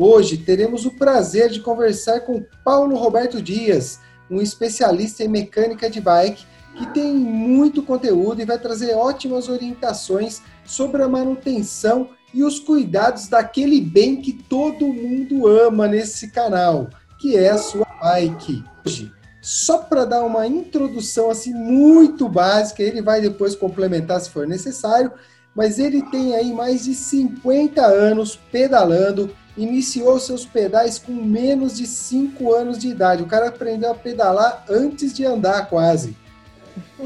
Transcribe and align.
Hoje 0.00 0.36
teremos 0.36 0.86
o 0.86 0.92
prazer 0.92 1.50
de 1.50 1.58
conversar 1.58 2.20
com 2.20 2.44
Paulo 2.64 2.96
Roberto 2.96 3.42
Dias, 3.42 3.98
um 4.30 4.40
especialista 4.40 5.24
em 5.24 5.28
mecânica 5.28 5.90
de 5.90 6.00
bike 6.00 6.46
que 6.76 6.86
tem 6.94 7.12
muito 7.12 7.82
conteúdo 7.82 8.40
e 8.40 8.44
vai 8.44 8.56
trazer 8.60 8.94
ótimas 8.94 9.48
orientações 9.48 10.40
sobre 10.64 11.02
a 11.02 11.08
manutenção 11.08 12.10
e 12.32 12.44
os 12.44 12.60
cuidados 12.60 13.26
daquele 13.26 13.80
bem 13.80 14.22
que 14.22 14.32
todo 14.32 14.86
mundo 14.86 15.48
ama 15.48 15.88
nesse 15.88 16.30
canal, 16.30 16.88
que 17.18 17.36
é 17.36 17.48
a 17.48 17.58
sua 17.58 17.84
bike. 18.00 18.62
Hoje, 18.86 19.10
só 19.42 19.78
para 19.78 20.04
dar 20.04 20.22
uma 20.24 20.46
introdução 20.46 21.28
assim 21.28 21.52
muito 21.52 22.28
básica, 22.28 22.84
ele 22.84 23.02
vai 23.02 23.20
depois 23.20 23.56
complementar 23.56 24.20
se 24.20 24.30
for 24.30 24.46
necessário, 24.46 25.10
mas 25.56 25.80
ele 25.80 26.02
tem 26.02 26.36
aí 26.36 26.52
mais 26.52 26.84
de 26.84 26.94
50 26.94 27.84
anos 27.84 28.38
pedalando 28.52 29.28
iniciou 29.58 30.18
seus 30.20 30.46
pedais 30.46 30.98
com 30.98 31.12
menos 31.12 31.76
de 31.76 31.86
5 31.86 32.54
anos 32.54 32.78
de 32.78 32.88
idade. 32.88 33.22
O 33.22 33.26
cara 33.26 33.48
aprendeu 33.48 33.90
a 33.90 33.94
pedalar 33.94 34.64
antes 34.70 35.12
de 35.12 35.26
andar, 35.26 35.68
quase. 35.68 36.16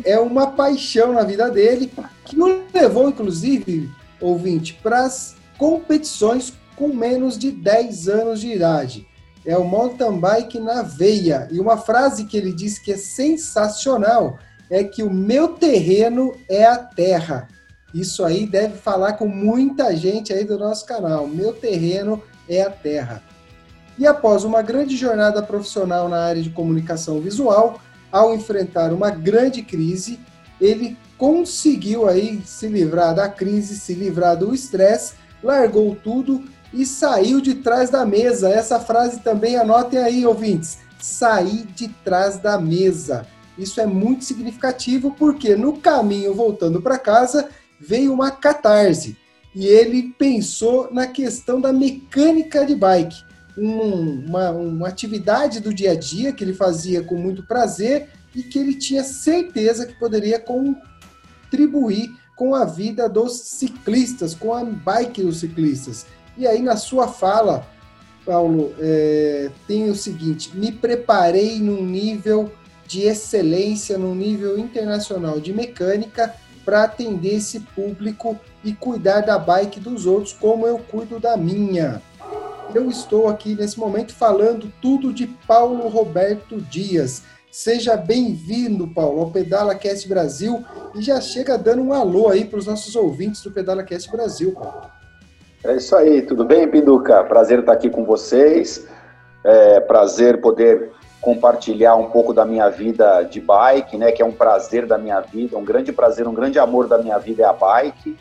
É 0.04 0.18
uma 0.20 0.48
paixão 0.48 1.14
na 1.14 1.22
vida 1.22 1.50
dele, 1.50 1.90
que 2.24 2.38
o 2.38 2.64
levou, 2.72 3.08
inclusive, 3.08 3.90
ouvinte, 4.20 4.78
para 4.82 5.04
as 5.04 5.34
competições 5.56 6.52
com 6.76 6.88
menos 6.88 7.38
de 7.38 7.50
10 7.50 8.08
anos 8.08 8.40
de 8.40 8.52
idade. 8.52 9.06
É 9.44 9.56
o 9.56 9.64
mountain 9.64 10.18
bike 10.18 10.60
na 10.60 10.82
veia. 10.82 11.48
E 11.50 11.58
uma 11.58 11.76
frase 11.76 12.26
que 12.26 12.36
ele 12.36 12.52
disse 12.52 12.82
que 12.84 12.92
é 12.92 12.96
sensacional 12.96 14.38
é 14.70 14.84
que 14.84 15.02
o 15.02 15.10
meu 15.10 15.48
terreno 15.48 16.34
é 16.48 16.64
a 16.64 16.76
terra. 16.76 17.48
Isso 17.94 18.24
aí 18.24 18.46
deve 18.46 18.78
falar 18.78 19.14
com 19.14 19.26
muita 19.26 19.94
gente 19.96 20.32
aí 20.32 20.44
do 20.44 20.58
nosso 20.58 20.86
canal. 20.86 21.26
Meu 21.26 21.52
terreno 21.52 22.22
é 22.48 22.62
a 22.62 22.70
Terra. 22.70 23.22
E 23.98 24.06
após 24.06 24.44
uma 24.44 24.62
grande 24.62 24.96
jornada 24.96 25.42
profissional 25.42 26.08
na 26.08 26.24
área 26.24 26.42
de 26.42 26.50
comunicação 26.50 27.20
visual, 27.20 27.80
ao 28.10 28.34
enfrentar 28.34 28.92
uma 28.92 29.10
grande 29.10 29.62
crise, 29.62 30.18
ele 30.60 30.96
conseguiu 31.18 32.08
aí 32.08 32.42
se 32.44 32.68
livrar 32.68 33.14
da 33.14 33.28
crise, 33.28 33.78
se 33.78 33.94
livrar 33.94 34.36
do 34.36 34.54
estresse, 34.54 35.14
largou 35.42 35.94
tudo 35.94 36.44
e 36.72 36.86
saiu 36.86 37.40
de 37.40 37.54
trás 37.54 37.90
da 37.90 38.04
mesa. 38.04 38.48
Essa 38.50 38.80
frase 38.80 39.20
também 39.20 39.56
anotem 39.56 39.98
aí, 39.98 40.26
ouvintes. 40.26 40.78
Sair 41.00 41.66
de 41.74 41.88
trás 41.88 42.38
da 42.38 42.58
mesa. 42.58 43.26
Isso 43.58 43.80
é 43.80 43.86
muito 43.86 44.24
significativo 44.24 45.14
porque 45.18 45.54
no 45.54 45.78
caminho 45.78 46.34
voltando 46.34 46.80
para 46.80 46.98
casa 46.98 47.48
veio 47.78 48.12
uma 48.12 48.30
catarse 48.30 49.16
e 49.54 49.66
ele 49.66 50.14
pensou 50.18 50.92
na 50.92 51.06
questão 51.06 51.60
da 51.60 51.72
mecânica 51.72 52.64
de 52.64 52.74
bike, 52.74 53.22
um, 53.56 54.24
uma, 54.26 54.50
uma 54.50 54.88
atividade 54.88 55.60
do 55.60 55.74
dia 55.74 55.92
a 55.92 55.94
dia 55.94 56.32
que 56.32 56.42
ele 56.42 56.54
fazia 56.54 57.02
com 57.02 57.16
muito 57.16 57.42
prazer 57.42 58.08
e 58.34 58.42
que 58.42 58.58
ele 58.58 58.74
tinha 58.74 59.04
certeza 59.04 59.86
que 59.86 59.98
poderia 59.98 60.40
contribuir 60.40 62.10
com 62.34 62.54
a 62.54 62.64
vida 62.64 63.08
dos 63.08 63.34
ciclistas, 63.40 64.34
com 64.34 64.54
a 64.54 64.64
bike 64.64 65.22
dos 65.22 65.40
ciclistas. 65.40 66.06
E 66.36 66.46
aí, 66.46 66.62
na 66.62 66.76
sua 66.76 67.06
fala, 67.08 67.66
Paulo, 68.24 68.74
é, 68.78 69.50
tem 69.66 69.90
o 69.90 69.94
seguinte: 69.94 70.56
me 70.56 70.72
preparei 70.72 71.58
num 71.58 71.84
nível 71.84 72.50
de 72.86 73.02
excelência, 73.02 73.98
num 73.98 74.14
nível 74.14 74.58
internacional 74.58 75.38
de 75.38 75.52
mecânica 75.52 76.34
para 76.64 76.84
atender 76.84 77.36
esse 77.36 77.60
público 77.60 78.38
e 78.64 78.72
cuidar 78.72 79.20
da 79.20 79.38
bike 79.38 79.80
dos 79.80 80.06
outros 80.06 80.32
como 80.32 80.66
eu 80.66 80.78
cuido 80.78 81.18
da 81.18 81.36
minha. 81.36 82.00
Eu 82.74 82.88
estou 82.88 83.28
aqui 83.28 83.54
nesse 83.54 83.78
momento 83.78 84.14
falando 84.14 84.72
tudo 84.80 85.12
de 85.12 85.26
Paulo 85.26 85.88
Roberto 85.88 86.60
Dias. 86.60 87.22
Seja 87.50 87.96
bem-vindo, 87.96 88.88
Paulo, 88.88 89.20
ao 89.20 89.30
Pedala 89.30 89.74
Cast 89.74 90.08
Brasil 90.08 90.64
e 90.94 91.02
já 91.02 91.20
chega 91.20 91.58
dando 91.58 91.82
um 91.82 91.92
alô 91.92 92.30
aí 92.30 92.46
para 92.46 92.58
os 92.58 92.66
nossos 92.66 92.96
ouvintes 92.96 93.42
do 93.42 93.50
Pedala 93.50 93.82
Cast 93.82 94.10
Brasil, 94.10 94.52
Paulo. 94.52 94.90
É 95.62 95.76
isso 95.76 95.94
aí, 95.94 96.22
tudo 96.22 96.44
bem, 96.44 96.66
Pinduca? 96.66 97.22
Prazer 97.24 97.60
estar 97.60 97.72
aqui 97.72 97.90
com 97.90 98.04
vocês. 98.04 98.86
É 99.44 99.80
prazer 99.80 100.40
poder 100.40 100.90
compartilhar 101.20 101.94
um 101.94 102.10
pouco 102.10 102.32
da 102.32 102.44
minha 102.44 102.68
vida 102.68 103.22
de 103.22 103.40
bike, 103.40 103.96
né? 103.96 104.10
Que 104.10 104.22
é 104.22 104.24
um 104.24 104.32
prazer 104.32 104.86
da 104.86 104.96
minha 104.96 105.20
vida, 105.20 105.56
um 105.56 105.64
grande 105.64 105.92
prazer, 105.92 106.26
um 106.26 106.34
grande 106.34 106.58
amor 106.58 106.88
da 106.88 106.98
minha 106.98 107.18
vida 107.18 107.42
é 107.42 107.46
a 107.46 107.52
bike. 107.52 108.16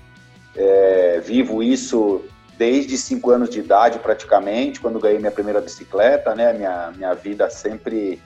É, 0.55 1.19
vivo 1.23 1.63
isso 1.63 2.23
desde 2.57 2.97
cinco 2.97 3.31
anos 3.31 3.49
de 3.49 3.59
idade, 3.59 3.99
praticamente, 3.99 4.79
quando 4.79 4.99
ganhei 4.99 5.17
minha 5.17 5.31
primeira 5.31 5.61
bicicleta, 5.61 6.35
né? 6.35 6.53
Minha, 6.53 6.91
minha 6.95 7.13
vida 7.13 7.49
sempre 7.49 8.21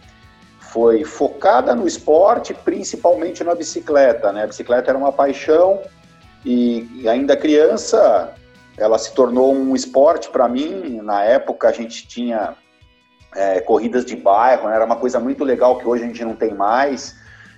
foi 0.60 1.06
focada 1.06 1.74
no 1.74 1.88
esporte, 1.88 2.54
principalmente 2.54 3.44
na 3.44 3.56
bicicleta, 3.56 4.34
né? 4.34 4.44
A 4.44 4.48
bicicleta 4.48 4.92
era 4.92 4.98
uma 4.98 5.12
paixão 5.12 5.82
e, 6.44 7.02
e 7.02 7.08
ainda 7.08 7.38
criança, 7.38 8.34
ela 8.78 8.98
se 8.98 9.14
tornou 9.14 9.54
um 9.54 9.74
esporte 9.76 10.30
para 10.30 10.48
mim. 10.50 11.00
Na 11.02 11.24
época 11.24 11.70
a 11.70 11.72
gente 11.72 12.08
tinha 12.08 12.56
é, 13.36 13.60
corridas 13.62 14.06
de 14.06 14.16
bairro, 14.16 14.68
né? 14.68 14.76
era 14.76 14.86
uma 14.86 14.96
coisa 14.96 15.20
muito 15.20 15.44
legal 15.44 15.78
que 15.78 15.88
hoje 15.88 16.04
a 16.04 16.08
gente 16.08 16.24
não 16.24 16.36
tem 16.36 16.54
mais. 16.54 17.16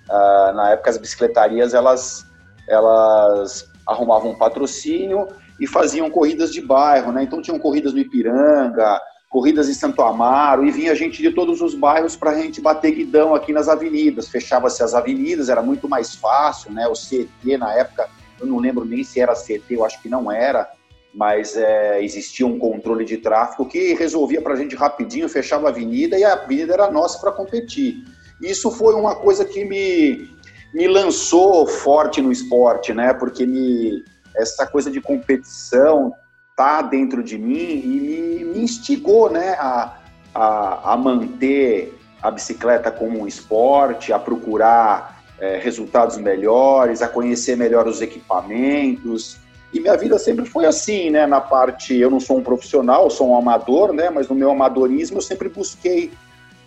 Uh, 0.10 0.54
na 0.54 0.72
época 0.72 0.90
as 0.90 0.98
bicicletarias 0.98 1.74
elas, 1.74 2.26
elas 2.68 3.67
arrumavam 3.88 4.32
um 4.32 4.38
patrocínio 4.38 5.28
e 5.60 5.66
faziam 5.66 6.10
corridas 6.10 6.52
de 6.52 6.62
bairro, 6.62 7.12
né? 7.12 7.24
Então 7.24 7.42
tinham 7.42 7.58
corridas 7.58 7.94
no 7.94 8.00
Ipiranga, 8.00 9.00
corridas 9.30 9.70
em 9.70 9.74
Santo 9.74 10.02
Amaro 10.02 10.66
e 10.66 10.72
vinha 10.72 10.96
gente 10.96 11.22
de 11.22 11.32
todos 11.32 11.62
os 11.62 11.74
bairros 11.74 12.16
para 12.16 12.32
a 12.32 12.36
gente 12.36 12.62
bater 12.62 12.92
guidão 12.92 13.34
aqui 13.34 13.52
nas 13.52 13.68
avenidas. 13.68 14.30
Fechava-se 14.30 14.84
as 14.84 14.94
avenidas, 14.94 15.50
era 15.50 15.62
muito 15.62 15.88
mais 15.88 16.16
fácil, 16.16 16.72
né? 16.72 16.88
O 16.88 16.94
CT 16.94 17.58
na 17.58 17.74
época, 17.74 18.10
eu 18.40 18.46
não 18.46 18.60
lembro 18.60 18.86
nem 18.86 19.04
se 19.04 19.20
era 19.20 19.34
CT, 19.34 19.64
eu 19.70 19.86
acho 19.86 20.02
que 20.02 20.10
não 20.10 20.32
era 20.32 20.70
mas 21.18 21.58
é, 21.58 22.04
existia 22.04 22.46
um 22.46 22.60
controle 22.60 23.04
de 23.04 23.18
tráfego 23.18 23.66
que 23.66 23.96
resolvia 23.96 24.40
para 24.40 24.54
a 24.54 24.56
gente 24.56 24.76
rapidinho, 24.76 25.28
fechava 25.28 25.66
a 25.66 25.72
avenida 25.72 26.16
e 26.16 26.24
a 26.24 26.34
avenida 26.34 26.74
era 26.74 26.92
nossa 26.92 27.20
para 27.20 27.32
competir. 27.32 28.04
Isso 28.40 28.70
foi 28.70 28.94
uma 28.94 29.16
coisa 29.16 29.44
que 29.44 29.66
me, 29.66 30.30
me 30.78 30.88
lançou 30.88 31.66
forte 31.66 32.22
no 32.22 32.32
esporte, 32.32 32.94
né? 32.94 33.12
Porque 33.12 33.48
me, 33.48 34.06
essa 34.36 34.64
coisa 34.68 34.92
de 34.92 35.02
competição 35.02 36.14
tá 36.56 36.84
dentro 36.84 37.24
de 37.24 37.36
mim 37.36 37.82
e 37.84 38.44
me, 38.44 38.46
me 38.54 38.60
instigou, 38.62 39.28
né? 39.28 39.54
A, 39.54 39.98
a, 40.36 40.94
a, 40.94 40.98
manter 40.98 41.98
a 42.22 42.30
bicicleta 42.30 42.92
como 42.92 43.20
um 43.20 43.26
esporte, 43.26 44.14
a 44.14 44.20
procurar 44.20 45.24
é, 45.40 45.58
resultados 45.58 46.16
melhores, 46.18 47.02
a 47.02 47.08
conhecer 47.08 47.58
melhor 47.58 47.88
os 47.88 48.00
equipamentos, 48.00 49.38
e 49.74 49.80
minha 49.80 49.98
vida 49.98 50.20
sempre 50.20 50.46
foi 50.46 50.68
assim, 50.68 51.10
né? 51.10 51.26
Na 51.26 51.42
parte, 51.42 51.96
eu 51.96 52.12
não 52.12 52.20
sou 52.20 52.38
um 52.38 52.44
profissional, 52.44 53.10
sou 53.10 53.32
um 53.32 53.36
amador, 53.36 53.94
né? 53.94 54.12
Mas 54.12 54.28
no 54.28 54.36
meu 54.36 54.52
amadorismo 54.52 55.18
eu 55.18 55.24
sempre 55.24 55.50
busquei 55.50 56.12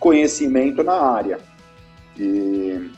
conhecimento 0.00 0.82
na 0.82 1.00
área. 1.00 1.38
E... 2.18 2.90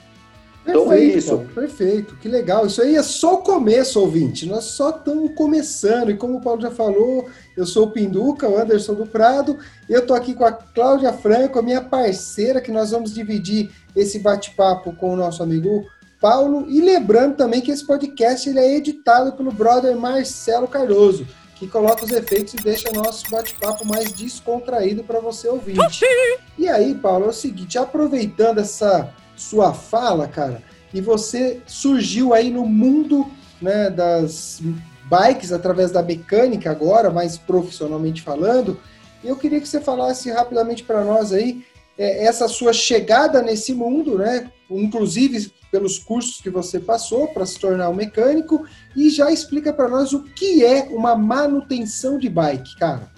Perfeito, 0.64 0.80
então 0.80 0.92
é 0.92 1.00
isso. 1.00 1.28
Paulo, 1.30 1.48
perfeito, 1.54 2.16
que 2.16 2.28
legal. 2.28 2.66
Isso 2.66 2.80
aí 2.80 2.94
é 2.94 3.02
só 3.02 3.34
o 3.34 3.38
começo, 3.38 4.00
ouvinte. 4.00 4.46
Nós 4.46 4.64
só 4.64 4.90
estamos 4.90 5.34
começando. 5.34 6.10
E 6.10 6.16
como 6.16 6.38
o 6.38 6.40
Paulo 6.40 6.60
já 6.60 6.70
falou, 6.70 7.28
eu 7.56 7.66
sou 7.66 7.86
o 7.86 7.90
Pinduca, 7.90 8.48
o 8.48 8.56
Anderson 8.56 8.94
do 8.94 9.06
Prado. 9.06 9.58
Eu 9.88 10.00
estou 10.00 10.16
aqui 10.16 10.34
com 10.34 10.44
a 10.44 10.52
Cláudia 10.52 11.12
Franco, 11.12 11.58
a 11.58 11.62
minha 11.62 11.80
parceira, 11.80 12.60
que 12.60 12.70
nós 12.70 12.92
vamos 12.92 13.12
dividir 13.12 13.70
esse 13.94 14.20
bate-papo 14.20 14.94
com 14.94 15.12
o 15.12 15.16
nosso 15.16 15.42
amigo 15.42 15.84
Paulo. 16.20 16.66
E 16.68 16.80
lembrando 16.80 17.36
também 17.36 17.60
que 17.60 17.72
esse 17.72 17.84
podcast 17.84 18.48
ele 18.48 18.60
é 18.60 18.76
editado 18.76 19.32
pelo 19.32 19.50
brother 19.50 19.96
Marcelo 19.96 20.68
Cardoso, 20.68 21.26
que 21.56 21.66
coloca 21.66 22.04
os 22.04 22.12
efeitos 22.12 22.54
e 22.54 22.56
deixa 22.58 22.88
o 22.88 22.94
nosso 22.94 23.28
bate-papo 23.28 23.84
mais 23.84 24.12
descontraído 24.12 25.02
para 25.02 25.18
você 25.18 25.48
ouvir. 25.48 25.76
E 26.56 26.68
aí, 26.68 26.94
Paulo, 26.94 27.26
é 27.26 27.28
o 27.28 27.32
seguinte, 27.32 27.76
aproveitando 27.76 28.58
essa 28.58 29.12
sua 29.42 29.72
fala, 29.72 30.28
cara, 30.28 30.62
e 30.94 31.00
você 31.00 31.60
surgiu 31.66 32.32
aí 32.32 32.50
no 32.50 32.66
mundo 32.66 33.26
né, 33.60 33.90
das 33.90 34.60
bikes 35.08 35.52
através 35.52 35.90
da 35.90 36.02
mecânica 36.02 36.70
agora, 36.70 37.10
mais 37.10 37.36
profissionalmente 37.36 38.22
falando, 38.22 38.78
Eu 39.24 39.36
queria 39.36 39.60
que 39.60 39.68
você 39.68 39.80
falasse 39.80 40.30
rapidamente 40.32 40.82
para 40.82 41.04
nós 41.04 41.32
aí 41.32 41.64
é, 41.96 42.24
essa 42.24 42.48
sua 42.48 42.72
chegada 42.72 43.40
nesse 43.40 43.72
mundo, 43.72 44.18
né? 44.18 44.50
Inclusive 44.68 45.52
pelos 45.70 45.96
cursos 45.98 46.40
que 46.40 46.50
você 46.50 46.80
passou 46.80 47.28
para 47.28 47.46
se 47.46 47.58
tornar 47.58 47.88
um 47.88 47.94
mecânico 47.94 48.66
e 48.96 49.08
já 49.08 49.30
explica 49.30 49.72
para 49.72 49.88
nós 49.88 50.12
o 50.12 50.24
que 50.24 50.64
é 50.64 50.88
uma 50.90 51.14
manutenção 51.14 52.18
de 52.18 52.28
bike, 52.28 52.76
cara. 52.78 53.12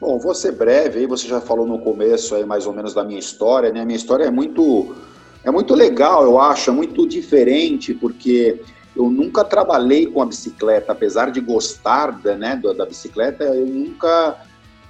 Bom, 0.00 0.18
vou 0.18 0.34
ser 0.34 0.52
breve, 0.52 1.00
aí 1.00 1.06
você 1.06 1.26
já 1.26 1.40
falou 1.40 1.66
no 1.66 1.80
começo 1.80 2.34
aí 2.34 2.44
mais 2.44 2.66
ou 2.66 2.72
menos 2.72 2.94
da 2.94 3.04
minha 3.04 3.18
história, 3.18 3.72
né? 3.72 3.80
A 3.80 3.84
minha 3.84 3.96
história 3.96 4.24
é 4.24 4.30
muito 4.30 4.94
é 5.44 5.50
muito 5.50 5.74
legal, 5.74 6.24
eu 6.24 6.40
acho, 6.40 6.70
é 6.70 6.72
muito 6.72 7.06
diferente, 7.06 7.94
porque 7.94 8.60
eu 8.94 9.10
nunca 9.10 9.44
trabalhei 9.44 10.06
com 10.06 10.22
a 10.22 10.26
bicicleta, 10.26 10.92
apesar 10.92 11.30
de 11.30 11.40
gostar 11.40 12.10
da, 12.12 12.36
né, 12.36 12.60
da 12.76 12.86
bicicleta, 12.86 13.44
eu 13.44 13.66
nunca 13.66 14.36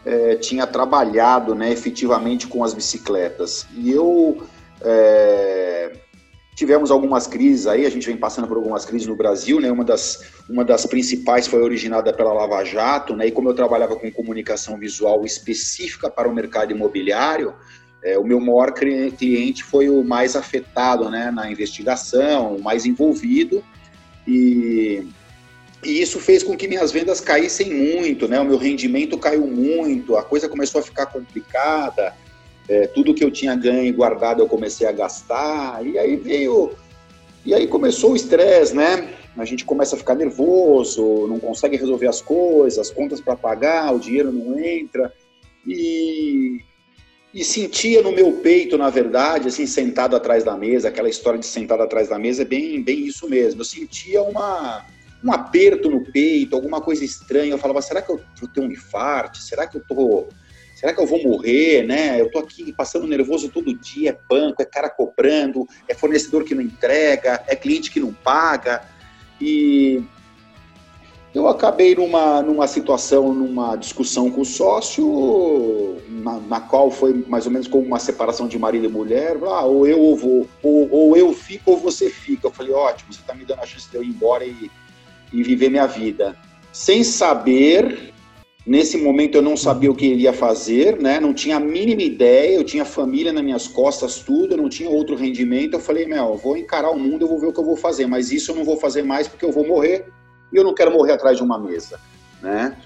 é, 0.04 0.36
tinha 0.36 0.66
trabalhado 0.66 1.54
né, 1.54 1.72
efetivamente 1.72 2.46
com 2.46 2.64
as 2.64 2.74
bicicletas. 2.74 3.66
E 3.74 3.90
eu 3.90 4.42
é, 4.80 5.92
tivemos 6.54 6.90
algumas 6.90 7.26
crises 7.26 7.66
aí, 7.66 7.86
a 7.86 7.90
gente 7.90 8.06
vem 8.06 8.16
passando 8.16 8.46
por 8.46 8.56
algumas 8.56 8.84
crises 8.84 9.06
no 9.06 9.16
Brasil, 9.16 9.60
né? 9.60 9.70
Uma 9.70 9.84
das, 9.84 10.32
uma 10.48 10.64
das 10.64 10.84
principais 10.86 11.46
foi 11.46 11.62
originada 11.62 12.12
pela 12.12 12.32
Lava 12.32 12.64
Jato, 12.64 13.16
né? 13.16 13.26
E 13.26 13.32
como 13.32 13.48
eu 13.48 13.54
trabalhava 13.54 13.96
com 13.96 14.10
comunicação 14.10 14.78
visual 14.78 15.24
específica 15.24 16.10
para 16.10 16.28
o 16.28 16.34
mercado 16.34 16.72
imobiliário, 16.72 17.54
é, 18.02 18.18
o 18.18 18.24
meu 18.24 18.40
maior 18.40 18.72
cliente 18.72 19.62
foi 19.62 19.88
o 19.88 20.02
mais 20.02 20.34
afetado, 20.34 21.08
né? 21.10 21.30
Na 21.30 21.50
investigação, 21.50 22.56
o 22.56 22.62
mais 22.62 22.84
envolvido 22.84 23.62
e 24.26 25.06
e 25.84 26.00
isso 26.00 26.20
fez 26.20 26.44
com 26.44 26.56
que 26.56 26.68
minhas 26.68 26.92
vendas 26.92 27.20
caíssem 27.20 27.74
muito, 27.74 28.28
né? 28.28 28.38
O 28.40 28.44
meu 28.44 28.56
rendimento 28.56 29.18
caiu 29.18 29.46
muito, 29.46 30.16
a 30.16 30.22
coisa 30.22 30.48
começou 30.48 30.80
a 30.80 30.84
ficar 30.84 31.06
complicada. 31.06 32.14
É, 32.68 32.86
tudo 32.86 33.12
que 33.12 33.24
eu 33.24 33.30
tinha 33.30 33.56
ganho 33.56 33.86
e 33.86 33.92
guardado 33.92 34.40
eu 34.40 34.46
comecei 34.46 34.86
a 34.86 34.92
gastar. 34.92 35.84
E 35.84 35.98
aí 35.98 36.14
veio. 36.14 36.72
E 37.44 37.52
aí 37.52 37.66
começou 37.66 38.12
o 38.12 38.16
estresse, 38.16 38.76
né? 38.76 39.12
A 39.36 39.44
gente 39.44 39.64
começa 39.64 39.96
a 39.96 39.98
ficar 39.98 40.14
nervoso, 40.14 41.26
não 41.26 41.40
consegue 41.40 41.76
resolver 41.76 42.06
as 42.06 42.20
coisas, 42.20 42.78
as 42.78 42.90
contas 42.90 43.20
para 43.20 43.34
pagar, 43.34 43.92
o 43.92 43.98
dinheiro 43.98 44.30
não 44.30 44.56
entra. 44.60 45.12
E, 45.66 46.60
e 47.34 47.44
sentia 47.44 48.02
no 48.02 48.12
meu 48.12 48.32
peito, 48.34 48.76
na 48.76 48.90
verdade, 48.90 49.48
assim, 49.48 49.66
sentado 49.66 50.14
atrás 50.14 50.44
da 50.44 50.56
mesa, 50.56 50.88
aquela 50.88 51.08
história 51.08 51.38
de 51.38 51.46
sentado 51.46 51.82
atrás 51.82 52.08
da 52.08 52.18
mesa 52.18 52.42
é 52.42 52.44
bem, 52.44 52.82
bem 52.82 53.06
isso 53.06 53.28
mesmo. 53.28 53.62
Eu 53.62 53.64
sentia 53.64 54.22
uma 54.22 54.84
um 55.24 55.32
aperto 55.32 55.88
no 55.88 56.00
peito, 56.00 56.56
alguma 56.56 56.80
coisa 56.80 57.04
estranha. 57.04 57.52
Eu 57.52 57.58
falava, 57.58 57.80
será 57.80 58.02
que 58.02 58.10
eu 58.10 58.20
vou 58.40 58.48
ter 58.48 58.60
um 58.60 58.70
infarto? 58.70 59.38
Será 59.38 59.66
que 59.66 59.76
eu 59.76 59.82
tô. 59.86 60.26
Será 60.74 60.92
que 60.92 61.00
eu 61.00 61.06
vou 61.06 61.22
morrer, 61.22 61.86
né? 61.86 62.20
Eu 62.20 62.28
tô 62.28 62.40
aqui 62.40 62.72
passando 62.72 63.06
nervoso 63.06 63.48
todo 63.48 63.72
dia, 63.72 64.10
é 64.10 64.18
banco, 64.28 64.60
é 64.60 64.64
cara 64.64 64.90
cobrando, 64.90 65.64
é 65.86 65.94
fornecedor 65.94 66.42
que 66.42 66.56
não 66.56 66.62
entrega, 66.62 67.44
é 67.46 67.54
cliente 67.54 67.90
que 67.90 68.00
não 68.00 68.12
paga. 68.12 68.82
E 69.40 70.02
eu 71.34 71.48
acabei 71.48 71.94
numa, 71.94 72.42
numa 72.42 72.66
situação, 72.66 73.32
numa 73.32 73.76
discussão 73.76 74.30
com 74.30 74.42
o 74.42 74.44
sócio, 74.44 75.96
na, 76.08 76.38
na, 76.40 76.60
qual 76.60 76.90
foi 76.90 77.24
mais 77.26 77.46
ou 77.46 77.52
menos 77.52 77.66
como 77.66 77.86
uma 77.86 77.98
separação 77.98 78.46
de 78.46 78.58
marido 78.58 78.84
e 78.84 78.88
mulher. 78.88 79.38
Ah, 79.44 79.64
ou 79.64 79.86
eu 79.86 79.98
ou 79.98 80.16
vou, 80.16 80.48
ou, 80.62 80.88
ou 80.90 81.16
eu 81.16 81.32
fico 81.32 81.70
ou 81.70 81.76
você 81.78 82.10
fica. 82.10 82.46
Eu 82.46 82.52
falei, 82.52 82.72
ótimo, 82.72 83.12
você 83.12 83.20
está 83.20 83.34
me 83.34 83.44
dando 83.44 83.60
a 83.60 83.66
chance 83.66 83.90
de 83.90 83.96
eu 83.96 84.02
ir 84.02 84.08
embora 84.08 84.44
e 84.44 84.70
e 85.32 85.42
viver 85.42 85.70
minha 85.70 85.86
vida 85.86 86.36
sem 86.72 87.02
saber. 87.02 88.12
Nesse 88.64 88.96
momento 88.96 89.34
eu 89.34 89.42
não 89.42 89.56
sabia 89.56 89.90
o 89.90 89.94
que 89.94 90.06
iria 90.06 90.32
fazer, 90.32 91.00
né? 91.00 91.18
Não 91.18 91.34
tinha 91.34 91.56
a 91.56 91.60
mínima 91.60 92.02
ideia, 92.02 92.54
eu 92.54 92.62
tinha 92.62 92.84
família 92.84 93.32
nas 93.32 93.42
minhas 93.42 93.66
costas, 93.66 94.20
tudo, 94.20 94.52
eu 94.52 94.56
não 94.56 94.68
tinha 94.68 94.88
outro 94.88 95.16
rendimento. 95.16 95.74
Eu 95.74 95.80
falei, 95.80 96.06
meu, 96.06 96.28
eu 96.28 96.36
vou 96.36 96.56
encarar 96.56 96.90
o 96.90 96.98
mundo, 96.98 97.22
eu 97.22 97.28
vou 97.28 97.40
ver 97.40 97.48
o 97.48 97.52
que 97.52 97.58
eu 97.58 97.64
vou 97.64 97.76
fazer, 97.76 98.06
mas 98.06 98.30
isso 98.30 98.52
eu 98.52 98.54
não 98.54 98.62
vou 98.62 98.76
fazer 98.76 99.02
mais 99.02 99.26
porque 99.26 99.44
eu 99.44 99.50
vou 99.50 99.66
morrer 99.66 100.06
e 100.52 100.56
eu 100.56 100.64
não 100.64 100.74
quero 100.74 100.92
morrer 100.92 101.12
atrás 101.12 101.36
de 101.36 101.42
uma 101.42 101.58
mesa, 101.58 101.98
né? 102.40 102.76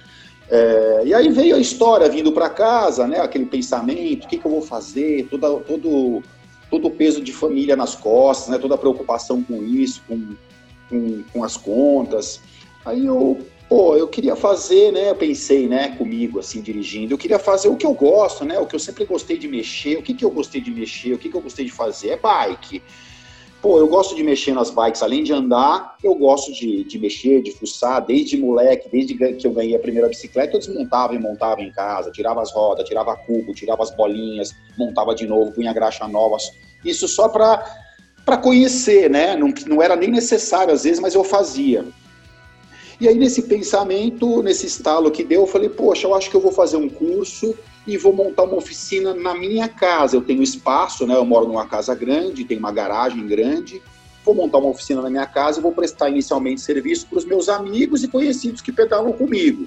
É, 0.48 1.02
e 1.06 1.12
aí 1.12 1.28
veio 1.28 1.56
a 1.56 1.58
história 1.58 2.08
vindo 2.08 2.30
para 2.30 2.48
casa, 2.48 3.06
né? 3.06 3.20
Aquele 3.20 3.46
pensamento, 3.46 4.24
o 4.24 4.28
que, 4.28 4.38
que 4.38 4.46
eu 4.46 4.50
vou 4.50 4.62
fazer, 4.62 5.26
todo, 5.28 5.60
todo, 5.60 6.22
todo 6.70 6.86
o 6.86 6.90
peso 6.90 7.20
de 7.20 7.32
família 7.32 7.74
nas 7.74 7.96
costas, 7.96 8.48
né? 8.48 8.58
Toda 8.58 8.76
a 8.76 8.78
preocupação 8.78 9.42
com 9.42 9.64
isso, 9.64 10.02
com 10.06 10.36
com, 10.88 11.22
com 11.32 11.44
as 11.44 11.56
contas. 11.56 12.40
Aí 12.84 13.06
eu, 13.06 13.38
pô, 13.68 13.96
eu 13.96 14.08
queria 14.08 14.36
fazer, 14.36 14.92
né? 14.92 15.10
Eu 15.10 15.16
pensei, 15.16 15.68
né, 15.68 15.96
comigo, 15.96 16.38
assim, 16.38 16.60
dirigindo, 16.60 17.12
eu 17.12 17.18
queria 17.18 17.38
fazer 17.38 17.68
o 17.68 17.76
que 17.76 17.86
eu 17.86 17.94
gosto, 17.94 18.44
né? 18.44 18.58
O 18.58 18.66
que 18.66 18.74
eu 18.74 18.80
sempre 18.80 19.04
gostei 19.04 19.36
de 19.36 19.48
mexer. 19.48 19.98
O 19.98 20.02
que, 20.02 20.14
que 20.14 20.24
eu 20.24 20.30
gostei 20.30 20.60
de 20.60 20.70
mexer? 20.70 21.14
O 21.14 21.18
que, 21.18 21.28
que 21.28 21.36
eu 21.36 21.40
gostei 21.40 21.64
de 21.64 21.72
fazer? 21.72 22.10
É 22.10 22.16
bike. 22.16 22.82
Pô, 23.66 23.80
eu 23.80 23.88
gosto 23.88 24.14
de 24.14 24.22
mexer 24.22 24.54
nas 24.54 24.70
bikes, 24.70 25.02
além 25.02 25.24
de 25.24 25.32
andar, 25.32 25.96
eu 26.00 26.14
gosto 26.14 26.52
de, 26.52 26.84
de 26.84 27.00
mexer, 27.00 27.42
de 27.42 27.50
fuçar, 27.50 28.00
desde 28.00 28.36
moleque, 28.36 28.88
desde 28.88 29.16
que 29.34 29.44
eu 29.44 29.50
ganhei 29.50 29.74
a 29.74 29.80
primeira 29.80 30.08
bicicleta, 30.08 30.54
eu 30.54 30.60
desmontava 30.60 31.16
e 31.16 31.18
montava 31.18 31.60
em 31.60 31.72
casa, 31.72 32.12
tirava 32.12 32.40
as 32.40 32.52
rodas, 32.52 32.86
tirava 32.86 33.16
cubo, 33.16 33.52
tirava 33.52 33.82
as 33.82 33.90
bolinhas, 33.90 34.54
montava 34.78 35.16
de 35.16 35.26
novo, 35.26 35.50
punha 35.50 35.72
graxa 35.72 36.06
novas. 36.06 36.48
Isso 36.84 37.08
só 37.08 37.28
para 37.28 37.64
para 38.24 38.36
conhecer, 38.36 39.10
né? 39.10 39.34
Não, 39.34 39.52
não 39.66 39.82
era 39.82 39.96
nem 39.96 40.12
necessário 40.12 40.72
às 40.72 40.84
vezes, 40.84 41.00
mas 41.00 41.16
eu 41.16 41.24
fazia. 41.24 41.84
E 43.00 43.08
aí, 43.08 43.16
nesse 43.16 43.42
pensamento, 43.42 44.44
nesse 44.44 44.66
estalo 44.66 45.10
que 45.10 45.24
deu, 45.24 45.40
eu 45.40 45.46
falei, 45.48 45.68
poxa, 45.68 46.06
eu 46.06 46.14
acho 46.14 46.30
que 46.30 46.36
eu 46.36 46.40
vou 46.40 46.52
fazer 46.52 46.76
um 46.76 46.88
curso 46.88 47.52
e 47.86 47.96
vou 47.96 48.12
montar 48.12 48.44
uma 48.44 48.56
oficina 48.56 49.14
na 49.14 49.34
minha 49.34 49.68
casa. 49.68 50.16
Eu 50.16 50.22
tenho 50.22 50.42
espaço, 50.42 51.06
né? 51.06 51.14
Eu 51.14 51.24
moro 51.24 51.46
numa 51.46 51.66
casa 51.66 51.94
grande, 51.94 52.44
tenho 52.44 52.60
uma 52.60 52.72
garagem 52.72 53.26
grande. 53.26 53.80
Vou 54.24 54.34
montar 54.34 54.58
uma 54.58 54.70
oficina 54.70 55.00
na 55.00 55.08
minha 55.08 55.26
casa 55.26 55.60
e 55.60 55.62
vou 55.62 55.72
prestar 55.72 56.10
inicialmente 56.10 56.60
serviço 56.60 57.06
para 57.06 57.18
os 57.18 57.24
meus 57.24 57.48
amigos 57.48 58.02
e 58.02 58.08
conhecidos 58.08 58.60
que 58.60 58.72
pedalam 58.72 59.12
comigo. 59.12 59.66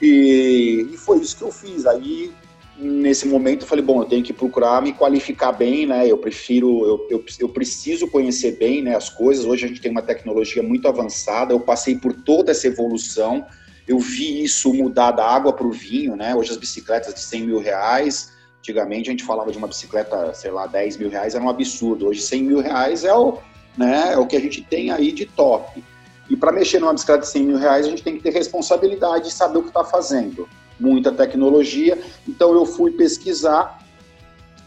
E, 0.00 0.86
e 0.92 0.96
foi 0.96 1.18
isso 1.18 1.36
que 1.36 1.42
eu 1.42 1.50
fiz. 1.50 1.84
Aí 1.84 2.32
nesse 2.76 3.26
momento 3.26 3.62
eu 3.62 3.68
falei, 3.68 3.84
bom, 3.84 4.02
eu 4.02 4.06
tenho 4.06 4.22
que 4.22 4.32
procurar 4.32 4.82
me 4.82 4.92
qualificar 4.92 5.52
bem, 5.52 5.86
né? 5.86 6.06
Eu 6.06 6.18
prefiro, 6.18 6.84
eu, 6.86 7.06
eu, 7.10 7.24
eu, 7.40 7.48
preciso 7.48 8.08
conhecer 8.08 8.58
bem 8.58 8.82
né, 8.82 8.96
as 8.96 9.08
coisas. 9.08 9.44
Hoje 9.44 9.64
a 9.64 9.68
gente 9.68 9.80
tem 9.80 9.90
uma 9.90 10.02
tecnologia 10.02 10.62
muito 10.62 10.88
avançada, 10.88 11.52
eu 11.52 11.60
passei 11.60 11.96
por 11.96 12.12
toda 12.12 12.50
essa 12.50 12.66
evolução, 12.66 13.46
eu 13.86 13.98
vi 13.98 14.42
isso 14.42 14.72
mudar 14.72 15.10
da 15.10 15.26
água 15.26 15.52
para 15.52 15.66
o 15.66 15.72
vinho, 15.72 16.16
né? 16.16 16.34
Hoje 16.34 16.50
as 16.50 16.56
bicicletas 16.56 17.14
de 17.14 17.20
100 17.20 17.46
mil 17.46 17.58
reais, 17.58 18.32
antigamente 18.58 19.08
a 19.08 19.12
gente 19.12 19.24
falava 19.24 19.52
de 19.52 19.58
uma 19.58 19.66
bicicleta, 19.66 20.32
sei 20.32 20.50
lá, 20.50 20.66
10 20.66 20.96
mil 20.96 21.10
reais, 21.10 21.34
era 21.34 21.44
um 21.44 21.48
absurdo. 21.48 22.06
Hoje 22.06 22.20
100 22.22 22.42
mil 22.42 22.60
reais 22.60 23.04
é 23.04 23.14
o, 23.14 23.38
né, 23.76 24.14
é 24.14 24.18
o 24.18 24.26
que 24.26 24.36
a 24.36 24.40
gente 24.40 24.62
tem 24.62 24.90
aí 24.90 25.12
de 25.12 25.26
top. 25.26 25.84
E 26.30 26.36
para 26.36 26.50
mexer 26.50 26.80
numa 26.80 26.94
bicicleta 26.94 27.22
de 27.22 27.28
100 27.28 27.42
mil 27.44 27.58
reais, 27.58 27.86
a 27.86 27.90
gente 27.90 28.02
tem 28.02 28.16
que 28.16 28.22
ter 28.22 28.30
responsabilidade 28.30 29.24
de 29.24 29.32
saber 29.32 29.58
o 29.58 29.62
que 29.62 29.68
está 29.68 29.84
fazendo 29.84 30.48
muita 30.78 31.12
tecnologia. 31.12 31.98
Então 32.26 32.52
eu 32.54 32.64
fui 32.64 32.90
pesquisar 32.92 33.78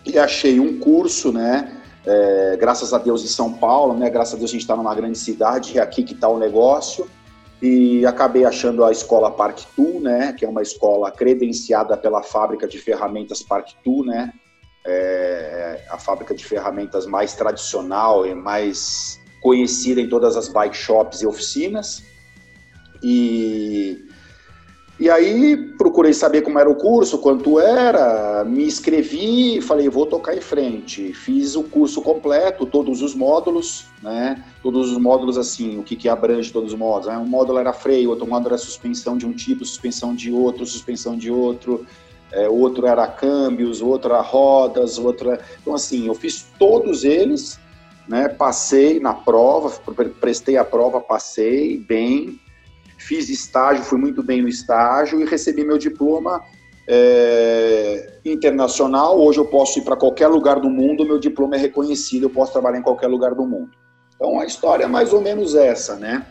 e 0.06 0.18
achei 0.18 0.60
um 0.60 0.80
curso, 0.80 1.32
né? 1.32 1.74
É, 2.06 2.56
graças 2.58 2.94
a 2.94 2.98
Deus 2.98 3.24
em 3.24 3.28
São 3.28 3.52
Paulo, 3.54 3.98
né? 3.98 4.10
Graças 4.10 4.36
a 4.36 4.38
Deus 4.38 4.52
a 4.52 4.54
gente 4.54 4.62
está 4.62 4.76
numa 4.76 4.96
grande 4.96 5.18
cidade, 5.18 5.78
é 5.78 5.82
aqui 5.82 6.04
que 6.04 6.14
está 6.14 6.30
o 6.30 6.38
negócio. 6.38 7.10
E 7.62 8.06
acabei 8.06 8.46
achando 8.46 8.84
a 8.84 8.92
escola 8.92 9.32
Parktu, 9.32 10.00
né? 10.00 10.34
Que 10.34 10.46
é 10.46 10.50
uma 10.50 10.62
escola 10.62 11.12
credenciada 11.12 11.98
pela 11.98 12.22
fábrica 12.22 12.68
de 12.68 12.78
ferramentas 12.78 13.42
Parktu, 13.42 14.06
né? 14.06 14.32
É 14.86 15.86
a 15.90 15.98
fábrica 15.98 16.34
de 16.34 16.46
ferramentas 16.46 17.06
mais 17.06 17.34
tradicional 17.34 18.26
e 18.26 18.34
mais 18.34 19.20
conhecida 19.42 20.00
em 20.00 20.08
todas 20.08 20.38
as 20.38 20.48
bike 20.48 20.76
shops 20.76 21.22
e 21.22 21.28
oficinas. 21.28 22.04
E 23.02 24.07
e 25.00 25.12
aí 25.12 25.56
procurei 25.78 26.12
saber 26.12 26.42
como 26.42 26.58
era 26.58 26.68
o 26.68 26.76
curso, 26.76 27.20
quanto 27.20 27.60
era, 27.60 28.44
me 28.44 28.66
inscrevi, 28.66 29.62
falei, 29.62 29.88
vou 29.90 30.08
tocar 30.08 30.36
em 30.36 30.42
frente. 30.42 31.14
Fiz 31.14 31.56
o 31.56 31.64
curso 31.64 32.02
completo, 32.02 32.66
todos 32.66 33.04
os 33.04 33.14
módulos, 33.14 33.86
né? 34.02 34.44
Todos 34.64 34.92
os 34.92 34.98
módulos 34.98 35.38
assim, 35.38 35.78
o 35.78 35.84
que, 35.84 35.96
que 35.96 36.10
abrange 36.10 36.52
todos 36.52 36.74
os 36.74 36.80
módulos? 36.80 37.08
Né? 37.08 37.18
Um 37.20 37.28
módulo 37.28 37.60
era 37.60 37.74
freio, 37.74 38.10
outro 38.10 38.26
módulo 38.26 38.50
era 38.50 38.58
suspensão 38.58 39.16
de 39.16 39.28
um 39.28 39.34
tipo, 39.34 39.64
suspensão 39.64 40.16
de 40.16 40.32
outro, 40.32 40.66
suspensão 40.66 41.16
de 41.16 41.30
outro, 41.30 41.86
é, 42.32 42.50
outro 42.50 42.88
era 42.88 43.06
câmbios, 43.06 43.84
outro 43.84 44.12
era 44.12 44.22
rodas, 44.22 44.98
outro 44.98 45.30
era... 45.30 45.44
Então 45.62 45.76
assim, 45.76 46.08
eu 46.08 46.16
fiz 46.16 46.48
todos 46.58 47.04
eles, 47.04 47.60
né? 48.08 48.28
Passei 48.28 49.00
na 49.00 49.14
prova, 49.14 49.70
prestei 50.20 50.58
a 50.58 50.66
prova, 50.66 51.00
passei 51.00 51.78
bem, 51.78 52.40
fiz 52.98 53.30
estágio, 53.30 53.84
fui 53.84 54.00
muito 54.00 54.24
bem 54.24 54.42
no 54.42 54.48
estágio 54.48 55.22
e 55.22 55.26
recebi 55.26 55.64
meu 55.64 55.78
diploma 55.78 56.44
é, 56.88 58.14
internacional. 58.26 59.20
Hoje 59.20 59.40
eu 59.40 59.46
posso 59.46 59.80
ir 59.80 59.84
para 59.84 59.96
qualquer 59.96 60.28
lugar 60.28 60.60
do 60.60 60.70
mundo, 60.70 61.06
meu 61.06 61.20
diploma 61.20 61.56
é 61.56 61.60
reconhecido, 61.60 62.24
eu 62.24 62.30
posso 62.30 62.52
trabalhar 62.52 62.80
em 62.80 62.84
qualquer 62.84 63.08
lugar 63.08 63.36
do 63.36 63.46
mundo. 63.46 63.72
Então 64.16 64.40
a 64.40 64.46
história 64.46 64.86
é 64.86 64.88
mais 64.88 65.14
ou 65.14 65.22
menos 65.22 65.56
essa, 65.56 65.96
né? 65.96 66.26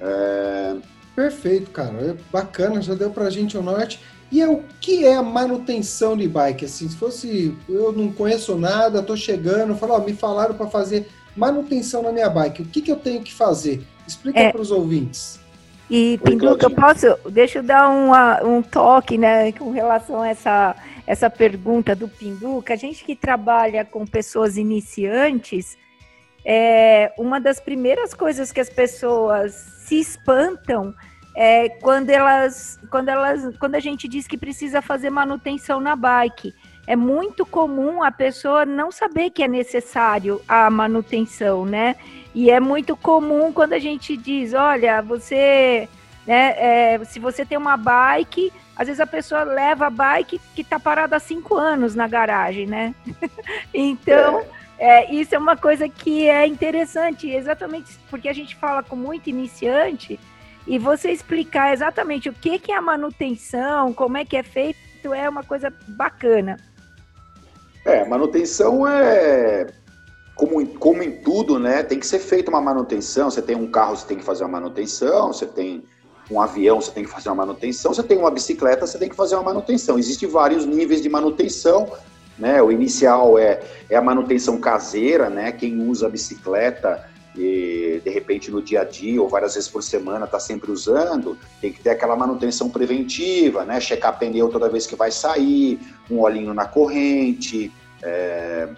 É... 0.00 0.76
Perfeito, 1.16 1.70
cara. 1.70 1.94
É 2.10 2.14
bacana, 2.30 2.82
já 2.82 2.94
deu 2.94 3.10
para 3.10 3.24
a 3.24 3.30
gente 3.30 3.56
o 3.56 3.62
norte. 3.62 3.98
E 4.30 4.42
é 4.42 4.48
o 4.48 4.62
que 4.80 5.06
é 5.06 5.14
a 5.14 5.22
manutenção 5.22 6.16
de 6.16 6.28
bike? 6.28 6.66
Assim, 6.66 6.88
se 6.88 6.96
fosse 6.96 7.56
eu 7.68 7.90
não 7.92 8.12
conheço 8.12 8.56
nada, 8.56 9.00
estou 9.00 9.16
chegando, 9.16 9.74
falo, 9.76 9.94
ó, 9.94 10.00
me 10.00 10.12
falaram 10.12 10.54
para 10.54 10.66
fazer 10.66 11.08
manutenção 11.34 12.02
na 12.02 12.12
minha 12.12 12.28
bike. 12.28 12.62
O 12.62 12.66
que, 12.66 12.82
que 12.82 12.92
eu 12.92 12.96
tenho 12.96 13.22
que 13.22 13.32
fazer? 13.32 13.82
Explica 14.06 14.38
é, 14.38 14.52
para 14.52 14.60
os 14.60 14.70
ouvintes. 14.70 15.40
E, 15.88 16.18
Pinduca, 16.24 16.66
eu 16.66 16.70
posso, 16.70 17.06
deixa 17.30 17.60
eu 17.60 17.62
dar 17.62 17.88
um 17.90 18.60
toque, 18.60 19.16
né, 19.16 19.52
com 19.52 19.70
relação 19.70 20.22
a 20.22 20.28
essa, 20.28 20.76
essa 21.06 21.30
pergunta 21.30 21.94
do 21.94 22.08
Pinduca. 22.08 22.74
A 22.74 22.76
gente 22.76 23.04
que 23.04 23.14
trabalha 23.14 23.84
com 23.84 24.04
pessoas 24.04 24.56
iniciantes, 24.56 25.78
é, 26.44 27.12
uma 27.16 27.40
das 27.40 27.60
primeiras 27.60 28.14
coisas 28.14 28.50
que 28.50 28.60
as 28.60 28.70
pessoas 28.70 29.52
se 29.52 30.00
espantam 30.00 30.94
é 31.36 31.68
quando 31.68 32.10
elas, 32.10 32.80
quando 32.90 33.08
elas, 33.08 33.56
quando 33.58 33.74
a 33.74 33.80
gente 33.80 34.08
diz 34.08 34.26
que 34.26 34.38
precisa 34.38 34.80
fazer 34.80 35.10
manutenção 35.10 35.80
na 35.80 35.94
bike. 35.94 36.54
É 36.86 36.96
muito 36.96 37.44
comum 37.44 38.02
a 38.02 38.10
pessoa 38.10 38.64
não 38.64 38.90
saber 38.92 39.30
que 39.30 39.42
é 39.42 39.48
necessário 39.48 40.40
a 40.48 40.70
manutenção, 40.70 41.66
né? 41.66 41.96
E 42.36 42.50
é 42.50 42.60
muito 42.60 42.94
comum 42.94 43.50
quando 43.50 43.72
a 43.72 43.78
gente 43.78 44.14
diz, 44.14 44.52
olha, 44.52 45.00
você, 45.00 45.88
né, 46.26 46.54
é, 46.58 47.04
se 47.06 47.18
você 47.18 47.46
tem 47.46 47.56
uma 47.56 47.78
bike, 47.78 48.52
às 48.76 48.88
vezes 48.88 49.00
a 49.00 49.06
pessoa 49.06 49.42
leva 49.42 49.86
a 49.86 49.90
bike 49.90 50.38
que 50.54 50.60
está 50.60 50.78
parada 50.78 51.16
há 51.16 51.18
cinco 51.18 51.54
anos 51.56 51.94
na 51.94 52.06
garagem, 52.06 52.66
né? 52.66 52.94
então, 53.72 54.44
é. 54.78 55.10
Isso 55.14 55.34
é 55.34 55.38
uma 55.38 55.56
coisa 55.56 55.88
que 55.88 56.28
é 56.28 56.46
interessante, 56.46 57.30
exatamente 57.30 57.98
porque 58.10 58.28
a 58.28 58.34
gente 58.34 58.54
fala 58.54 58.82
com 58.82 58.96
muito 58.96 59.30
iniciante, 59.30 60.20
e 60.66 60.78
você 60.78 61.12
explicar 61.12 61.72
exatamente 61.72 62.28
o 62.28 62.34
que, 62.34 62.58
que 62.58 62.70
é 62.70 62.76
a 62.76 62.82
manutenção, 62.82 63.94
como 63.94 64.18
é 64.18 64.26
que 64.26 64.36
é 64.36 64.42
feito, 64.42 65.14
é 65.14 65.26
uma 65.26 65.42
coisa 65.42 65.72
bacana. 65.88 66.58
É, 67.82 68.04
manutenção 68.04 68.86
é 68.86 69.68
como, 70.36 70.64
como 70.78 71.02
em 71.02 71.10
tudo, 71.10 71.58
né? 71.58 71.82
Tem 71.82 71.98
que 71.98 72.06
ser 72.06 72.20
feita 72.20 72.50
uma 72.50 72.60
manutenção. 72.60 73.28
Você 73.28 73.42
tem 73.42 73.56
um 73.56 73.68
carro, 73.68 73.96
você 73.96 74.06
tem 74.06 74.18
que 74.18 74.24
fazer 74.24 74.44
uma 74.44 74.60
manutenção. 74.60 75.32
Você 75.32 75.46
tem 75.46 75.82
um 76.30 76.40
avião, 76.40 76.80
você 76.80 76.92
tem 76.92 77.02
que 77.02 77.10
fazer 77.10 77.28
uma 77.30 77.36
manutenção. 77.36 77.92
Você 77.92 78.02
tem 78.04 78.16
uma 78.16 78.30
bicicleta, 78.30 78.86
você 78.86 78.98
tem 78.98 79.08
que 79.08 79.16
fazer 79.16 79.34
uma 79.34 79.44
manutenção. 79.44 79.98
Existem 79.98 80.28
vários 80.28 80.64
níveis 80.64 81.02
de 81.02 81.08
manutenção 81.08 81.90
né? 82.38 82.60
O 82.62 82.70
inicial 82.70 83.38
é, 83.38 83.62
é 83.88 83.96
a 83.96 84.02
manutenção 84.02 84.60
caseira, 84.60 85.30
né? 85.30 85.52
Quem 85.52 85.80
usa 85.88 86.06
a 86.06 86.10
bicicleta 86.10 87.08
e 87.34 88.00
de 88.02 88.10
repente 88.10 88.50
no 88.50 88.62
dia 88.62 88.80
a 88.80 88.84
dia 88.84 89.20
ou 89.20 89.28
várias 89.28 89.54
vezes 89.54 89.68
por 89.68 89.82
semana 89.82 90.24
está 90.24 90.40
sempre 90.40 90.70
usando, 90.70 91.36
tem 91.60 91.70
que 91.70 91.82
ter 91.82 91.90
aquela 91.90 92.16
manutenção 92.16 92.70
preventiva, 92.70 93.64
né? 93.64 93.80
Checar 93.80 94.18
pneu 94.18 94.48
toda 94.48 94.68
vez 94.68 94.86
que 94.86 94.96
vai 94.96 95.10
sair, 95.10 95.78
um 96.10 96.20
olhinho 96.20 96.54
na 96.54 96.66
corrente, 96.66 97.72
é, 98.02 98.68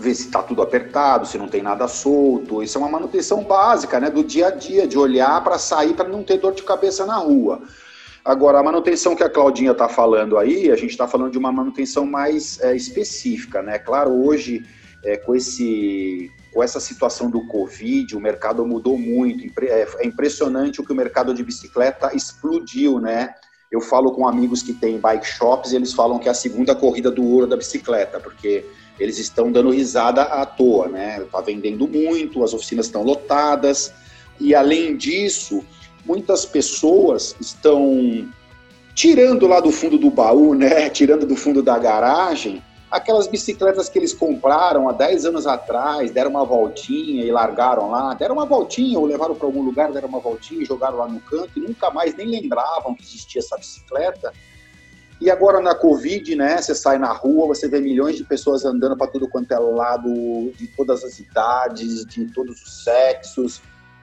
ver 0.00 0.14
se 0.14 0.26
está 0.26 0.42
tudo 0.42 0.62
apertado, 0.62 1.26
se 1.26 1.38
não 1.38 1.48
tem 1.48 1.62
nada 1.62 1.86
solto. 1.86 2.62
Isso 2.62 2.78
é 2.78 2.80
uma 2.80 2.90
manutenção 2.90 3.44
básica, 3.44 4.00
né? 4.00 4.10
Do 4.10 4.24
dia 4.24 4.48
a 4.48 4.50
dia, 4.50 4.86
de 4.86 4.98
olhar 4.98 5.42
para 5.44 5.58
sair 5.58 5.94
para 5.94 6.08
não 6.08 6.24
ter 6.24 6.38
dor 6.38 6.54
de 6.54 6.62
cabeça 6.62 7.06
na 7.06 7.16
rua. 7.16 7.62
Agora, 8.24 8.58
a 8.58 8.62
manutenção 8.62 9.16
que 9.16 9.22
a 9.22 9.30
Claudinha 9.30 9.72
está 9.72 9.88
falando 9.88 10.36
aí, 10.36 10.70
a 10.70 10.76
gente 10.76 10.90
está 10.90 11.08
falando 11.08 11.32
de 11.32 11.38
uma 11.38 11.50
manutenção 11.50 12.04
mais 12.04 12.60
é, 12.60 12.74
específica, 12.76 13.62
né? 13.62 13.78
Claro, 13.78 14.10
hoje, 14.12 14.64
é, 15.04 15.16
com, 15.16 15.34
esse, 15.34 16.30
com 16.52 16.62
essa 16.62 16.80
situação 16.80 17.30
do 17.30 17.46
Covid, 17.46 18.14
o 18.14 18.20
mercado 18.20 18.64
mudou 18.66 18.98
muito. 18.98 19.44
É, 19.62 19.86
é 19.98 20.06
impressionante 20.06 20.80
o 20.80 20.84
que 20.84 20.92
o 20.92 20.96
mercado 20.96 21.32
de 21.32 21.42
bicicleta 21.42 22.14
explodiu, 22.14 22.98
né? 22.98 23.34
Eu 23.70 23.80
falo 23.80 24.10
com 24.10 24.26
amigos 24.26 24.62
que 24.62 24.72
têm 24.72 24.98
bike 24.98 25.26
shops 25.26 25.72
e 25.72 25.76
eles 25.76 25.92
falam 25.92 26.18
que 26.18 26.26
é 26.28 26.32
a 26.32 26.34
segunda 26.34 26.74
corrida 26.74 27.10
do 27.10 27.24
ouro 27.24 27.46
da 27.46 27.56
bicicleta, 27.56 28.18
porque 28.18 28.64
eles 28.98 29.18
estão 29.18 29.52
dando 29.52 29.70
risada 29.70 30.22
à 30.22 30.44
toa, 30.44 30.88
né? 30.88 31.22
Está 31.22 31.40
vendendo 31.40 31.86
muito, 31.86 32.42
as 32.42 32.52
oficinas 32.52 32.86
estão 32.86 33.02
lotadas, 33.02 33.92
e 34.40 34.54
além 34.54 34.96
disso 34.96 35.64
muitas 36.04 36.44
pessoas 36.44 37.36
estão 37.40 38.28
tirando 38.94 39.46
lá 39.46 39.60
do 39.60 39.70
fundo 39.70 39.96
do 39.96 40.10
baú, 40.10 40.54
né? 40.54 40.88
Tirando 40.90 41.24
do 41.24 41.36
fundo 41.36 41.62
da 41.62 41.78
garagem 41.78 42.62
aquelas 42.90 43.26
bicicletas 43.26 43.88
que 43.88 43.98
eles 43.98 44.12
compraram 44.12 44.88
há 44.88 44.92
10 44.92 45.26
anos 45.26 45.46
atrás, 45.46 46.10
deram 46.10 46.30
uma 46.30 46.44
voltinha 46.44 47.24
e 47.24 47.30
largaram 47.30 47.90
lá, 47.90 48.14
deram 48.14 48.34
uma 48.34 48.46
voltinha 48.46 48.98
ou 48.98 49.06
levaram 49.06 49.34
para 49.34 49.46
algum 49.46 49.62
lugar, 49.62 49.92
deram 49.92 50.08
uma 50.08 50.18
voltinha 50.18 50.62
e 50.62 50.64
jogaram 50.64 50.98
lá 50.98 51.06
no 51.06 51.20
canto 51.20 51.52
e 51.56 51.60
nunca 51.60 51.90
mais 51.90 52.16
nem 52.16 52.28
lembravam 52.28 52.94
que 52.94 53.04
existia 53.04 53.40
essa 53.40 53.56
bicicleta. 53.56 54.32
E 55.20 55.30
agora 55.30 55.60
na 55.60 55.74
Covid, 55.74 56.34
né, 56.34 56.60
você 56.60 56.74
sai 56.74 56.98
na 56.98 57.12
rua, 57.12 57.46
você 57.46 57.68
vê 57.68 57.78
milhões 57.78 58.16
de 58.16 58.24
pessoas 58.24 58.64
andando 58.64 58.96
para 58.96 59.06
tudo 59.06 59.28
quanto 59.28 59.52
é 59.52 59.58
lado, 59.58 60.10
de 60.56 60.66
todas 60.68 61.04
as 61.04 61.18
idades, 61.18 62.06
de 62.06 62.24
todos 62.32 62.60
os 62.62 62.84
sexos, 62.84 63.60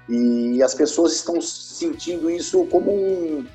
e 0.08 0.62
as 0.64 0.74
pessoas 0.74 1.14
estão 1.14 1.42
sentindo 1.42 2.30
isso 2.30 2.66
como 2.66 2.92
um. 2.92 3.46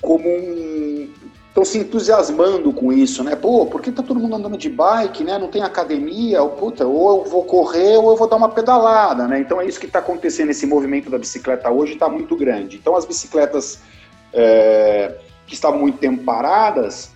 como 0.00 0.28
um. 0.28 1.12
Estão 1.52 1.66
se 1.66 1.78
entusiasmando 1.78 2.72
com 2.72 2.90
isso, 2.90 3.22
né? 3.22 3.36
Pô, 3.36 3.66
por 3.66 3.82
que 3.82 3.92
tá 3.92 4.02
todo 4.02 4.18
mundo 4.18 4.36
andando 4.36 4.56
de 4.56 4.70
bike, 4.70 5.22
né? 5.22 5.36
Não 5.38 5.48
tem 5.48 5.62
academia, 5.62 6.42
ou, 6.42 6.48
puta, 6.50 6.86
ou 6.86 7.18
eu 7.18 7.30
vou 7.30 7.44
correr 7.44 7.98
ou 7.98 8.10
eu 8.10 8.16
vou 8.16 8.26
dar 8.26 8.36
uma 8.36 8.48
pedalada, 8.48 9.28
né? 9.28 9.40
Então 9.40 9.60
é 9.60 9.66
isso 9.66 9.78
que 9.78 9.84
está 9.84 9.98
acontecendo, 9.98 10.50
esse 10.50 10.64
movimento 10.64 11.10
da 11.10 11.18
bicicleta 11.18 11.70
hoje 11.70 11.92
está 11.92 12.08
muito 12.08 12.34
grande. 12.34 12.78
Então 12.78 12.96
as 12.96 13.04
bicicletas 13.04 13.80
é, 14.32 15.14
que 15.46 15.52
estavam 15.52 15.78
muito 15.78 15.98
tempo 15.98 16.24
paradas, 16.24 17.10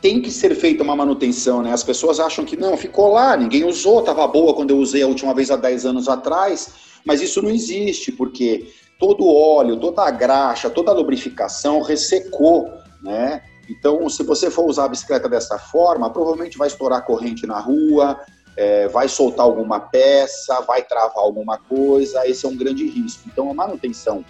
tem 0.00 0.20
que 0.20 0.32
ser 0.32 0.56
feita 0.56 0.82
uma 0.82 0.96
manutenção, 0.96 1.62
né? 1.62 1.72
As 1.72 1.84
pessoas 1.84 2.18
acham 2.18 2.44
que 2.44 2.56
não, 2.56 2.76
ficou 2.76 3.12
lá, 3.12 3.36
ninguém 3.36 3.62
usou, 3.62 4.00
estava 4.00 4.26
boa 4.26 4.52
quando 4.52 4.70
eu 4.70 4.78
usei 4.78 5.00
a 5.04 5.06
última 5.06 5.32
vez 5.32 5.48
há 5.48 5.56
10 5.56 5.86
anos 5.86 6.08
atrás. 6.08 6.72
Mas 7.04 7.22
isso 7.22 7.40
não 7.40 7.50
existe, 7.50 8.10
porque 8.10 8.66
todo 8.98 9.24
o 9.24 9.32
óleo, 9.32 9.76
toda 9.76 10.02
a 10.02 10.10
graxa, 10.10 10.68
toda 10.68 10.90
a 10.90 10.94
lubrificação 10.94 11.80
ressecou, 11.82 12.81
né? 13.02 13.42
Então, 13.68 14.08
se 14.08 14.22
você 14.22 14.50
for 14.50 14.64
usar 14.66 14.84
a 14.84 14.88
bicicleta 14.88 15.28
dessa 15.28 15.58
forma, 15.58 16.10
provavelmente 16.10 16.58
vai 16.58 16.68
estourar 16.68 17.04
corrente 17.04 17.46
na 17.46 17.58
rua, 17.58 18.20
é, 18.56 18.88
vai 18.88 19.08
soltar 19.08 19.46
alguma 19.46 19.80
peça, 19.80 20.60
vai 20.62 20.82
travar 20.82 21.24
alguma 21.24 21.58
coisa, 21.58 22.26
esse 22.26 22.44
é 22.44 22.48
um 22.48 22.56
grande 22.56 22.86
risco. 22.86 23.22
Então, 23.26 23.50
a 23.50 23.54
manutenção, 23.54 24.24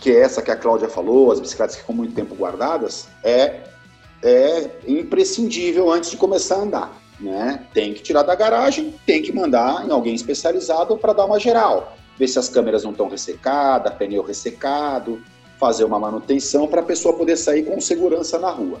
que 0.00 0.10
é 0.10 0.20
essa 0.20 0.42
que 0.42 0.50
a 0.50 0.56
Cláudia 0.56 0.88
falou, 0.88 1.30
as 1.30 1.40
bicicletas 1.40 1.76
que 1.76 1.82
ficam 1.82 1.94
muito 1.94 2.14
tempo 2.14 2.34
guardadas, 2.34 3.08
é, 3.22 3.60
é 4.22 4.70
imprescindível 4.86 5.90
antes 5.90 6.10
de 6.10 6.16
começar 6.16 6.56
a 6.56 6.60
andar 6.60 7.06
né? 7.20 7.66
Tem 7.72 7.94
que 7.94 8.02
tirar 8.02 8.22
da 8.22 8.34
garagem, 8.34 8.94
tem 9.06 9.22
que 9.22 9.32
mandar 9.32 9.86
em 9.86 9.90
alguém 9.90 10.14
especializado 10.14 10.96
para 10.96 11.12
dar 11.12 11.24
uma 11.24 11.40
geral, 11.40 11.96
ver 12.18 12.28
se 12.28 12.38
as 12.38 12.48
câmeras 12.48 12.84
não 12.84 12.90
estão 12.90 13.08
ressecadas, 13.08 13.94
pneu 13.94 14.22
ressecado, 14.22 15.22
fazer 15.58 15.84
uma 15.84 15.98
manutenção 15.98 16.66
para 16.66 16.80
a 16.80 16.84
pessoa 16.84 17.16
poder 17.16 17.36
sair 17.36 17.64
com 17.64 17.80
segurança 17.80 18.38
na 18.38 18.50
rua. 18.50 18.80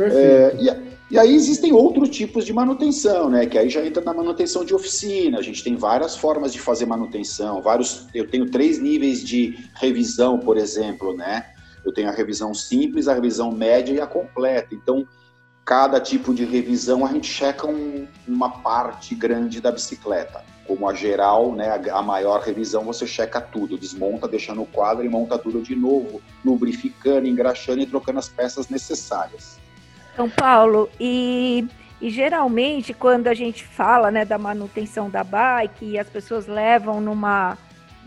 É, 0.00 0.56
e, 0.60 1.14
e, 1.14 1.18
aí 1.18 1.34
existem 1.34 1.72
outros 1.72 2.08
tipos 2.10 2.44
de 2.44 2.52
manutenção, 2.52 3.28
né? 3.28 3.46
Que 3.46 3.58
aí 3.58 3.68
já 3.68 3.84
entra 3.84 4.02
na 4.02 4.14
manutenção 4.14 4.64
de 4.64 4.74
oficina. 4.74 5.38
A 5.38 5.42
gente 5.42 5.64
tem 5.64 5.74
várias 5.74 6.16
formas 6.16 6.52
de 6.52 6.60
fazer 6.60 6.86
manutenção, 6.86 7.60
vários. 7.60 8.06
Eu 8.14 8.28
tenho 8.28 8.48
três 8.48 8.78
níveis 8.78 9.24
de 9.24 9.58
revisão, 9.74 10.38
por 10.38 10.56
exemplo, 10.56 11.16
né? 11.16 11.46
Eu 11.84 11.92
tenho 11.92 12.08
a 12.08 12.12
revisão 12.12 12.54
simples, 12.54 13.08
a 13.08 13.14
revisão 13.14 13.50
média 13.50 13.92
e 13.92 14.00
a 14.00 14.06
completa. 14.06 14.74
Então, 14.74 15.06
cada 15.64 16.00
tipo 16.00 16.32
de 16.32 16.44
revisão 16.44 17.04
a 17.04 17.12
gente 17.12 17.26
checa 17.26 17.66
um, 17.66 18.06
uma 18.26 18.50
parte 18.50 19.14
grande 19.14 19.60
da 19.60 19.72
bicicleta. 19.72 20.44
Como 20.68 20.88
a 20.88 20.94
geral, 20.94 21.54
né, 21.54 21.82
a, 21.90 22.02
maior 22.02 22.40
revisão 22.42 22.84
você 22.84 23.06
checa 23.06 23.40
tudo, 23.40 23.78
desmonta, 23.78 24.28
deixa 24.28 24.54
no 24.54 24.66
quadro 24.66 25.04
e 25.04 25.08
monta 25.08 25.38
tudo 25.38 25.62
de 25.62 25.74
novo, 25.74 26.20
lubrificando, 26.44 27.26
engraxando 27.26 27.80
e 27.80 27.86
trocando 27.86 28.18
as 28.18 28.28
peças 28.28 28.68
necessárias. 28.68 29.58
São 30.14 30.28
Paulo, 30.28 30.90
e, 31.00 31.66
e 32.02 32.10
geralmente 32.10 32.92
quando 32.92 33.28
a 33.28 33.34
gente 33.34 33.64
fala 33.64 34.10
né, 34.10 34.26
da 34.26 34.36
manutenção 34.36 35.08
da 35.08 35.24
bike 35.24 35.86
e 35.86 35.98
as 35.98 36.08
pessoas 36.10 36.46
levam 36.46 37.00
numa 37.00 37.56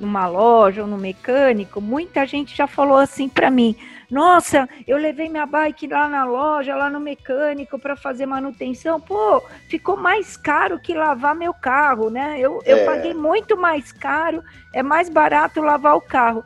numa 0.01 0.27
loja 0.27 0.81
ou 0.81 0.87
no 0.87 0.97
mecânico, 0.97 1.79
muita 1.79 2.25
gente 2.25 2.55
já 2.55 2.67
falou 2.67 2.97
assim 2.97 3.29
para 3.29 3.49
mim: 3.51 3.75
nossa, 4.11 4.67
eu 4.85 4.97
levei 4.97 5.29
minha 5.29 5.45
bike 5.45 5.87
lá 5.87 6.09
na 6.09 6.25
loja, 6.25 6.75
lá 6.75 6.89
no 6.89 6.99
mecânico 6.99 7.79
para 7.79 7.95
fazer 7.95 8.25
manutenção. 8.25 8.99
Pô, 8.99 9.41
ficou 9.69 9.95
mais 9.95 10.35
caro 10.35 10.77
que 10.77 10.93
lavar 10.93 11.33
meu 11.33 11.53
carro, 11.53 12.09
né? 12.09 12.37
Eu, 12.37 12.61
é. 12.65 12.73
eu 12.73 12.85
paguei 12.85 13.13
muito 13.13 13.55
mais 13.55 13.93
caro, 13.93 14.43
é 14.73 14.83
mais 14.83 15.07
barato 15.07 15.61
lavar 15.61 15.95
o 15.95 16.01
carro. 16.01 16.43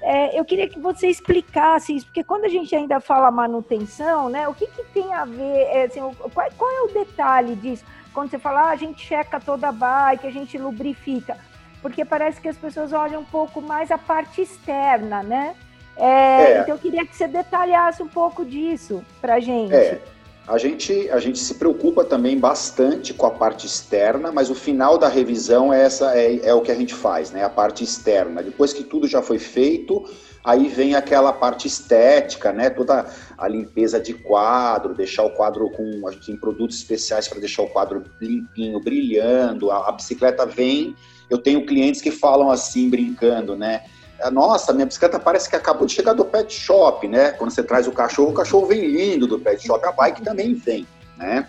É, 0.00 0.38
eu 0.38 0.44
queria 0.44 0.68
que 0.68 0.78
você 0.78 1.08
explicasse 1.08 1.96
isso, 1.96 2.06
porque 2.06 2.22
quando 2.22 2.44
a 2.44 2.48
gente 2.48 2.74
ainda 2.76 3.00
fala 3.00 3.32
manutenção, 3.32 4.28
né? 4.28 4.46
O 4.46 4.54
que, 4.54 4.68
que 4.68 4.84
tem 4.94 5.12
a 5.12 5.24
ver, 5.24 5.62
é, 5.72 5.84
assim, 5.86 6.00
qual, 6.00 6.48
qual, 6.56 6.70
é 6.70 6.82
o 6.82 6.94
detalhe 6.94 7.56
disso? 7.56 7.84
Quando 8.14 8.30
você 8.30 8.38
fala, 8.38 8.68
ah, 8.68 8.70
a 8.70 8.76
gente 8.76 9.04
checa 9.04 9.40
toda 9.40 9.68
a 9.68 9.72
bike, 9.72 10.26
a 10.26 10.30
gente 10.30 10.56
lubrifica, 10.56 11.36
porque 11.80 12.04
parece 12.04 12.40
que 12.40 12.48
as 12.48 12.56
pessoas 12.56 12.92
olham 12.92 13.20
um 13.20 13.24
pouco 13.24 13.60
mais 13.60 13.90
a 13.90 13.98
parte 13.98 14.42
externa, 14.42 15.22
né? 15.22 15.54
É, 15.96 16.06
é. 16.06 16.60
Então 16.60 16.74
eu 16.74 16.78
queria 16.78 17.04
que 17.04 17.14
você 17.14 17.26
detalhasse 17.26 18.02
um 18.02 18.08
pouco 18.08 18.44
disso 18.44 19.04
para 19.20 19.40
gente. 19.40 19.74
É. 19.74 20.00
A 20.48 20.56
gente, 20.56 21.10
a 21.10 21.18
gente 21.18 21.38
se 21.38 21.56
preocupa 21.56 22.02
também 22.02 22.38
bastante 22.38 23.12
com 23.12 23.26
a 23.26 23.30
parte 23.30 23.66
externa, 23.66 24.32
mas 24.32 24.48
o 24.48 24.54
final 24.54 24.96
da 24.96 25.06
revisão 25.06 25.70
é, 25.74 25.82
essa, 25.82 26.18
é, 26.18 26.36
é 26.42 26.54
o 26.54 26.62
que 26.62 26.72
a 26.72 26.74
gente 26.74 26.94
faz, 26.94 27.30
né? 27.30 27.44
A 27.44 27.50
parte 27.50 27.84
externa. 27.84 28.42
Depois 28.42 28.72
que 28.72 28.82
tudo 28.82 29.06
já 29.06 29.20
foi 29.20 29.38
feito, 29.38 30.08
aí 30.42 30.68
vem 30.68 30.94
aquela 30.94 31.34
parte 31.34 31.68
estética, 31.68 32.50
né? 32.50 32.70
Toda 32.70 33.04
a 33.36 33.46
limpeza 33.46 34.00
de 34.00 34.14
quadro, 34.14 34.94
deixar 34.94 35.24
o 35.24 35.30
quadro 35.30 35.68
com. 35.68 36.08
A 36.08 36.12
gente 36.12 36.26
tem 36.28 36.36
produtos 36.38 36.78
especiais 36.78 37.28
para 37.28 37.40
deixar 37.40 37.64
o 37.64 37.68
quadro 37.68 38.02
limpinho, 38.18 38.80
brilhando. 38.80 39.70
A, 39.70 39.90
a 39.90 39.92
bicicleta 39.92 40.46
vem. 40.46 40.96
Eu 41.28 41.38
tenho 41.38 41.66
clientes 41.66 42.00
que 42.00 42.10
falam 42.10 42.50
assim, 42.50 42.88
brincando, 42.88 43.56
né? 43.56 43.82
É, 44.20 44.30
nossa, 44.30 44.72
minha 44.72 44.86
bicicleta 44.86 45.18
parece 45.18 45.48
que 45.48 45.56
acabou 45.56 45.86
de 45.86 45.92
chegar 45.92 46.12
do 46.12 46.24
pet 46.24 46.52
shop, 46.52 47.06
né? 47.06 47.30
Quando 47.32 47.50
você 47.50 47.62
traz 47.62 47.86
o 47.86 47.92
cachorro, 47.92 48.30
o 48.30 48.34
cachorro 48.34 48.66
vem 48.66 48.86
lindo 48.86 49.26
do 49.26 49.38
pet 49.38 49.64
shop, 49.64 49.84
a 49.86 49.92
bike 49.92 50.22
também 50.22 50.54
vem, 50.54 50.86
né? 51.16 51.46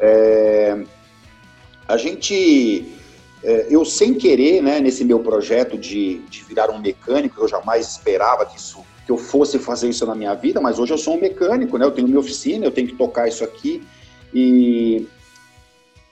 É, 0.00 0.78
a 1.86 1.96
gente, 1.96 2.92
é, 3.42 3.66
eu 3.68 3.84
sem 3.84 4.14
querer, 4.14 4.62
né, 4.62 4.80
nesse 4.80 5.04
meu 5.04 5.20
projeto 5.20 5.76
de, 5.76 6.18
de 6.28 6.44
virar 6.44 6.70
um 6.70 6.78
mecânico, 6.78 7.40
eu 7.40 7.48
jamais 7.48 7.88
esperava 7.88 8.46
que 8.46 8.56
isso 8.56 8.84
que 9.04 9.12
eu 9.12 9.16
fosse 9.16 9.58
fazer 9.58 9.88
isso 9.88 10.04
na 10.04 10.14
minha 10.14 10.34
vida, 10.34 10.60
mas 10.60 10.78
hoje 10.78 10.92
eu 10.92 10.98
sou 10.98 11.16
um 11.16 11.20
mecânico, 11.20 11.78
né? 11.78 11.86
Eu 11.86 11.90
tenho 11.90 12.06
minha 12.06 12.20
oficina, 12.20 12.66
eu 12.66 12.70
tenho 12.70 12.88
que 12.88 12.94
tocar 12.94 13.26
isso 13.26 13.42
aqui 13.42 13.82
e 14.34 15.06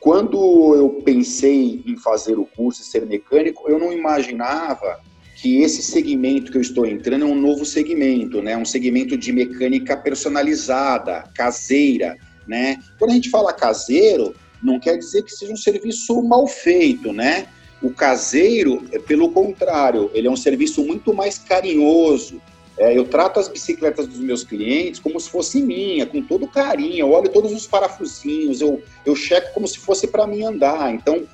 quando 0.06 0.76
eu 0.76 1.02
pensei 1.04 1.82
em 1.84 1.96
fazer 1.96 2.38
o 2.38 2.44
curso 2.44 2.80
e 2.80 2.84
ser 2.84 3.04
mecânico, 3.04 3.68
eu 3.68 3.76
não 3.76 3.92
imaginava 3.92 5.00
que 5.34 5.62
esse 5.62 5.82
segmento 5.82 6.52
que 6.52 6.58
eu 6.58 6.62
estou 6.62 6.86
entrando 6.86 7.25
é 7.25 7.28
um 7.28 7.34
novo 7.34 7.64
segmento, 7.64 8.40
né? 8.40 8.56
Um 8.56 8.64
segmento 8.64 9.16
de 9.16 9.32
mecânica 9.32 9.96
personalizada, 9.96 11.25
caseira, 11.34 12.16
né? 12.46 12.78
Quando 13.00 13.10
a 13.10 13.14
gente 13.14 13.30
fala 13.30 13.52
caseiro, 13.52 14.32
não 14.62 14.78
quer 14.78 14.96
dizer 14.96 15.25
que 15.25 15.32
seja 15.32 15.52
um 15.52 15.56
serviço 15.56 16.22
mal 16.22 16.46
feito, 16.46 17.12
né? 17.12 17.48
O 17.82 17.90
caseiro, 17.90 18.86
é 18.92 19.00
pelo 19.00 19.32
contrário, 19.32 20.08
ele 20.14 20.28
é 20.28 20.30
um 20.30 20.36
serviço 20.36 20.84
muito 20.84 21.12
mais 21.12 21.36
carinhoso. 21.36 22.40
É, 22.78 22.97
eu 22.97 23.06
trato 23.06 23.40
as 23.40 23.49
bicicletas 23.49 24.06
dos 24.06 24.18
meus 24.18 24.45
clientes 24.45 25.00
como 25.00 25.18
se 25.18 25.30
fosse 25.30 25.62
minha, 25.62 26.04
com 26.04 26.21
todo 26.23 26.47
carinho. 26.47 26.99
Eu 26.99 27.11
olho 27.11 27.30
todos 27.30 27.52
os 27.52 27.66
parafusinhos, 27.66 28.61
eu, 28.61 28.83
eu 29.04 29.16
checo 29.16 29.54
como 29.54 29.66
se 29.66 29.78
fosse 29.78 30.06
para 30.06 30.26
mim 30.26 30.42
andar. 30.42 30.92
Então, 30.92 31.26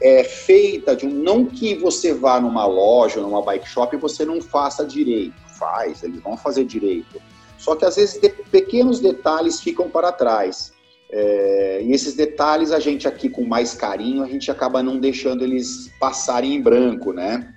é 0.00 0.22
feita 0.22 0.94
de 0.94 1.06
um. 1.06 1.10
Não 1.10 1.46
que 1.46 1.74
você 1.74 2.12
vá 2.14 2.40
numa 2.40 2.66
loja, 2.66 3.20
numa 3.20 3.42
bike 3.42 3.68
shop 3.68 3.96
e 3.96 3.98
você 3.98 4.24
não 4.24 4.40
faça 4.40 4.84
direito. 4.84 5.34
Faz, 5.58 6.02
eles 6.02 6.20
vão 6.20 6.36
fazer 6.36 6.64
direito. 6.64 7.20
Só 7.58 7.74
que 7.74 7.84
às 7.84 7.96
vezes 7.96 8.20
de, 8.20 8.28
pequenos 8.28 9.00
detalhes 9.00 9.60
ficam 9.60 9.88
para 9.88 10.12
trás. 10.12 10.72
É, 11.10 11.80
e 11.82 11.92
esses 11.92 12.14
detalhes 12.14 12.72
a 12.72 12.80
gente 12.80 13.06
aqui 13.06 13.28
com 13.28 13.44
mais 13.44 13.74
carinho, 13.74 14.22
a 14.22 14.26
gente 14.26 14.50
acaba 14.50 14.82
não 14.82 14.98
deixando 14.98 15.44
eles 15.44 15.90
passarem 15.98 16.54
em 16.54 16.60
branco, 16.60 17.12
né? 17.12 17.54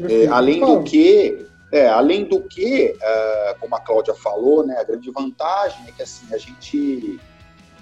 É, 0.00 0.26
além 0.26 0.60
do 0.60 0.82
que, 0.82 1.46
é, 1.72 1.88
além 1.88 2.24
do 2.24 2.38
que, 2.42 2.94
uh, 2.94 3.58
como 3.58 3.74
a 3.74 3.80
Cláudia 3.80 4.12
falou, 4.14 4.64
né, 4.64 4.76
a 4.78 4.84
grande 4.84 5.10
vantagem 5.10 5.78
é 5.88 5.92
que 5.92 6.02
assim, 6.02 6.26
a 6.30 6.36
gente 6.36 7.18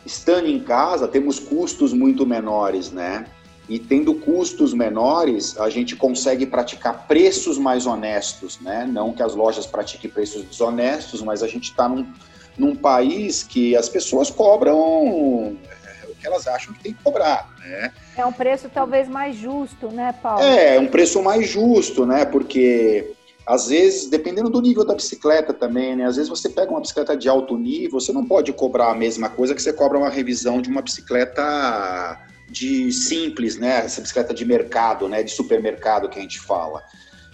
estando 0.06 0.46
em 0.46 0.60
casa, 0.60 1.08
temos 1.08 1.40
custos 1.40 1.92
muito 1.92 2.24
menores, 2.24 2.92
né? 2.92 3.26
E 3.68 3.78
tendo 3.78 4.14
custos 4.14 4.72
menores, 4.72 5.58
a 5.58 5.68
gente 5.68 5.94
consegue 5.94 6.46
praticar 6.46 7.06
preços 7.06 7.58
mais 7.58 7.86
honestos, 7.86 8.58
né? 8.60 8.88
Não 8.90 9.12
que 9.12 9.22
as 9.22 9.34
lojas 9.34 9.66
pratiquem 9.66 10.10
preços 10.10 10.42
desonestos, 10.44 11.20
mas 11.20 11.42
a 11.42 11.48
gente 11.48 11.64
está 11.64 11.88
num, 11.88 12.06
num 12.56 12.74
país 12.74 13.42
que 13.42 13.76
as 13.76 13.88
pessoas 13.88 14.30
cobram 14.30 15.56
é, 15.64 16.06
o 16.06 16.14
que 16.14 16.26
elas 16.26 16.46
acham 16.46 16.72
que 16.74 16.82
tem 16.82 16.94
que 16.94 17.02
cobrar, 17.02 17.48
né? 17.58 17.92
É 18.16 18.24
um 18.24 18.32
preço 18.32 18.68
talvez 18.72 19.08
mais 19.08 19.36
justo, 19.36 19.88
né, 19.88 20.14
Paulo? 20.20 20.42
É, 20.42 20.78
um 20.78 20.88
preço 20.88 21.22
mais 21.22 21.48
justo, 21.48 22.06
né? 22.06 22.24
Porque 22.24 23.14
às 23.46 23.68
vezes, 23.68 24.08
dependendo 24.08 24.50
do 24.50 24.60
nível 24.60 24.84
da 24.84 24.94
bicicleta 24.94 25.52
também, 25.52 25.96
né? 25.96 26.04
Às 26.04 26.16
vezes 26.16 26.28
você 26.28 26.48
pega 26.48 26.70
uma 26.70 26.80
bicicleta 26.80 27.16
de 27.16 27.28
alto 27.28 27.56
nível, 27.56 28.00
você 28.00 28.12
não 28.12 28.24
pode 28.24 28.52
cobrar 28.52 28.90
a 28.90 28.94
mesma 28.94 29.28
coisa 29.28 29.54
que 29.54 29.62
você 29.62 29.72
cobra 29.72 29.98
uma 29.98 30.08
revisão 30.08 30.60
de 30.60 30.68
uma 30.68 30.82
bicicleta 30.82 32.20
de 32.48 32.92
simples, 32.92 33.56
né? 33.56 33.84
Essa 33.84 34.00
bicicleta 34.00 34.34
de 34.34 34.44
mercado, 34.44 35.08
né? 35.08 35.22
De 35.22 35.30
supermercado 35.30 36.08
que 36.08 36.18
a 36.18 36.22
gente 36.22 36.38
fala. 36.40 36.82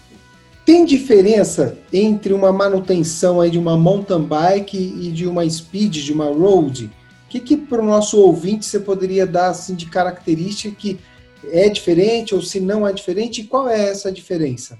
tem 0.65 0.85
diferença 0.85 1.77
entre 1.91 2.33
uma 2.33 2.51
manutenção 2.51 3.41
aí 3.41 3.49
de 3.49 3.57
uma 3.57 3.75
mountain 3.75 4.21
bike 4.21 4.77
e 4.77 5.11
de 5.11 5.27
uma 5.27 5.47
speed, 5.49 5.97
de 5.97 6.13
uma 6.13 6.25
road? 6.25 6.85
O 7.25 7.29
que, 7.29 7.39
que 7.39 7.57
para 7.57 7.81
o 7.81 7.85
nosso 7.85 8.19
ouvinte 8.19 8.65
você 8.65 8.79
poderia 8.79 9.25
dar 9.25 9.47
assim, 9.47 9.73
de 9.73 9.87
característica 9.87 10.75
que 10.75 10.99
é 11.45 11.67
diferente 11.69 12.35
ou 12.35 12.41
se 12.41 12.59
não 12.59 12.87
é 12.87 12.93
diferente? 12.93 13.41
E 13.41 13.43
qual 13.45 13.67
é 13.67 13.89
essa 13.89 14.11
diferença? 14.11 14.77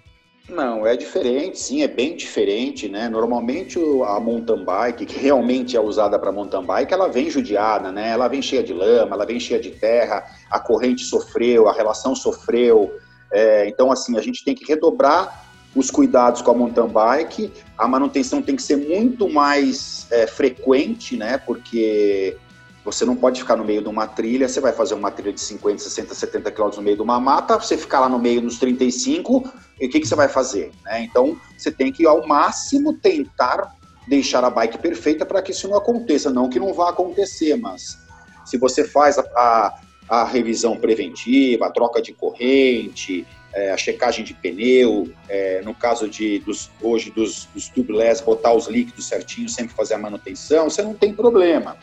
Não, 0.50 0.86
é 0.86 0.98
diferente, 0.98 1.58
sim, 1.58 1.82
é 1.82 1.88
bem 1.88 2.16
diferente, 2.16 2.90
né? 2.90 3.08
Normalmente 3.08 3.80
a 4.06 4.20
mountain 4.20 4.66
bike, 4.66 5.06
que 5.06 5.18
realmente 5.18 5.78
é 5.78 5.80
usada 5.80 6.20
para 6.20 6.32
mountain 6.32 6.66
bike, 6.66 6.94
ela 6.94 7.08
vem 7.08 7.30
judiada, 7.30 7.90
né? 7.90 8.10
Ela 8.10 8.28
vem 8.28 8.42
cheia 8.42 8.62
de 8.62 8.74
lama, 8.74 9.16
ela 9.16 9.26
vem 9.26 9.40
cheia 9.40 9.62
de 9.62 9.72
terra, 9.72 10.26
a 10.50 10.60
corrente 10.60 11.06
sofreu, 11.06 11.70
a 11.70 11.74
relação 11.74 12.14
sofreu. 12.14 12.92
É, 13.32 13.66
então, 13.70 13.92
assim, 13.92 14.18
a 14.18 14.22
gente 14.22 14.44
tem 14.44 14.54
que 14.54 14.66
redobrar 14.66 15.51
os 15.76 15.90
cuidados 15.90 16.42
com 16.42 16.52
a 16.52 16.54
mountain 16.54 16.88
bike, 16.88 17.52
a 17.78 17.88
manutenção 17.88 18.42
tem 18.42 18.56
que 18.56 18.64
ser 18.64 18.76
muito 18.76 19.30
mais 19.30 20.06
é, 20.12 20.28
frequente, 20.28 21.16
né? 21.16 21.38
Porque 21.38 22.38
você 22.84 23.06
não 23.06 23.16
pode 23.16 23.40
ficar 23.40 23.56
no 23.56 23.64
meio 23.64 23.82
de 23.82 23.88
uma 23.88 24.08
trilha, 24.08 24.50
você 24.50 24.60
vai 24.60 24.74
fazer 24.74 24.96
uma 24.96 25.12
trilha 25.12 25.32
de 25.32 25.40
50, 25.40 25.80
60, 25.80 26.14
70 26.14 26.52
km 26.52 26.70
no 26.76 26.82
meio 26.82 26.98
de 26.98 27.04
uma 27.04 27.20
mata, 27.20 27.58
você 27.58 27.78
ficar 27.78 28.02
lá 28.02 28.10
no 28.10 28.20
meio 28.20 28.42
nos 28.42 28.58
35, 28.58 29.50
e 29.80 29.86
o 29.86 29.90
que, 29.90 30.00
que 30.00 30.08
você 30.08 30.16
vai 30.16 30.28
fazer? 30.28 30.72
Né? 30.84 31.04
Então, 31.04 31.38
você 31.58 31.72
tem 31.72 31.92
que, 31.92 32.06
ao 32.06 32.28
máximo, 32.28 32.94
tentar 32.94 33.76
deixar 34.08 34.44
a 34.44 34.50
bike 34.50 34.80
perfeita 34.80 35.26
para 35.26 35.42
que 35.42 35.52
isso 35.52 35.68
não 35.68 35.78
aconteça. 35.78 36.30
Não 36.30 36.50
que 36.50 36.60
não 36.60 36.74
vá 36.74 36.90
acontecer, 36.90 37.56
mas 37.56 37.98
se 38.46 38.58
você 38.58 38.84
faz 38.84 39.18
a, 39.18 39.22
a, 39.36 39.80
a 40.10 40.24
revisão 40.26 40.76
preventiva, 40.76 41.68
a 41.68 41.72
troca 41.72 42.02
de 42.02 42.14
corrente, 42.14 43.26
é, 43.54 43.72
a 43.72 43.78
checagem 43.78 44.24
de 44.24 44.34
pneu, 44.34 45.12
é, 45.28 45.62
no 45.62 45.74
caso 45.74 46.08
de 46.08 46.40
dos, 46.40 46.70
hoje 46.82 47.12
dos, 47.12 47.46
dos 47.54 47.68
tubeless, 47.70 48.24
botar 48.24 48.54
os 48.54 48.68
líquidos 48.68 49.06
certinho, 49.06 49.50
sempre 49.50 49.76
fazer 49.76 49.96
a 49.96 49.98
manutenção, 49.98 50.70
você 50.70 50.82
não 50.82 50.94
tem 50.94 51.14
problema. 51.14 51.78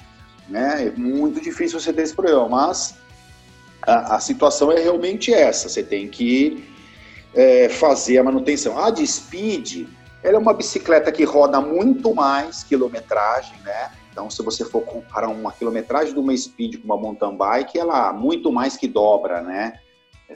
Né? 0.49 0.87
É 0.87 0.99
muito 0.99 1.41
difícil 1.41 1.79
você 1.79 1.93
ter 1.93 2.03
esse 2.03 2.15
problema, 2.15 2.49
mas 2.49 2.97
a, 3.83 4.17
a 4.17 4.21
situação 4.21 4.73
é 4.73 4.81
realmente 4.81 5.33
essa, 5.33 5.69
você 5.69 5.83
tem 5.83 6.09
que 6.09 6.65
é, 7.35 7.69
fazer 7.69 8.19
a 8.19 8.25
manutenção. 8.25 8.79
A 8.79 8.91
de 8.91 9.07
speed, 9.07 9.87
ela 10.23 10.37
é 10.37 10.39
uma 10.39 10.55
bicicleta 10.55 11.13
que 11.13 11.25
roda 11.25 11.61
muito 11.61 12.15
mais 12.15 12.65
quilometragem, 12.65 13.59
né? 13.63 13.91
Então, 14.11 14.29
se 14.29 14.43
você 14.43 14.65
for 14.65 14.81
comparar 14.81 15.29
uma 15.29 15.53
quilometragem 15.53 16.13
de 16.13 16.19
uma 16.19 16.37
speed 16.37 16.79
com 16.79 16.85
uma 16.85 16.97
mountain 16.97 17.37
bike, 17.37 17.79
ela 17.79 18.13
muito 18.13 18.51
mais 18.51 18.77
que 18.77 18.89
dobra, 18.89 19.43
né? 19.43 19.79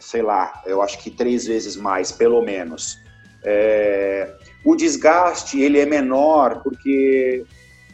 Sei 0.01 0.23
lá, 0.23 0.63
eu 0.67 0.83
acho 0.83 0.99
que 0.99 1.11
três 1.11 1.47
vezes 1.47 1.77
mais, 1.77 2.11
pelo 2.13 2.43
menos. 2.43 3.01
É, 3.45 4.35
o 4.65 4.77
desgaste 4.77 5.61
ele 5.61 5.79
é 5.81 5.87
menor 5.87 6.63
porque 6.63 7.45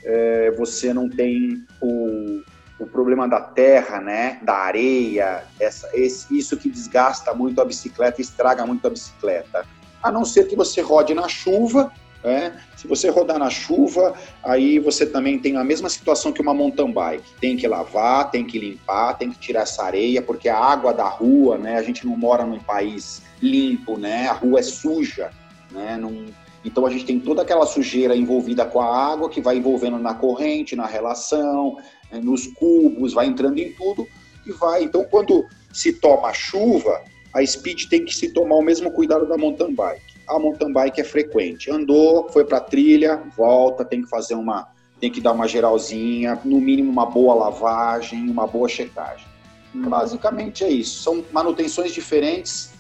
é, 0.05 0.51
você 0.53 0.93
não 0.93 1.09
tem 1.09 1.65
o, 1.81 2.43
o 2.79 2.87
problema 2.87 3.27
da 3.27 3.41
terra, 3.41 4.01
né, 4.01 4.39
da 4.43 4.55
areia, 4.55 5.45
essa, 5.59 5.89
esse, 5.95 6.37
isso 6.37 6.57
que 6.57 6.71
desgasta 6.71 7.33
muito 7.35 7.61
a 7.61 7.65
bicicleta, 7.65 8.21
estraga 8.21 8.67
muito 8.67 8.87
a 8.87 8.91
bicicleta. 8.91 9.67
A 10.03 10.13
não 10.13 10.25
ser 10.25 10.47
que 10.47 10.55
você 10.55 10.81
rode 10.81 11.15
na 11.15 11.29
chuva, 11.29 11.93
é, 12.25 12.53
se 12.77 12.89
você 12.89 13.09
rodar 13.09 13.39
na 13.39 13.49
chuva, 13.49 14.15
aí 14.43 14.79
você 14.79 15.07
também 15.07 15.39
tem 15.39 15.57
a 15.57 15.63
mesma 15.63 15.89
situação 15.89 16.33
que 16.33 16.41
uma 16.41 16.53
mountain 16.53 16.93
bike. 16.93 17.25
Tem 17.41 17.57
que 17.57 17.67
lavar, 17.69 18.31
tem 18.31 18.45
que 18.45 18.59
limpar, 18.59 19.15
tem 19.15 19.31
que 19.31 19.39
tirar 19.39 19.63
essa 19.63 19.85
areia, 19.85 20.21
porque 20.21 20.49
a 20.49 20.59
água 20.59 20.93
da 20.93 21.09
rua, 21.09 21.57
né? 21.57 21.77
A 21.77 21.83
gente 21.83 22.05
não 22.07 22.17
mora 22.17 22.45
num 22.45 22.59
país 22.59 23.23
limpo, 23.41 23.97
né? 23.97 24.27
A 24.29 24.33
rua 24.33 24.59
é 24.59 24.63
suja, 24.63 25.31
né? 25.71 25.97
Não... 25.97 26.27
Então 26.65 26.85
a 26.85 26.91
gente 26.91 27.05
tem 27.05 27.21
toda 27.21 27.43
aquela 27.43 27.65
sujeira 27.67 28.17
envolvida 28.17 28.67
com 28.67 28.81
a 28.81 29.13
água 29.13 29.31
que 29.31 29.41
vai 29.41 29.57
envolvendo 29.57 29.99
na 29.99 30.13
corrente, 30.13 30.75
na 30.75 30.87
relação, 30.87 31.77
né? 32.11 32.19
nos 32.21 32.49
cubos, 32.49 33.15
vai 33.15 33.27
entrando 33.27 33.59
em 33.59 33.73
tudo 33.73 34.07
e 34.45 34.51
vai. 34.53 34.83
Então 34.83 35.05
quando 35.05 35.47
se 35.73 35.93
toma 35.93 36.33
chuva, 36.35 37.01
a 37.33 37.47
speed 37.47 37.87
tem 37.89 38.05
que 38.05 38.15
se 38.15 38.33
tomar 38.33 38.57
o 38.57 38.63
mesmo 38.63 38.91
cuidado 38.91 39.25
da 39.27 39.39
mountain 39.39 39.73
bike 39.73 40.18
a 40.29 40.39
mountain 40.39 40.73
bike 40.73 41.01
é 41.01 41.05
frequente. 41.05 41.71
Andou, 41.71 42.29
foi 42.29 42.45
para 42.45 42.61
trilha, 42.61 43.23
volta, 43.37 43.85
tem 43.85 44.03
que 44.03 44.09
fazer 44.09 44.35
uma, 44.35 44.69
tem 45.01 45.11
que 45.11 45.21
dar 45.21 45.33
uma 45.33 45.49
geralzinha, 45.49 46.39
no 46.45 46.61
mínimo 46.61 46.91
uma 46.91 47.07
boa 47.07 47.35
lavagem, 47.35 48.29
uma 48.29 48.47
boa 48.47 48.69
checagem. 48.69 49.27
Uhum. 49.75 49.89
Basicamente 49.89 50.65
é 50.65 50.71
isso. 50.71 51.03
São 51.03 51.25
manutenções 51.33 51.93
diferentes, 51.93 52.73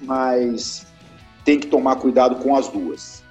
mas 0.00 0.86
tem 1.44 1.58
que 1.58 1.66
tomar 1.66 1.96
cuidado 1.96 2.36
com 2.36 2.54
as 2.54 2.68
duas. 2.68 3.22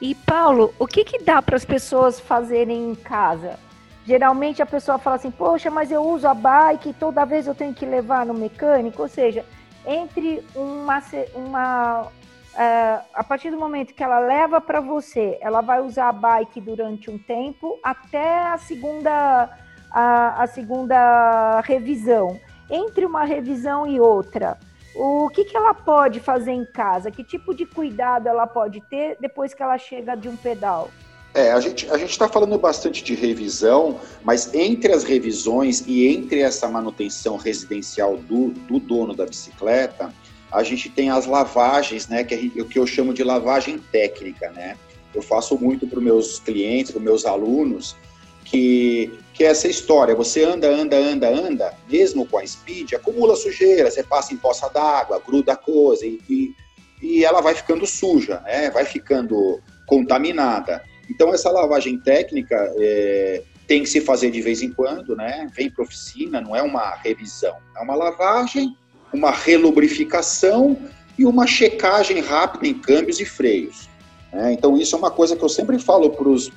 E 0.00 0.14
Paulo, 0.14 0.74
o 0.78 0.86
que, 0.86 1.04
que 1.04 1.18
dá 1.22 1.40
para 1.40 1.56
as 1.56 1.64
pessoas 1.64 2.20
fazerem 2.20 2.90
em 2.90 2.94
casa? 2.94 3.58
Geralmente 4.06 4.60
a 4.60 4.66
pessoa 4.66 4.98
fala 4.98 5.16
assim, 5.16 5.30
poxa, 5.30 5.70
mas 5.70 5.90
eu 5.90 6.02
uso 6.02 6.28
a 6.28 6.34
bike, 6.34 6.92
toda 6.94 7.24
vez 7.24 7.46
eu 7.46 7.54
tenho 7.54 7.72
que 7.72 7.86
levar 7.86 8.26
no 8.26 8.34
mecânico. 8.34 9.00
Ou 9.00 9.08
seja, 9.08 9.44
entre 9.86 10.44
uma, 10.54 11.02
uma 11.34 12.08
Uh, 12.54 13.02
a 13.12 13.24
partir 13.24 13.50
do 13.50 13.58
momento 13.58 13.92
que 13.92 14.02
ela 14.02 14.20
leva 14.20 14.60
para 14.60 14.80
você, 14.80 15.36
ela 15.40 15.60
vai 15.60 15.80
usar 15.80 16.08
a 16.08 16.12
bike 16.12 16.60
durante 16.60 17.10
um 17.10 17.18
tempo 17.18 17.80
até 17.82 18.46
a 18.46 18.56
segunda, 18.58 19.50
a, 19.90 20.42
a, 20.42 20.46
segunda 20.46 21.60
revisão. 21.62 22.40
Entre 22.70 23.04
uma 23.04 23.24
revisão 23.24 23.84
e 23.88 23.98
outra, 23.98 24.56
o 24.94 25.28
que, 25.30 25.44
que 25.44 25.56
ela 25.56 25.74
pode 25.74 26.20
fazer 26.20 26.52
em 26.52 26.64
casa? 26.64 27.10
Que 27.10 27.24
tipo 27.24 27.52
de 27.52 27.66
cuidado 27.66 28.28
ela 28.28 28.46
pode 28.46 28.80
ter 28.82 29.16
depois 29.20 29.52
que 29.52 29.60
ela 29.60 29.76
chega 29.76 30.14
de 30.14 30.28
um 30.28 30.36
pedal? 30.36 30.90
É, 31.34 31.50
a 31.50 31.58
gente 31.58 31.90
a 31.90 31.96
está 31.96 32.28
falando 32.28 32.56
bastante 32.56 33.02
de 33.02 33.16
revisão, 33.16 33.98
mas 34.22 34.54
entre 34.54 34.92
as 34.92 35.02
revisões 35.02 35.82
e 35.84 36.06
entre 36.06 36.40
essa 36.40 36.68
manutenção 36.68 37.36
residencial 37.36 38.16
do, 38.16 38.50
do 38.50 38.78
dono 38.78 39.12
da 39.12 39.26
bicicleta, 39.26 40.14
a 40.54 40.62
gente 40.62 40.88
tem 40.88 41.10
as 41.10 41.26
lavagens, 41.26 42.06
né, 42.06 42.22
que, 42.22 42.52
o 42.60 42.64
que 42.64 42.78
eu 42.78 42.86
chamo 42.86 43.12
de 43.12 43.24
lavagem 43.24 43.76
técnica, 43.90 44.50
né? 44.52 44.76
Eu 45.12 45.20
faço 45.20 45.58
muito 45.58 45.86
para 45.86 45.98
os 45.98 46.04
meus 46.04 46.38
clientes, 46.38 46.92
para 46.92 46.98
os 46.98 47.04
meus 47.04 47.26
alunos, 47.26 47.96
que, 48.44 49.12
que 49.32 49.42
é 49.42 49.48
essa 49.48 49.66
história, 49.66 50.14
você 50.14 50.44
anda, 50.44 50.68
anda, 50.68 50.96
anda, 50.96 51.28
anda, 51.28 51.74
mesmo 51.90 52.24
com 52.24 52.38
a 52.38 52.46
speed, 52.46 52.92
acumula 52.92 53.34
sujeira, 53.34 53.90
você 53.90 54.02
passa 54.02 54.32
em 54.32 54.36
poça 54.36 54.68
d'água, 54.68 55.20
gruda 55.26 55.56
coisa, 55.56 56.06
e, 56.06 56.20
e, 56.28 56.54
e 57.02 57.24
ela 57.24 57.40
vai 57.40 57.54
ficando 57.54 57.84
suja, 57.84 58.40
né? 58.40 58.70
vai 58.70 58.84
ficando 58.84 59.60
contaminada. 59.86 60.84
Então, 61.10 61.34
essa 61.34 61.50
lavagem 61.50 61.98
técnica 61.98 62.56
é, 62.78 63.42
tem 63.66 63.82
que 63.82 63.88
se 63.88 64.00
fazer 64.00 64.30
de 64.30 64.40
vez 64.40 64.62
em 64.62 64.72
quando, 64.72 65.16
né? 65.16 65.48
vem 65.54 65.68
para 65.68 65.82
oficina, 65.82 66.40
não 66.40 66.54
é 66.54 66.62
uma 66.62 66.94
revisão, 66.94 67.56
é 67.76 67.80
uma 67.82 67.96
lavagem 67.96 68.76
uma 69.14 69.30
relubrificação 69.30 70.76
e 71.16 71.24
uma 71.24 71.46
checagem 71.46 72.20
rápida 72.20 72.66
em 72.66 72.74
câmbios 72.74 73.20
e 73.20 73.24
freios. 73.24 73.88
É, 74.32 74.52
então, 74.52 74.76
isso 74.76 74.96
é 74.96 74.98
uma 74.98 75.12
coisa 75.12 75.36
que 75.36 75.44
eu 75.44 75.48
sempre 75.48 75.78
falo 75.78 76.10
para 76.10 76.28
os 76.28 76.50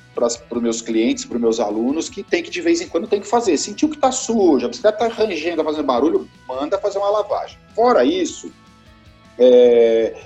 meus 0.60 0.82
clientes, 0.82 1.24
para 1.24 1.36
os 1.36 1.40
meus 1.40 1.60
alunos, 1.60 2.08
que 2.08 2.24
tem 2.24 2.42
que, 2.42 2.50
de 2.50 2.60
vez 2.60 2.80
em 2.80 2.88
quando, 2.88 3.06
tem 3.06 3.20
que 3.20 3.26
fazer. 3.28 3.56
Sentiu 3.56 3.88
que 3.88 3.94
está 3.94 4.10
sujo, 4.10 4.66
a 4.66 4.68
bicicleta 4.68 5.06
está 5.06 5.22
rangendo, 5.22 5.60
está 5.60 5.64
fazendo 5.64 5.86
barulho, 5.86 6.28
manda 6.48 6.76
fazer 6.78 6.98
uma 6.98 7.08
lavagem. 7.08 7.56
Fora 7.76 8.04
isso, 8.04 8.50
é, 9.38 10.16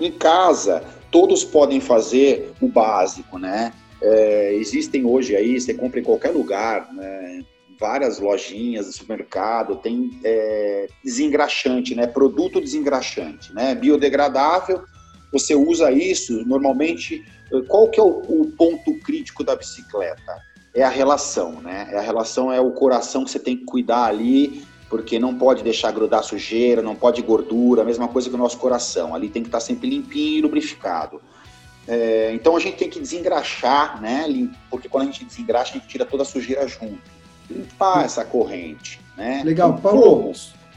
em 0.00 0.10
casa, 0.10 0.82
todos 1.10 1.44
podem 1.44 1.80
fazer 1.80 2.50
o 2.62 2.66
básico, 2.66 3.38
né? 3.38 3.74
É, 4.00 4.54
existem 4.54 5.04
hoje 5.04 5.36
aí, 5.36 5.60
você 5.60 5.74
compra 5.74 6.00
em 6.00 6.02
qualquer 6.02 6.30
lugar, 6.30 6.90
né? 6.94 7.44
Várias 7.78 8.18
lojinhas 8.18 8.86
do 8.86 8.92
supermercado, 8.92 9.76
tem 9.76 10.18
é, 10.24 10.88
desengraxante, 11.02 11.94
né? 11.94 12.06
Produto 12.06 12.60
desengraxante, 12.60 13.52
né? 13.54 13.74
Biodegradável, 13.74 14.84
você 15.32 15.54
usa 15.54 15.90
isso, 15.90 16.44
normalmente, 16.46 17.24
qual 17.66 17.88
que 17.88 17.98
é 17.98 18.02
o, 18.02 18.22
o, 18.28 18.52
ponto 18.56 18.94
crítico 19.00 19.42
da 19.42 19.56
bicicleta? 19.56 20.40
É 20.72 20.82
a 20.82 20.88
relação, 20.88 21.60
né? 21.60 21.88
É 21.90 21.98
a 21.98 22.00
relação, 22.00 22.52
é 22.52 22.60
o 22.60 22.70
coração 22.70 23.24
que 23.24 23.30
você 23.30 23.40
tem 23.40 23.56
que 23.56 23.64
cuidar 23.64 24.04
ali, 24.04 24.64
porque 24.88 25.18
não 25.18 25.36
pode 25.36 25.64
deixar 25.64 25.90
grudar 25.90 26.22
sujeira, 26.22 26.82
não 26.82 26.94
pode 26.94 27.20
gordura, 27.20 27.82
a 27.82 27.84
mesma 27.84 28.06
coisa 28.06 28.28
que 28.28 28.34
o 28.34 28.38
nosso 28.38 28.58
coração, 28.58 29.14
ali 29.14 29.28
tem 29.28 29.42
que 29.42 29.48
estar 29.48 29.60
sempre 29.60 29.90
limpinho 29.90 30.38
e 30.38 30.42
lubrificado. 30.42 31.20
É, 31.86 32.32
então 32.32 32.56
a 32.56 32.60
gente 32.60 32.76
tem 32.76 32.88
que 32.88 33.00
desengraxar, 33.00 34.00
né? 34.00 34.24
Porque 34.70 34.88
quando 34.88 35.08
a 35.08 35.10
gente 35.10 35.24
desengraxa, 35.24 35.72
a 35.72 35.78
gente 35.78 35.88
tira 35.88 36.04
toda 36.04 36.22
a 36.22 36.26
sujeira 36.26 36.66
junto 36.68 37.13
limpar 37.50 38.04
essa 38.04 38.24
corrente. 38.24 39.00
Né? 39.16 39.42
Legal, 39.44 39.78
Paulo. 39.78 40.02
Como? 40.02 40.32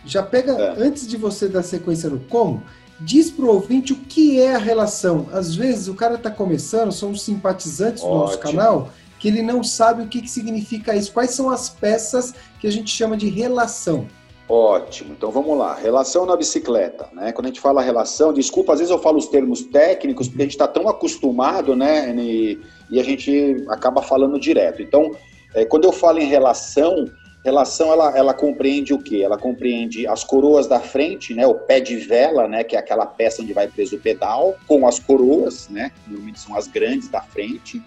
Já 0.06 0.23
pega, 0.23 0.53
é. 0.53 0.75
antes 0.77 1.08
de 1.08 1.17
você 1.17 1.47
dar 1.47 1.63
sequência 1.63 2.10
no 2.10 2.19
como, 2.19 2.63
diz 2.99 3.30
para 3.30 3.45
o 3.45 3.49
ouvinte 3.49 3.93
o 3.93 3.97
que 3.97 4.39
é 4.39 4.56
a 4.56 4.60
relação. 4.60 5.27
Às 5.32 5.56
vezes 5.56 5.88
o 5.88 5.95
cara 5.95 6.15
está 6.15 6.32
começando, 6.32 6.91
são 6.91 7.12
os 7.12 7.21
simpatizantes 7.21 8.03
Ótimo. 8.03 8.13
do 8.13 8.19
nosso 8.19 8.39
canal, 8.39 8.89
que 9.19 9.27
ele 9.27 9.41
não 9.41 9.63
sabe 9.63 10.03
o 10.03 10.08
que, 10.08 10.21
que 10.21 10.30
significa 10.30 10.95
isso. 10.95 11.12
Quais 11.12 11.32
são 11.32 11.49
as 11.49 11.69
peças 11.69 12.34
que 12.60 12.67
a 12.67 12.71
gente 12.71 12.89
chama 12.89 13.17
de 13.17 13.27
relação? 13.27 14.08
Ótimo, 14.49 15.12
então 15.12 15.30
vamos 15.30 15.58
lá. 15.58 15.75
Relação 15.75 16.25
na 16.25 16.38
bicicleta, 16.38 17.10
né? 17.12 17.34
Quando 17.34 17.47
a 17.47 17.49
gente 17.49 17.60
fala 17.60 17.82
relação, 17.82 18.32
desculpa, 18.32 18.71
às 18.71 18.80
vezes 18.80 18.91
eu 18.91 18.99
falo 18.99 19.17
os 19.17 19.27
termos 19.27 19.62
técnicos, 19.63 20.30
porque 20.30 20.41
a 20.41 20.45
gente 20.45 20.53
está 20.53 20.67
tão 20.67 20.88
acostumado, 20.88 21.75
né? 21.75 22.15
E, 22.15 22.58
e, 22.89 22.97
a 22.97 23.03
gente 23.03 23.65
acaba 23.67 24.01
falando 24.01 24.39
direto. 24.39 24.82
Então, 24.82 25.12
é, 25.58 25.65
quando 25.65 25.86
eu 25.86 25.91
falo 25.91 26.20
em 26.20 26.28
relação, 26.28 27.10
relação 27.43 27.91
ela, 27.91 28.15
ela 28.15 28.34
compreende 28.34 28.93
o 28.93 29.00
quê? 29.00 29.22
Ela 29.24 29.39
compreende 29.39 30.06
as 30.06 30.24
coroas 30.24 30.67
da 30.67 30.80
frente, 30.80 31.34
né, 31.34 31.48
o 31.48 31.56
pé 31.56 31.80
de 31.80 31.96
vela, 31.98 32.48
né, 32.48 32.63
que 32.63 32.76
é 32.76 32.80
aquela 32.80 33.08
peça 33.08 33.41
onde 33.41 33.54
vai 33.54 33.67
preso 33.67 33.96
o 33.96 34.00
pedal, 34.00 34.56
com 34.67 34.88
as 34.88 35.00
coroas, 35.00 35.67
né, 35.67 35.91
que 35.96 36.12
normalmente 36.12 36.39
são 36.39 36.56
as 36.56 36.67
grandes 36.67 37.10
da 37.10 37.22
frente. 37.22 37.82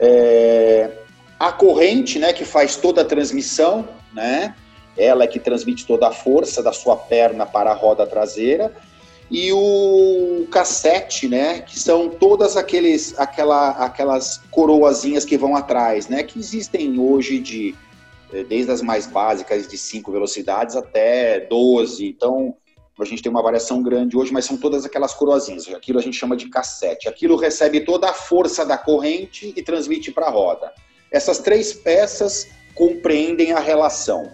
É, 0.00 0.90
a 1.38 1.52
corrente, 1.52 2.18
né, 2.18 2.32
que 2.32 2.44
faz 2.44 2.74
toda 2.74 3.02
a 3.02 3.04
transmissão, 3.04 3.88
né, 4.12 4.52
ela 4.96 5.22
é 5.22 5.26
que 5.28 5.38
transmite 5.38 5.86
toda 5.86 6.08
a 6.08 6.12
força 6.12 6.64
da 6.64 6.72
sua 6.72 6.96
perna 6.96 7.46
para 7.46 7.70
a 7.70 7.74
roda 7.74 8.04
traseira 8.06 8.72
e 9.32 9.50
o 9.50 10.46
cassete, 10.50 11.26
né, 11.26 11.62
que 11.62 11.78
são 11.78 12.10
todas 12.10 12.54
aqueles, 12.54 13.18
aquela, 13.18 13.70
aquelas 13.70 14.42
coroazinhas 14.50 15.24
que 15.24 15.38
vão 15.38 15.56
atrás, 15.56 16.06
né, 16.06 16.22
que 16.22 16.38
existem 16.38 17.00
hoje 17.00 17.38
de 17.38 17.74
eh, 18.30 18.44
desde 18.44 18.70
as 18.70 18.82
mais 18.82 19.06
básicas 19.06 19.66
de 19.66 19.78
5 19.78 20.12
velocidades 20.12 20.76
até 20.76 21.40
12. 21.40 22.06
Então, 22.06 22.54
a 23.00 23.04
gente 23.06 23.22
tem 23.22 23.32
uma 23.32 23.42
variação 23.42 23.82
grande 23.82 24.18
hoje, 24.18 24.30
mas 24.34 24.44
são 24.44 24.58
todas 24.58 24.84
aquelas 24.84 25.14
coroazinhas. 25.14 25.66
Aquilo 25.68 25.98
a 25.98 26.02
gente 26.02 26.18
chama 26.18 26.36
de 26.36 26.50
cassete. 26.50 27.08
Aquilo 27.08 27.36
recebe 27.36 27.80
toda 27.80 28.10
a 28.10 28.12
força 28.12 28.66
da 28.66 28.76
corrente 28.76 29.50
e 29.56 29.62
transmite 29.62 30.12
para 30.12 30.26
a 30.26 30.30
roda. 30.30 30.70
Essas 31.10 31.38
três 31.38 31.72
peças 31.72 32.48
compreendem 32.74 33.52
a 33.52 33.60
relação. 33.60 34.30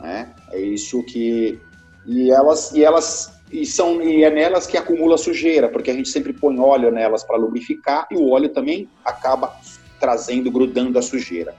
Né? 0.00 0.34
É 0.52 0.58
isso 0.58 1.02
que. 1.02 1.60
E 2.06 2.30
elas, 2.30 2.72
e 2.72 2.82
elas 2.82 3.37
e 3.50 3.64
são 3.64 4.02
e 4.02 4.24
é 4.24 4.30
nelas 4.30 4.66
que 4.66 4.76
acumula 4.76 5.16
sujeira, 5.16 5.68
porque 5.68 5.90
a 5.90 5.94
gente 5.94 6.08
sempre 6.08 6.32
põe 6.32 6.58
óleo 6.58 6.90
nelas 6.90 7.24
para 7.24 7.36
lubrificar 7.36 8.06
e 8.10 8.16
o 8.16 8.28
óleo 8.30 8.48
também 8.50 8.88
acaba 9.04 9.58
trazendo, 9.98 10.50
grudando 10.50 10.98
a 10.98 11.02
sujeira. 11.02 11.54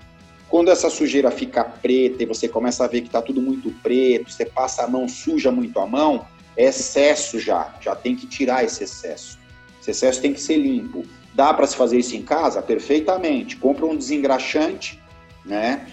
Quando 0.48 0.72
essa 0.72 0.90
sujeira 0.90 1.30
fica 1.30 1.64
preta 1.64 2.24
e 2.24 2.26
você 2.26 2.48
começa 2.48 2.84
a 2.84 2.88
ver 2.88 3.02
que 3.02 3.08
está 3.08 3.22
tudo 3.22 3.42
muito 3.42 3.72
preto, 3.84 4.32
você 4.32 4.46
passa 4.46 4.84
a 4.84 4.88
mão, 4.88 5.08
suja 5.08 5.52
muito 5.52 5.80
a 5.80 5.86
mão, 5.86 6.26
é 6.58 6.66
excesso 6.66 7.40
já, 7.40 7.76
já 7.80 7.96
tem 7.96 8.16
que 8.16 8.26
tirar 8.26 8.64
esse 8.64 8.84
excesso. 8.84 9.38
Esse 9.80 9.92
excesso 9.92 10.22
tem 10.22 10.34
que 10.34 10.42
ser 10.42 10.58
limpo. 10.58 11.04
Dá 11.34 11.54
para 11.54 11.68
se 11.68 11.76
fazer 11.76 12.00
isso 12.00 12.16
em 12.16 12.24
casa? 12.24 12.62
Perfeitamente. 12.62 13.58
Compra 13.58 13.86
um 13.86 13.96
desengraxante, 13.96 15.00
né? 15.46 15.88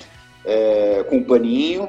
É, 0.44 1.04
com 1.08 1.18
um 1.18 1.22
paninho, 1.22 1.88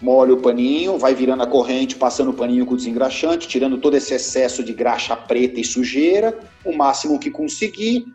molha 0.00 0.32
o 0.32 0.40
paninho, 0.40 0.96
vai 0.98 1.14
virando 1.14 1.42
a 1.42 1.46
corrente, 1.46 1.96
passando 1.96 2.30
o 2.30 2.34
paninho 2.34 2.64
com 2.64 2.74
o 2.74 2.76
desengraxante, 2.76 3.46
tirando 3.46 3.78
todo 3.78 3.96
esse 3.96 4.14
excesso 4.14 4.64
de 4.64 4.72
graxa 4.72 5.14
preta 5.14 5.60
e 5.60 5.64
sujeira, 5.64 6.38
o 6.64 6.72
máximo 6.72 7.18
que 7.18 7.30
conseguir. 7.30 8.06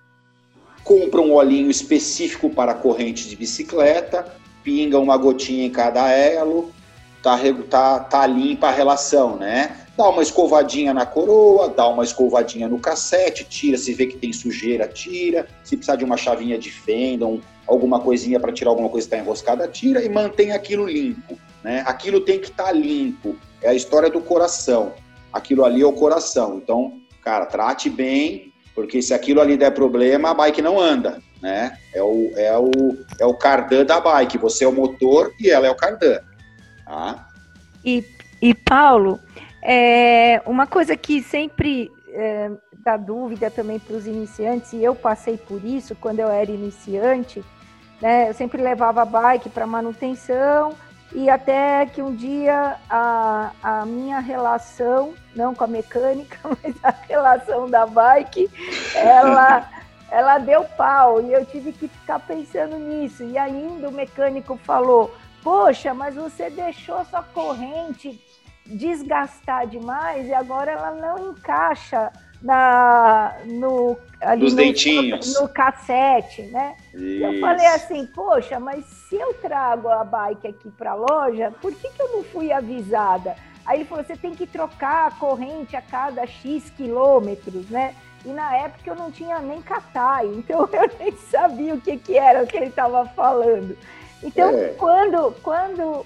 Compra 0.83 1.21
um 1.21 1.33
olhinho 1.33 1.69
específico 1.69 2.49
para 2.49 2.73
corrente 2.73 3.27
de 3.29 3.35
bicicleta, 3.35 4.25
pinga 4.63 4.99
uma 4.99 5.17
gotinha 5.17 5.65
em 5.65 5.69
cada 5.69 6.09
elo, 6.09 6.71
tá, 7.21 7.37
tá, 7.69 7.99
tá 7.99 8.27
limpa 8.27 8.67
a 8.67 8.71
relação, 8.71 9.35
né? 9.35 9.81
Dá 9.97 10.09
uma 10.09 10.21
escovadinha 10.21 10.93
na 10.93 11.05
coroa, 11.05 11.69
dá 11.69 11.87
uma 11.87 12.03
escovadinha 12.03 12.67
no 12.67 12.79
cassete, 12.79 13.45
tira, 13.45 13.77
se 13.77 13.93
vê 13.93 14.07
que 14.07 14.17
tem 14.17 14.33
sujeira, 14.33 14.87
tira. 14.87 15.47
Se 15.63 15.77
precisar 15.77 15.95
de 15.95 16.03
uma 16.03 16.17
chavinha 16.17 16.57
de 16.57 16.69
fenda, 16.69 17.25
um, 17.25 17.39
alguma 17.65 17.99
coisinha 17.99 18.39
para 18.39 18.51
tirar 18.51 18.71
alguma 18.71 18.89
coisa 18.89 19.07
que 19.07 19.15
está 19.15 19.23
enroscada, 19.23 19.67
tira 19.67 20.03
e 20.03 20.09
mantém 20.09 20.51
aquilo 20.51 20.85
limpo. 20.85 21.37
Né? 21.65 21.83
Aquilo 21.87 22.21
tem 22.21 22.39
que 22.39 22.51
estar 22.51 22.65
tá 22.65 22.71
limpo. 22.71 23.35
É 23.59 23.69
a 23.69 23.73
história 23.73 24.07
do 24.07 24.21
coração. 24.21 24.93
Aquilo 25.33 25.65
ali 25.65 25.81
é 25.81 25.85
o 25.85 25.93
coração. 25.93 26.57
Então, 26.57 27.01
cara, 27.23 27.47
trate 27.47 27.89
bem, 27.89 28.53
porque 28.75 29.01
se 29.01 29.15
aquilo 29.15 29.41
ali 29.41 29.57
der 29.57 29.71
problema, 29.71 30.29
a 30.29 30.33
bike 30.35 30.61
não 30.61 30.79
anda. 30.79 31.19
Né? 31.41 31.75
É, 31.91 32.03
o, 32.03 32.31
é, 32.35 32.55
o, 32.55 32.69
é 33.19 33.25
o 33.25 33.33
cardan 33.33 33.83
da 33.83 33.99
bike. 33.99 34.37
Você 34.37 34.63
é 34.63 34.67
o 34.67 34.71
motor 34.71 35.33
e 35.39 35.49
ela 35.49 35.65
é 35.65 35.71
o 35.71 35.75
cardan. 35.75 36.19
Tá? 36.85 37.27
E, 37.83 38.05
e 38.39 38.53
Paulo, 38.53 39.19
é, 39.63 40.43
uma 40.45 40.67
coisa 40.67 40.95
que 40.95 41.23
sempre 41.23 41.89
é, 42.13 42.51
dá 42.85 42.95
dúvida 42.95 43.49
também 43.49 43.79
para 43.79 43.95
os 43.95 44.05
iniciantes, 44.05 44.71
e 44.71 44.83
eu 44.83 44.93
passei 44.93 45.35
por 45.35 45.65
isso 45.65 45.95
quando 45.95 46.19
eu 46.19 46.29
era 46.29 46.51
iniciante, 46.51 47.43
né, 47.99 48.29
eu 48.29 48.35
sempre 48.35 48.61
levava 48.61 49.01
a 49.01 49.05
bike 49.05 49.49
para 49.49 49.65
manutenção, 49.65 50.75
e 51.15 51.29
até 51.29 51.85
que 51.85 52.01
um 52.01 52.13
dia 52.13 52.75
a, 52.89 53.51
a 53.63 53.85
minha 53.85 54.19
relação, 54.19 55.13
não 55.33 55.55
com 55.55 55.63
a 55.63 55.67
mecânica, 55.67 56.37
mas 56.61 56.75
a 56.83 56.93
relação 57.07 57.69
da 57.69 57.85
bike, 57.85 58.51
ela, 58.93 59.65
ela 60.11 60.37
deu 60.39 60.65
pau 60.65 61.21
e 61.21 61.31
eu 61.31 61.45
tive 61.45 61.71
que 61.71 61.87
ficar 61.87 62.19
pensando 62.19 62.77
nisso. 62.77 63.23
E 63.23 63.37
ainda 63.37 63.87
o 63.87 63.93
mecânico 63.93 64.57
falou: 64.57 65.15
Poxa, 65.41 65.93
mas 65.93 66.15
você 66.15 66.49
deixou 66.49 67.05
sua 67.05 67.23
corrente 67.23 68.21
desgastar 68.65 69.67
demais 69.67 70.27
e 70.27 70.33
agora 70.33 70.71
ela 70.71 70.91
não 70.91 71.29
encaixa 71.29 72.11
na, 72.41 73.37
no, 73.45 73.97
ali 74.25 74.41
Dos 74.41 74.53
no, 74.53 74.57
dentinhos. 74.57 75.33
No, 75.33 75.47
cassete, 75.47 76.41
né? 76.43 76.75
Eu 76.93 77.39
falei 77.39 77.65
assim, 77.67 78.05
poxa, 78.07 78.59
mas 78.59 78.85
se 78.85 79.15
eu 79.15 79.33
trago 79.35 79.87
a 79.87 80.03
bike 80.03 80.47
aqui 80.47 80.69
para 80.71 80.91
a 80.91 80.95
loja, 80.95 81.53
por 81.61 81.73
que, 81.73 81.89
que 81.89 82.01
eu 82.01 82.11
não 82.11 82.23
fui 82.23 82.51
avisada? 82.51 83.35
Aí 83.65 83.79
ele 83.79 83.85
falou, 83.85 84.03
você 84.03 84.15
tem 84.15 84.33
que 84.33 84.45
trocar 84.45 85.07
a 85.07 85.11
corrente 85.11 85.75
a 85.75 85.81
cada 85.81 86.25
X 86.25 86.69
quilômetros, 86.71 87.69
né? 87.69 87.95
E 88.25 88.29
na 88.29 88.55
época 88.57 88.89
eu 88.89 88.95
não 88.95 89.11
tinha 89.11 89.39
nem 89.39 89.61
catai, 89.61 90.27
então 90.35 90.67
eu 90.71 90.89
nem 90.99 91.15
sabia 91.17 91.75
o 91.75 91.81
que, 91.81 91.97
que 91.97 92.17
era 92.17 92.43
o 92.43 92.47
que 92.47 92.57
ele 92.57 92.67
estava 92.67 93.05
falando. 93.09 93.77
Então, 94.23 94.49
é. 94.49 94.69
quando, 94.69 95.31
quando 95.43 96.05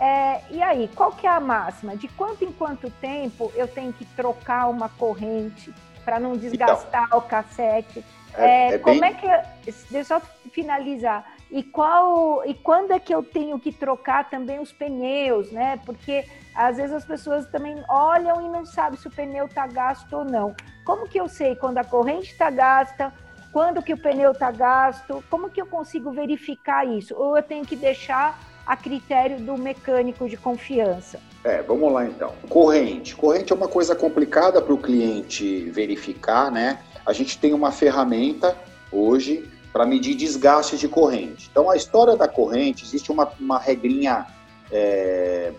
é, 0.00 0.42
e 0.50 0.62
aí, 0.62 0.88
qual 0.94 1.12
que 1.12 1.26
é 1.26 1.30
a 1.30 1.40
máxima? 1.40 1.96
De 1.96 2.06
quanto 2.08 2.44
em 2.44 2.52
quanto 2.52 2.88
tempo 2.88 3.52
eu 3.54 3.66
tenho 3.66 3.92
que 3.92 4.04
trocar 4.04 4.68
uma 4.68 4.88
corrente 4.88 5.74
para 6.08 6.18
não 6.18 6.38
desgastar 6.38 7.04
então, 7.04 7.18
o 7.18 7.22
cassete? 7.22 8.02
É, 8.34 8.70
é, 8.70 8.74
é 8.74 8.78
como 8.78 8.98
bem... 8.98 9.10
é 9.10 9.14
que. 9.14 9.72
Deixa 9.90 10.14
eu 10.14 10.22
finalizar. 10.50 11.34
E 11.50 11.62
qual 11.62 12.42
e 12.46 12.54
quando 12.54 12.92
é 12.92 12.98
que 12.98 13.14
eu 13.14 13.22
tenho 13.22 13.58
que 13.60 13.70
trocar 13.70 14.30
também 14.30 14.58
os 14.58 14.72
pneus, 14.72 15.52
né? 15.52 15.78
Porque 15.84 16.24
às 16.54 16.78
vezes 16.78 16.92
as 16.94 17.04
pessoas 17.04 17.46
também 17.46 17.76
olham 17.90 18.40
e 18.40 18.48
não 18.48 18.64
sabem 18.64 18.98
se 18.98 19.06
o 19.06 19.10
pneu 19.10 19.44
está 19.44 19.66
gasto 19.66 20.10
ou 20.14 20.24
não. 20.24 20.54
Como 20.84 21.06
que 21.06 21.20
eu 21.20 21.28
sei 21.28 21.54
quando 21.56 21.76
a 21.76 21.84
corrente 21.84 22.32
está 22.32 22.50
gasta? 22.50 23.12
Quando 23.52 23.82
que 23.82 23.92
o 23.92 23.98
pneu 23.98 24.32
está 24.32 24.50
gasto? 24.50 25.22
Como 25.28 25.50
que 25.50 25.60
eu 25.60 25.66
consigo 25.66 26.10
verificar 26.10 26.86
isso? 26.86 27.14
Ou 27.14 27.36
eu 27.36 27.42
tenho 27.42 27.66
que 27.66 27.76
deixar 27.76 28.38
a 28.68 28.76
critério 28.76 29.40
do 29.40 29.56
mecânico 29.56 30.28
de 30.28 30.36
confiança? 30.36 31.18
É, 31.42 31.62
vamos 31.62 31.90
lá 31.90 32.04
então. 32.04 32.34
Corrente. 32.50 33.16
Corrente 33.16 33.50
é 33.50 33.56
uma 33.56 33.66
coisa 33.66 33.96
complicada 33.96 34.60
para 34.60 34.74
o 34.74 34.76
cliente 34.76 35.70
verificar, 35.70 36.52
né? 36.52 36.80
A 37.06 37.14
gente 37.14 37.38
tem 37.38 37.54
uma 37.54 37.72
ferramenta 37.72 38.54
hoje 38.92 39.50
para 39.72 39.86
medir 39.86 40.14
desgaste 40.14 40.76
de 40.76 40.86
corrente. 40.86 41.48
Então, 41.50 41.70
a 41.70 41.76
história 41.76 42.14
da 42.14 42.28
corrente, 42.28 42.84
existe 42.84 43.10
uma, 43.10 43.32
uma 43.40 43.58
regrinha 43.58 44.26
é, 44.70 45.52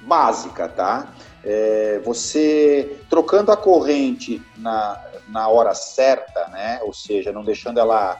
básica, 0.00 0.68
tá? 0.68 1.06
É, 1.44 2.00
você 2.04 2.96
trocando 3.08 3.52
a 3.52 3.56
corrente 3.56 4.42
na, 4.56 5.00
na 5.28 5.46
hora 5.46 5.72
certa, 5.72 6.48
né? 6.48 6.80
Ou 6.82 6.92
seja, 6.92 7.30
não 7.30 7.44
deixando 7.44 7.78
ela 7.78 8.18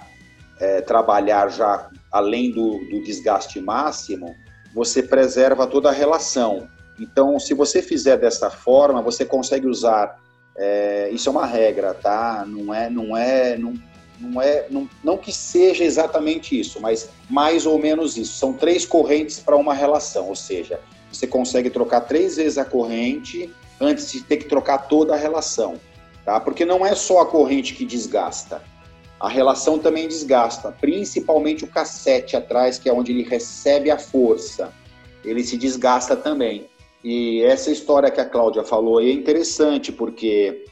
é, 0.60 0.80
trabalhar 0.82 1.48
já 1.48 1.88
além 2.10 2.50
do, 2.50 2.78
do 2.90 3.02
desgaste 3.02 3.60
máximo, 3.60 4.34
você 4.74 5.02
preserva 5.02 5.66
toda 5.66 5.88
a 5.88 5.92
relação. 5.92 6.68
Então, 6.98 7.38
se 7.38 7.54
você 7.54 7.80
fizer 7.80 8.16
dessa 8.16 8.50
forma, 8.50 9.00
você 9.02 9.24
consegue 9.24 9.66
usar. 9.66 10.18
É, 10.56 11.08
isso 11.12 11.28
é 11.28 11.32
uma 11.32 11.46
regra, 11.46 11.94
tá? 11.94 12.44
Não 12.46 12.74
é, 12.74 12.90
não 12.90 13.16
é, 13.16 13.56
não, 13.56 13.74
não 14.18 14.42
é, 14.42 14.66
não, 14.68 14.90
não 15.04 15.16
que 15.16 15.32
seja 15.32 15.84
exatamente 15.84 16.58
isso, 16.58 16.80
mas 16.80 17.08
mais 17.30 17.64
ou 17.64 17.78
menos 17.78 18.16
isso. 18.16 18.36
São 18.36 18.52
três 18.52 18.84
correntes 18.84 19.38
para 19.38 19.56
uma 19.56 19.72
relação, 19.72 20.28
ou 20.28 20.34
seja, 20.34 20.80
você 21.12 21.26
consegue 21.26 21.70
trocar 21.70 22.02
três 22.02 22.36
vezes 22.36 22.58
a 22.58 22.64
corrente 22.64 23.52
antes 23.80 24.10
de 24.10 24.20
ter 24.22 24.38
que 24.38 24.48
trocar 24.48 24.88
toda 24.88 25.14
a 25.14 25.16
relação, 25.16 25.76
tá? 26.24 26.40
Porque 26.40 26.64
não 26.64 26.84
é 26.84 26.94
só 26.96 27.20
a 27.20 27.26
corrente 27.26 27.74
que 27.74 27.84
desgasta 27.84 28.60
a 29.20 29.28
relação 29.28 29.78
também 29.78 30.06
desgasta, 30.06 30.70
principalmente 30.80 31.64
o 31.64 31.68
cassete 31.68 32.36
atrás, 32.36 32.78
que 32.78 32.88
é 32.88 32.92
onde 32.92 33.12
ele 33.12 33.22
recebe 33.22 33.90
a 33.90 33.98
força. 33.98 34.72
Ele 35.24 35.42
se 35.42 35.56
desgasta 35.56 36.14
também. 36.14 36.68
E 37.02 37.42
essa 37.42 37.70
história 37.70 38.10
que 38.10 38.20
a 38.20 38.24
Cláudia 38.24 38.62
falou 38.62 39.00
é 39.00 39.10
interessante, 39.10 39.90
porque 39.90 40.64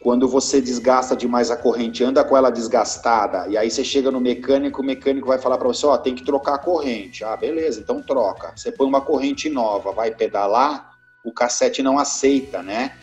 quando 0.00 0.26
você 0.26 0.60
desgasta 0.60 1.14
demais 1.14 1.50
a 1.50 1.56
corrente, 1.56 2.02
anda 2.02 2.24
com 2.24 2.34
ela 2.34 2.50
desgastada, 2.50 3.46
e 3.48 3.58
aí 3.58 3.70
você 3.70 3.84
chega 3.84 4.10
no 4.10 4.20
mecânico, 4.20 4.80
o 4.80 4.84
mecânico 4.84 5.28
vai 5.28 5.38
falar 5.38 5.58
para 5.58 5.68
você, 5.68 5.84
ó, 5.84 5.98
tem 5.98 6.14
que 6.14 6.24
trocar 6.24 6.54
a 6.54 6.58
corrente. 6.58 7.22
Ah, 7.22 7.36
beleza, 7.36 7.80
então 7.80 8.02
troca. 8.02 8.52
Você 8.56 8.72
põe 8.72 8.86
uma 8.86 9.02
corrente 9.02 9.50
nova, 9.50 9.92
vai 9.92 10.10
pedalar, 10.10 10.92
o 11.22 11.30
cassete 11.30 11.82
não 11.82 11.98
aceita, 11.98 12.62
né? 12.62 12.96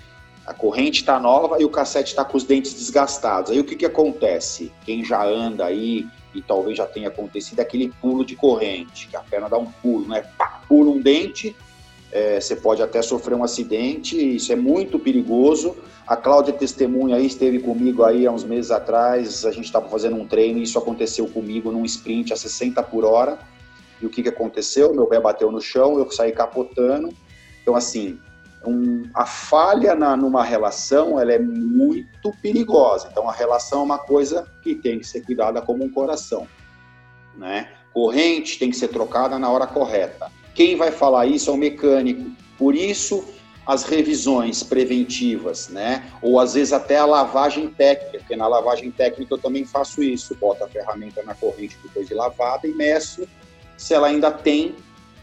A 0.48 0.54
corrente 0.54 1.02
está 1.02 1.20
nova 1.20 1.62
e 1.62 1.66
o 1.66 1.70
cassete 1.70 2.12
está 2.12 2.24
com 2.24 2.38
os 2.38 2.46
dentes 2.46 2.74
desgastados. 2.74 3.52
Aí 3.52 3.60
o 3.60 3.66
que, 3.66 3.76
que 3.76 3.86
acontece? 3.86 4.72
Quem 4.86 5.04
já 5.04 5.22
anda 5.22 5.66
aí, 5.66 6.08
e 6.34 6.42
talvez 6.42 6.78
já 6.78 6.86
tenha 6.86 7.10
acontecido, 7.10 7.60
é 7.60 7.64
aquele 7.64 7.90
pulo 8.02 8.24
de 8.24 8.34
corrente, 8.34 9.10
que 9.10 9.18
a 9.18 9.20
perna 9.20 9.50
dá 9.50 9.58
um 9.58 9.66
pulo, 9.66 10.08
né? 10.08 10.24
Pá, 10.38 10.62
pula 10.66 10.92
um 10.92 11.02
dente, 11.02 11.54
é, 12.14 12.40
você 12.40 12.56
pode 12.56 12.82
até 12.82 13.02
sofrer 13.02 13.36
um 13.36 13.44
acidente, 13.44 14.16
isso 14.36 14.54
é 14.54 14.56
muito 14.56 14.98
perigoso. 14.98 15.76
A 16.08 16.16
Cláudia 16.16 16.54
testemunha 16.54 17.18
aí, 17.18 17.26
esteve 17.26 17.60
comigo 17.60 18.06
aí 18.06 18.26
há 18.26 18.32
uns 18.32 18.46
meses 18.46 18.72
atrás, 18.72 19.44
a 19.46 19.52
gente 19.52 19.66
estava 19.66 19.90
fazendo 19.90 20.16
um 20.16 20.26
treino 20.26 20.60
e 20.60 20.64
isso 20.64 20.80
aconteceu 20.80 21.28
comigo 21.28 21.70
num 21.74 21.84
sprint 21.84 22.32
a 22.32 22.38
60 22.38 22.82
por 22.84 23.04
hora. 23.04 23.38
E 24.02 24.06
o 24.06 24.10
que, 24.10 24.24
que 24.24 24.30
aconteceu? 24.30 24.94
Meu 24.94 25.08
pé 25.08 25.20
bateu 25.20 25.52
no 25.52 25.60
chão, 25.60 26.00
eu 26.00 26.10
saí 26.10 26.32
capotando. 26.32 27.10
Então, 27.62 27.76
assim, 27.76 28.18
um, 28.66 29.04
a 29.14 29.26
falha 29.26 29.96
na, 29.96 30.16
numa 30.16 30.44
relação 30.44 31.20
ela 31.20 31.32
é 31.32 31.40
muito 31.40 32.32
perigosa. 32.42 33.08
Então 33.12 33.30
a 33.30 33.34
relação 33.34 33.80
é 33.82 33.84
uma 33.84 34.00
coisa 34.00 34.48
que 34.62 34.76
tem 34.76 35.00
que 35.00 35.08
ser 35.08 35.22
cuidada 35.22 35.62
como 35.62 35.84
um 35.84 35.90
coração, 35.90 36.48
né? 37.36 37.70
Corrente 37.94 38.60
tem 38.60 38.70
que 38.70 38.78
ser 38.78 38.90
trocada 38.90 39.40
na 39.40 39.50
hora 39.50 39.66
correta. 39.66 40.32
Quem 40.54 40.76
vai 40.76 40.92
falar 40.92 41.26
isso 41.26 41.50
é 41.50 41.54
o 41.54 41.58
mecânico. 41.58 42.32
Por 42.58 42.76
isso 42.76 43.24
as 43.66 43.84
revisões 43.84 44.64
preventivas, 44.64 45.68
né? 45.68 46.10
Ou 46.22 46.40
às 46.40 46.54
vezes 46.54 46.72
até 46.72 46.98
a 46.98 47.06
lavagem 47.06 47.68
técnica, 47.68 48.20
porque 48.20 48.36
na 48.36 48.48
lavagem 48.48 48.90
técnica 48.92 49.34
eu 49.34 49.38
também 49.38 49.66
faço 49.66 50.02
isso, 50.02 50.36
boto 50.36 50.64
a 50.64 50.68
ferramenta 50.68 51.22
na 51.24 51.36
corrente 51.36 51.78
depois 51.84 52.08
de 52.08 52.14
lavada 52.14 52.66
e 52.66 52.74
meço 52.74 53.28
se 53.78 53.94
ela 53.94 54.08
ainda 54.08 54.32
tem 54.32 54.76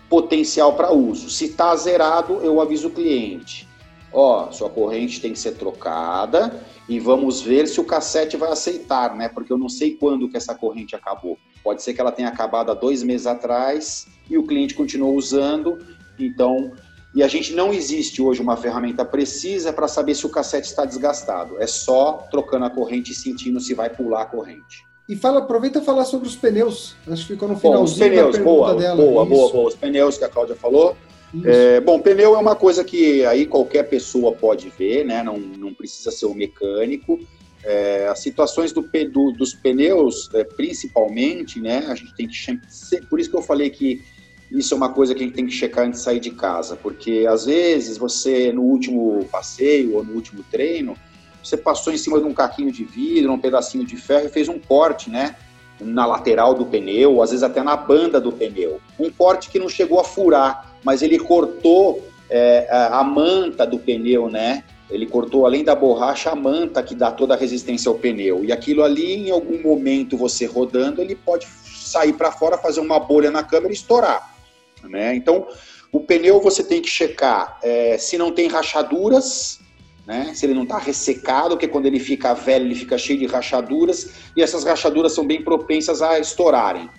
potencial 0.08 0.74
para 0.74 0.92
uso. 0.92 1.30
Se 1.30 1.46
está 1.46 1.74
zerado, 1.76 2.34
eu 2.42 2.60
aviso 2.60 2.88
o 2.88 2.90
cliente. 2.90 3.68
ó, 4.12 4.50
sua 4.52 4.70
corrente 4.70 5.20
tem 5.20 5.32
que 5.32 5.38
ser 5.38 5.52
trocada 5.52 6.62
e 6.88 7.00
vamos 7.00 7.40
ver 7.40 7.66
se 7.66 7.80
o 7.80 7.84
cassete 7.84 8.36
vai 8.36 8.52
aceitar, 8.52 9.14
né? 9.16 9.28
Porque 9.28 9.52
eu 9.52 9.58
não 9.58 9.68
sei 9.68 9.94
quando 9.94 10.28
que 10.28 10.36
essa 10.36 10.54
corrente 10.54 10.94
acabou. 10.94 11.36
Pode 11.64 11.82
ser 11.82 11.94
que 11.94 12.00
ela 12.00 12.12
tenha 12.12 12.28
acabado 12.28 12.70
há 12.70 12.74
dois 12.74 13.02
meses 13.02 13.26
atrás 13.26 14.06
e 14.30 14.38
o 14.38 14.46
cliente 14.46 14.74
continuou 14.74 15.16
usando, 15.16 15.78
então 16.18 16.72
e 17.14 17.22
a 17.22 17.28
gente 17.28 17.54
não 17.54 17.72
existe 17.72 18.20
hoje 18.20 18.42
uma 18.42 18.56
ferramenta 18.56 19.04
precisa 19.04 19.72
para 19.72 19.86
saber 19.86 20.16
se 20.16 20.26
o 20.26 20.28
cassete 20.28 20.66
está 20.66 20.84
desgastado. 20.84 21.56
É 21.62 21.66
só 21.66 22.26
trocando 22.28 22.64
a 22.64 22.70
corrente 22.70 23.12
e 23.12 23.14
sentindo 23.14 23.60
se 23.60 23.72
vai 23.72 23.88
pular 23.88 24.22
a 24.22 24.26
corrente. 24.26 24.84
E 25.08 25.14
fala, 25.16 25.40
aproveita 25.40 25.80
e 25.80 25.84
falar 25.84 26.04
sobre 26.04 26.26
os 26.26 26.34
pneus. 26.34 26.96
Acho 27.06 27.26
que 27.26 27.34
ficou 27.34 27.48
no 27.48 27.56
finalzinho 27.58 28.10
bom, 28.10 28.28
os 28.28 28.36
pneus, 28.36 28.38
boa, 28.38 28.74
dela. 28.74 28.96
Boa, 28.96 29.24
boa, 29.26 29.52
boa. 29.52 29.68
Os 29.68 29.74
pneus 29.74 30.16
que 30.16 30.24
a 30.24 30.28
Cláudia 30.28 30.56
falou. 30.56 30.96
É, 31.44 31.80
bom, 31.80 31.98
pneu 31.98 32.36
é 32.36 32.38
uma 32.38 32.54
coisa 32.54 32.84
que 32.84 33.24
aí 33.24 33.44
qualquer 33.44 33.84
pessoa 33.84 34.32
pode 34.32 34.70
ver, 34.70 35.04
né? 35.04 35.22
Não, 35.22 35.36
não 35.36 35.74
precisa 35.74 36.10
ser 36.10 36.26
um 36.26 36.34
mecânico. 36.34 37.18
É, 37.64 38.06
as 38.08 38.20
situações 38.20 38.72
do, 38.72 38.82
do, 38.82 39.32
dos 39.32 39.54
pneus, 39.54 40.30
é, 40.34 40.44
principalmente, 40.44 41.60
né? 41.60 41.86
A 41.88 41.94
gente 41.94 42.14
tem 42.14 42.28
que 42.28 43.06
por 43.08 43.18
isso 43.18 43.30
que 43.30 43.36
eu 43.36 43.42
falei 43.42 43.70
que 43.70 44.02
isso 44.50 44.74
é 44.74 44.76
uma 44.76 44.90
coisa 44.90 45.14
que 45.14 45.22
a 45.22 45.26
gente 45.26 45.34
tem 45.34 45.46
que 45.46 45.52
checar 45.52 45.86
antes 45.86 46.00
de 46.00 46.04
sair 46.04 46.20
de 46.20 46.30
casa, 46.30 46.76
porque 46.76 47.26
às 47.28 47.46
vezes 47.46 47.96
você, 47.96 48.52
no 48.52 48.62
último 48.62 49.24
passeio 49.32 49.96
ou 49.96 50.04
no 50.04 50.12
último 50.12 50.44
treino, 50.50 50.96
você 51.44 51.56
passou 51.56 51.92
em 51.92 51.96
cima 51.96 52.18
de 52.18 52.24
um 52.24 52.32
caquinho 52.32 52.72
de 52.72 52.84
vidro, 52.84 53.32
um 53.32 53.38
pedacinho 53.38 53.84
de 53.84 53.96
ferro 53.96 54.26
e 54.26 54.30
fez 54.30 54.48
um 54.48 54.58
corte, 54.58 55.10
né? 55.10 55.36
Na 55.80 56.06
lateral 56.06 56.54
do 56.54 56.64
pneu, 56.64 57.20
às 57.20 57.30
vezes 57.30 57.42
até 57.42 57.62
na 57.62 57.76
banda 57.76 58.20
do 58.20 58.32
pneu. 58.32 58.80
Um 58.98 59.10
corte 59.10 59.50
que 59.50 59.58
não 59.58 59.68
chegou 59.68 60.00
a 60.00 60.04
furar, 60.04 60.74
mas 60.82 61.02
ele 61.02 61.18
cortou 61.18 62.02
é, 62.30 62.66
a 62.70 63.02
manta 63.04 63.66
do 63.66 63.78
pneu, 63.78 64.30
né? 64.30 64.64
Ele 64.90 65.06
cortou, 65.06 65.44
além 65.46 65.64
da 65.64 65.74
borracha, 65.74 66.30
a 66.30 66.34
manta 66.34 66.82
que 66.82 66.94
dá 66.94 67.10
toda 67.10 67.34
a 67.34 67.36
resistência 67.36 67.88
ao 67.88 67.96
pneu. 67.96 68.44
E 68.44 68.52
aquilo 68.52 68.82
ali, 68.82 69.28
em 69.28 69.30
algum 69.30 69.60
momento, 69.60 70.16
você 70.16 70.46
rodando, 70.46 71.00
ele 71.00 71.14
pode 71.14 71.46
sair 71.46 72.12
para 72.12 72.30
fora, 72.30 72.58
fazer 72.58 72.80
uma 72.80 72.98
bolha 72.98 73.30
na 73.30 73.42
câmera 73.42 73.72
e 73.72 73.76
estourar. 73.76 74.34
Né? 74.82 75.14
Então, 75.14 75.46
o 75.90 76.00
pneu 76.00 76.40
você 76.40 76.62
tem 76.62 76.82
que 76.82 76.88
checar 76.88 77.58
é, 77.62 77.96
se 77.98 78.18
não 78.18 78.30
tem 78.30 78.48
rachaduras, 78.48 79.58
né? 80.06 80.32
se 80.34 80.44
ele 80.46 80.54
não 80.54 80.64
está 80.64 80.78
ressecado, 80.78 81.50
porque 81.50 81.68
quando 81.68 81.86
ele 81.86 81.98
fica 81.98 82.34
velho 82.34 82.66
ele 82.66 82.74
fica 82.74 82.98
cheio 82.98 83.18
de 83.18 83.26
rachaduras 83.26 84.10
e 84.36 84.42
essas 84.42 84.64
rachaduras 84.64 85.12
são 85.12 85.26
bem 85.26 85.42
propensas 85.42 86.02
a 86.02 86.18
estourarem. 86.18 86.90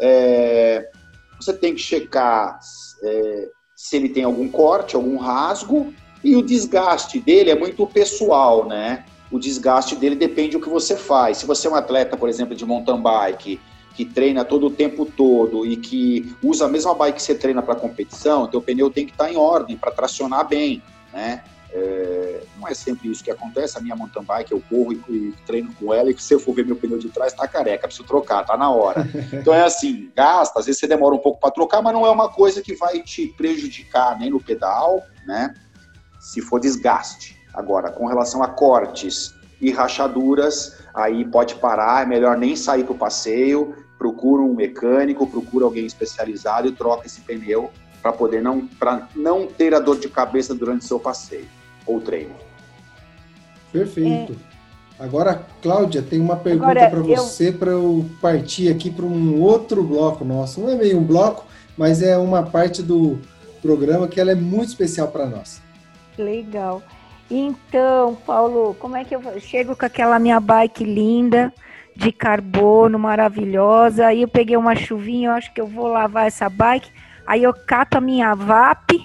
É, 0.00 0.88
você 1.38 1.52
tem 1.52 1.74
que 1.74 1.80
checar 1.80 2.58
é, 3.02 3.48
se 3.76 3.96
ele 3.96 4.08
tem 4.08 4.24
algum 4.24 4.48
corte, 4.48 4.96
algum 4.96 5.16
rasgo 5.16 5.92
e 6.24 6.34
o 6.34 6.42
desgaste 6.42 7.20
dele 7.20 7.50
é 7.50 7.54
muito 7.54 7.86
pessoal, 7.86 8.66
né? 8.66 9.04
O 9.30 9.38
desgaste 9.38 9.94
dele 9.94 10.16
depende 10.16 10.56
do 10.56 10.60
que 10.60 10.68
você 10.68 10.96
faz. 10.96 11.38
Se 11.38 11.46
você 11.46 11.68
é 11.68 11.70
um 11.70 11.74
atleta, 11.74 12.16
por 12.16 12.28
exemplo, 12.28 12.54
de 12.54 12.64
mountain 12.64 13.00
bike 13.00 13.60
que 13.94 14.04
treina 14.04 14.44
todo 14.44 14.66
o 14.66 14.70
tempo 14.70 15.04
todo 15.04 15.66
e 15.66 15.76
que 15.76 16.34
usa 16.42 16.64
a 16.64 16.68
mesma 16.68 16.94
bike 16.94 17.16
que 17.16 17.22
você 17.22 17.34
treina 17.34 17.60
para 17.60 17.74
competição, 17.74 18.46
teu 18.46 18.62
pneu 18.62 18.90
tem 18.90 19.04
que 19.04 19.12
estar 19.12 19.24
tá 19.24 19.32
em 19.32 19.36
ordem 19.36 19.76
para 19.76 19.90
tracionar 19.90 20.48
bem, 20.48 20.82
né? 21.12 21.44
É, 21.78 22.42
não 22.58 22.66
é 22.66 22.74
sempre 22.74 23.08
isso 23.08 23.22
que 23.22 23.30
acontece. 23.30 23.78
A 23.78 23.80
minha 23.80 23.94
mountain 23.94 24.24
bike, 24.24 24.52
eu 24.52 24.62
corro 24.68 24.92
e, 24.92 24.96
e, 25.08 25.34
treino 25.46 25.72
com 25.74 25.94
ela, 25.94 26.10
e 26.10 26.18
se 26.18 26.34
eu 26.34 26.40
for 26.40 26.54
ver 26.54 26.66
meu 26.66 26.76
pneu 26.76 26.98
de 26.98 27.08
trás, 27.08 27.32
tá 27.32 27.46
careca, 27.46 27.86
preciso 27.86 28.06
trocar, 28.06 28.44
tá 28.44 28.56
na 28.56 28.70
hora. 28.70 29.06
Então 29.32 29.54
é 29.54 29.62
assim, 29.62 30.10
gasta, 30.16 30.58
às 30.58 30.66
vezes 30.66 30.80
você 30.80 30.86
demora 30.86 31.14
um 31.14 31.18
pouco 31.18 31.40
para 31.40 31.50
trocar, 31.50 31.80
mas 31.82 31.92
não 31.92 32.04
é 32.04 32.10
uma 32.10 32.28
coisa 32.28 32.60
que 32.60 32.74
vai 32.74 33.00
te 33.00 33.28
prejudicar 33.28 34.18
nem 34.18 34.30
no 34.30 34.40
pedal, 34.40 35.04
né? 35.26 35.54
Se 36.18 36.40
for 36.40 36.58
desgaste. 36.58 37.38
Agora, 37.54 37.90
com 37.90 38.06
relação 38.06 38.42
a 38.42 38.48
cortes 38.48 39.34
e 39.60 39.70
rachaduras, 39.70 40.78
aí 40.94 41.24
pode 41.24 41.54
parar, 41.56 42.02
é 42.02 42.06
melhor 42.06 42.36
nem 42.36 42.56
sair 42.56 42.84
para 42.84 42.92
o 42.92 42.98
passeio, 42.98 43.76
procura 43.98 44.42
um 44.42 44.54
mecânico, 44.54 45.26
procura 45.26 45.64
alguém 45.64 45.86
especializado 45.86 46.68
e 46.68 46.72
troca 46.72 47.06
esse 47.06 47.20
pneu 47.20 47.70
para 48.02 48.12
poder 48.12 48.42
não, 48.42 48.66
pra 48.66 49.08
não 49.14 49.46
ter 49.46 49.74
a 49.74 49.78
dor 49.78 49.98
de 49.98 50.08
cabeça 50.08 50.54
durante 50.54 50.84
seu 50.84 50.98
passeio 50.98 51.57
ou 51.88 52.00
treino. 52.00 52.34
Perfeito. 53.72 54.32
É. 54.32 55.02
Agora, 55.02 55.42
Cláudia, 55.62 56.02
tem 56.02 56.20
uma 56.20 56.36
pergunta 56.36 56.90
para 56.90 57.00
você 57.00 57.48
eu... 57.48 57.52
para 57.54 57.70
eu 57.70 58.06
partir 58.20 58.68
aqui 58.70 58.90
para 58.90 59.04
um 59.04 59.40
outro 59.40 59.82
bloco 59.82 60.24
nosso. 60.24 60.60
Não 60.60 60.68
é 60.70 60.74
meio 60.74 60.98
um 60.98 61.04
bloco, 61.04 61.46
mas 61.76 62.02
é 62.02 62.16
uma 62.18 62.42
parte 62.42 62.82
do 62.82 63.18
programa 63.62 64.08
que 64.08 64.20
ela 64.20 64.32
é 64.32 64.34
muito 64.34 64.68
especial 64.68 65.08
para 65.08 65.26
nós. 65.26 65.62
Legal. 66.16 66.82
Então, 67.30 68.16
Paulo, 68.26 68.74
como 68.78 68.96
é 68.96 69.04
que 69.04 69.14
eu 69.14 69.22
chego 69.40 69.76
com 69.76 69.86
aquela 69.86 70.18
minha 70.18 70.38
bike 70.38 70.84
linda? 70.84 71.52
de 71.98 72.12
carbono 72.12 72.96
maravilhosa. 72.96 74.06
Aí 74.06 74.22
eu 74.22 74.28
peguei 74.28 74.56
uma 74.56 74.76
chuvinha, 74.76 75.30
eu 75.30 75.32
acho 75.32 75.52
que 75.52 75.60
eu 75.60 75.66
vou 75.66 75.88
lavar 75.88 76.28
essa 76.28 76.48
bike. 76.48 76.88
Aí 77.26 77.42
eu 77.42 77.52
cato 77.52 77.98
a 77.98 78.00
minha 78.00 78.32
VAP 78.34 79.04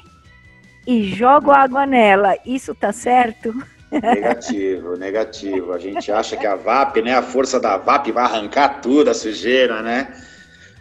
e 0.86 1.04
jogo 1.14 1.52
água 1.52 1.86
nela. 1.86 2.36
Isso 2.46 2.74
tá 2.76 2.92
certo? 2.92 3.54
Negativo, 3.92 4.96
negativo. 4.98 5.74
A 5.74 5.80
gente 5.80 6.12
acha 6.12 6.36
que 6.36 6.48
a 6.48 6.56
VAP, 6.56 7.02
né, 7.02 7.16
a 7.16 7.22
força 7.22 7.60
da 7.60 7.78
VAP 7.78 8.12
vai 8.12 8.24
arrancar 8.24 8.82
tudo 8.82 9.10
a 9.10 9.14
sujeira, 9.14 9.82
né? 9.82 10.14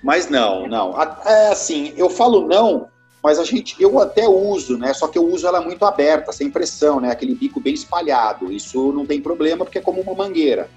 Mas 0.03 0.29
não, 0.29 0.67
não. 0.67 1.01
É 1.25 1.49
assim, 1.49 1.93
eu 1.97 2.09
falo 2.09 2.49
não, 2.49 2.89
mas 3.23 3.39
a 3.39 3.45
gente, 3.45 3.77
eu 3.81 4.01
até 4.01 4.27
uso, 4.27 4.77
né? 4.77 4.93
Só 4.93 5.07
que 5.07 5.19
eu 5.19 5.27
uso 5.27 5.47
ela 5.47 5.61
muito 5.61 5.85
aberta, 5.85 6.33
sem 6.33 6.51
pressão, 6.51 7.01
né? 7.01 7.11
Aquele 7.11 7.35
bico 7.35 7.61
bem 7.61 7.75
espalhado. 7.75 8.51
Isso 8.51 8.93
não 8.93 9.07
tem 9.07 9.21
problema 9.21 9.65
porque 9.65 9.79
é 9.79 9.83
como 9.83 10.01
uma 10.01 10.15
mangueira. 10.15 10.69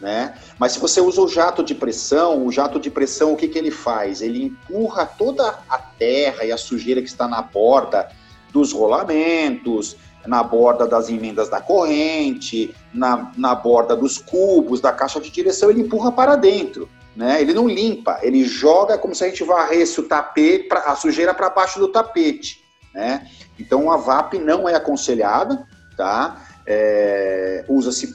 Né? 0.00 0.34
Mas 0.58 0.72
se 0.72 0.80
você 0.80 1.00
usa 1.00 1.20
o 1.20 1.28
jato 1.28 1.62
de 1.62 1.76
pressão, 1.76 2.44
o 2.44 2.50
jato 2.50 2.80
de 2.80 2.90
pressão, 2.90 3.32
o 3.32 3.36
que, 3.36 3.46
que 3.46 3.56
ele 3.56 3.70
faz? 3.70 4.20
Ele 4.20 4.46
empurra 4.46 5.06
toda 5.06 5.60
a 5.70 5.78
terra 5.78 6.44
e 6.44 6.50
a 6.50 6.56
sujeira 6.56 7.00
que 7.00 7.06
está 7.06 7.28
na 7.28 7.40
borda 7.40 8.10
dos 8.52 8.72
rolamentos, 8.72 9.96
na 10.26 10.42
borda 10.42 10.86
das 10.86 11.08
emendas 11.08 11.48
da 11.48 11.60
corrente, 11.60 12.74
na, 12.92 13.32
na 13.36 13.54
borda 13.54 13.96
dos 13.96 14.18
cubos, 14.18 14.80
da 14.80 14.92
caixa 14.92 15.20
de 15.20 15.30
direção, 15.30 15.70
ele 15.70 15.82
empurra 15.82 16.12
para 16.12 16.36
dentro. 16.36 16.88
Né? 17.16 17.40
Ele 17.40 17.52
não 17.52 17.68
limpa, 17.68 18.18
ele 18.22 18.44
joga 18.44 18.96
como 18.96 19.14
se 19.14 19.24
a 19.24 19.28
gente 19.28 19.44
varresse 19.44 20.00
o 20.00 20.04
tapete, 20.04 20.68
a 20.72 20.94
sujeira 20.96 21.34
para 21.34 21.50
baixo 21.50 21.78
do 21.78 21.88
tapete. 21.88 22.62
Né? 22.94 23.26
Então 23.58 23.90
a 23.90 23.96
VAP 23.96 24.34
não 24.34 24.68
é 24.68 24.74
aconselhada, 24.74 25.66
tá? 25.96 26.42
É, 26.66 27.64
Usa-se 27.68 28.14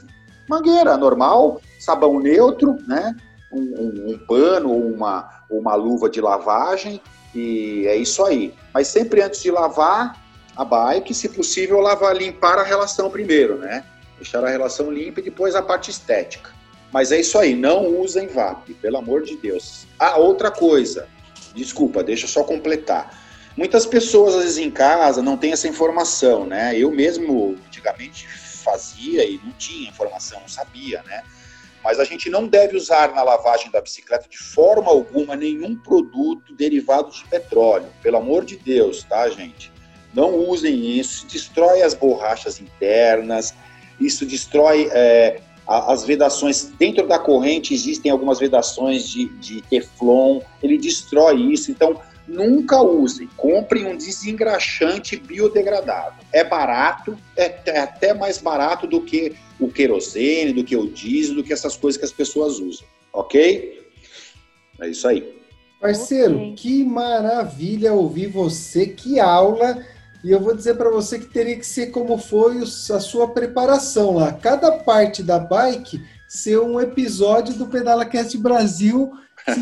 mangueira 0.50 0.98
normal, 0.98 1.62
sabão 1.80 2.20
neutro, 2.20 2.78
né? 2.88 3.16
Um, 3.52 3.60
um, 3.60 4.12
um 4.12 4.18
pano 4.26 4.72
ou 4.72 4.88
uma, 4.88 5.30
uma 5.50 5.76
luva 5.76 6.10
de 6.10 6.22
lavagem 6.22 7.02
e 7.36 7.86
é 7.88 7.96
isso 7.96 8.24
aí. 8.26 8.54
Mas 8.74 8.88
sempre 8.88 9.22
antes 9.22 9.42
de 9.42 9.52
lavar 9.52 10.16
a 10.58 10.66
bike, 10.66 11.14
se 11.14 11.30
possível, 11.30 11.80
lavar, 11.80 12.16
limpar 12.16 12.58
a 12.58 12.64
relação 12.64 13.12
primeiro, 13.12 13.60
né? 13.60 13.86
Deixar 14.16 14.44
a 14.44 14.50
relação 14.50 14.92
limpa 14.92 15.20
e 15.20 15.24
depois 15.24 15.56
a 15.56 15.62
parte 15.62 15.92
estética. 15.92 16.50
Mas 16.92 17.12
é 17.12 17.20
isso 17.20 17.38
aí, 17.38 17.56
não 17.56 18.00
usem 18.00 18.28
VAP, 18.28 18.74
pelo 18.82 18.98
amor 18.98 19.22
de 19.22 19.38
Deus. 19.38 19.86
Ah, 20.00 20.18
outra 20.18 20.50
coisa, 20.50 21.08
desculpa, 21.54 22.04
deixa 22.04 22.26
eu 22.26 22.30
só 22.30 22.44
completar. 22.44 23.24
Muitas 23.56 23.86
pessoas, 23.86 24.36
às 24.36 24.44
vezes, 24.44 24.58
em 24.58 24.72
casa 24.72 25.22
não 25.22 25.38
têm 25.38 25.52
essa 25.52 25.68
informação, 25.68 26.46
né? 26.46 26.76
Eu 26.78 26.90
mesmo, 26.90 27.56
antigamente, 27.68 28.28
fazia 28.28 29.24
e 29.24 29.40
não 29.44 29.52
tinha 29.54 29.90
informação, 29.90 30.40
não 30.42 30.48
sabia, 30.48 31.04
né? 31.04 31.24
Mas 31.84 32.00
a 32.00 32.04
gente 32.04 32.30
não 32.30 32.48
deve 32.48 32.76
usar 32.76 33.14
na 33.14 33.22
lavagem 33.24 33.70
da 33.72 33.80
bicicleta 33.80 34.28
de 34.28 34.38
forma 34.38 34.90
alguma 34.90 35.36
nenhum 35.36 35.76
produto 35.76 36.56
derivado 36.56 37.12
de 37.12 37.24
petróleo. 37.26 37.88
Pelo 38.02 38.18
amor 38.18 38.44
de 38.44 38.58
Deus, 38.58 39.04
tá, 39.04 39.30
gente? 39.30 39.72
Não 40.14 40.36
usem 40.48 40.98
isso, 40.98 41.28
destrói 41.28 41.82
as 41.82 41.94
borrachas 41.94 42.60
internas, 42.60 43.54
isso 44.00 44.26
destrói 44.26 44.90
é, 44.92 45.42
as 45.68 46.04
vedações. 46.04 46.72
Dentro 46.80 47.08
da 47.08 47.20
corrente 47.20 47.74
existem 47.74 48.12
algumas 48.12 48.40
vedações 48.40 49.08
de, 49.08 49.28
de 49.40 49.62
teflon, 49.64 50.40
ele 50.64 50.78
destrói 50.78 51.42
isso. 51.52 51.72
Então, 51.72 52.00
nunca 52.28 52.82
usem. 52.82 53.28
Comprem 53.38 53.86
um 53.86 53.98
desengraxante 53.98 55.18
biodegradável. 55.18 56.24
É 56.32 56.44
barato, 56.44 57.18
é, 57.36 57.60
é 57.66 57.80
até 57.80 58.14
mais 58.14 58.38
barato 58.38 58.86
do 58.86 59.02
que 59.02 59.36
o 59.60 59.68
querosene, 59.70 60.54
do 60.54 60.64
que 60.64 60.76
o 60.76 60.88
diesel, 60.88 61.36
do 61.36 61.44
que 61.44 61.54
essas 61.54 61.76
coisas 61.76 61.98
que 61.98 62.06
as 62.06 62.12
pessoas 62.12 62.60
usam. 62.60 62.86
Ok? 63.14 63.88
É 64.80 64.90
isso 64.90 65.08
aí. 65.08 65.36
Parceiro, 65.80 66.36
okay. 66.36 66.54
que 66.54 66.84
maravilha 66.84 67.94
ouvir 67.94 68.28
você, 68.28 68.88
que 68.88 69.20
aula. 69.20 69.84
E 70.28 70.32
eu 70.32 70.42
vou 70.42 70.54
dizer 70.54 70.76
para 70.76 70.90
você 70.90 71.18
que 71.18 71.28
teria 71.28 71.56
que 71.56 71.66
ser 71.66 71.88
como 71.88 72.18
foi 72.18 72.62
a 72.62 73.00
sua 73.00 73.30
preparação 73.30 74.16
lá. 74.16 74.34
Cada 74.34 74.74
parte 74.74 75.24
da 75.24 75.40
bike 75.40 76.04
ser 76.28 76.60
um 76.60 76.82
episódio 76.82 77.54
do 77.54 77.68
PedalaCast 77.68 78.38
Brasil 78.38 79.14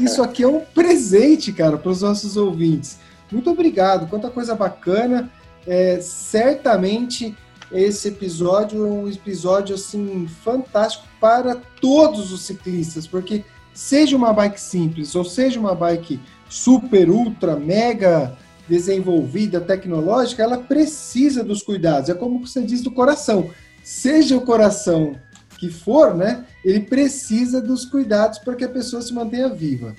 isso 0.02 0.24
aqui 0.24 0.42
é 0.42 0.48
um 0.48 0.62
presente, 0.62 1.54
cara, 1.54 1.78
para 1.78 1.92
os 1.92 2.02
nossos 2.02 2.36
ouvintes. 2.36 2.98
Muito 3.32 3.52
obrigado, 3.52 4.10
quanta 4.10 4.32
coisa 4.32 4.56
bacana. 4.56 5.30
É, 5.68 6.00
certamente 6.02 7.38
esse 7.72 8.08
episódio 8.08 8.88
é 8.88 8.90
um 8.90 9.08
episódio 9.08 9.76
assim 9.76 10.28
fantástico 10.44 11.06
para 11.22 11.62
todos 11.80 12.32
os 12.32 12.42
ciclistas, 12.42 13.06
porque 13.06 13.44
seja 13.72 14.18
uma 14.18 14.34
bike 14.34 14.60
simples 14.60 15.14
ou 15.14 15.24
seja 15.24 15.60
uma 15.60 15.76
bike 15.76 16.20
super, 16.50 17.08
ultra, 17.08 17.56
mega 17.56 18.36
desenvolvida, 18.68 19.62
tecnológica, 19.62 20.44
ela 20.44 20.58
precisa 20.58 21.44
dos 21.44 21.62
cuidados. 21.62 22.10
É 22.10 22.14
como 22.14 22.46
você 22.46 22.62
diz 22.62 22.82
do 22.82 22.92
coração. 22.92 23.50
Seja 23.84 24.36
o 24.36 24.42
coração 24.42 25.16
que 25.58 25.70
for, 25.70 26.16
né? 26.16 26.46
Ele 26.64 26.80
precisa 26.80 27.62
dos 27.62 27.86
cuidados 27.86 28.40
para 28.40 28.56
que 28.56 28.64
a 28.64 28.70
pessoa 28.70 29.02
se 29.02 29.14
mantenha 29.14 29.50
viva. 29.50 29.96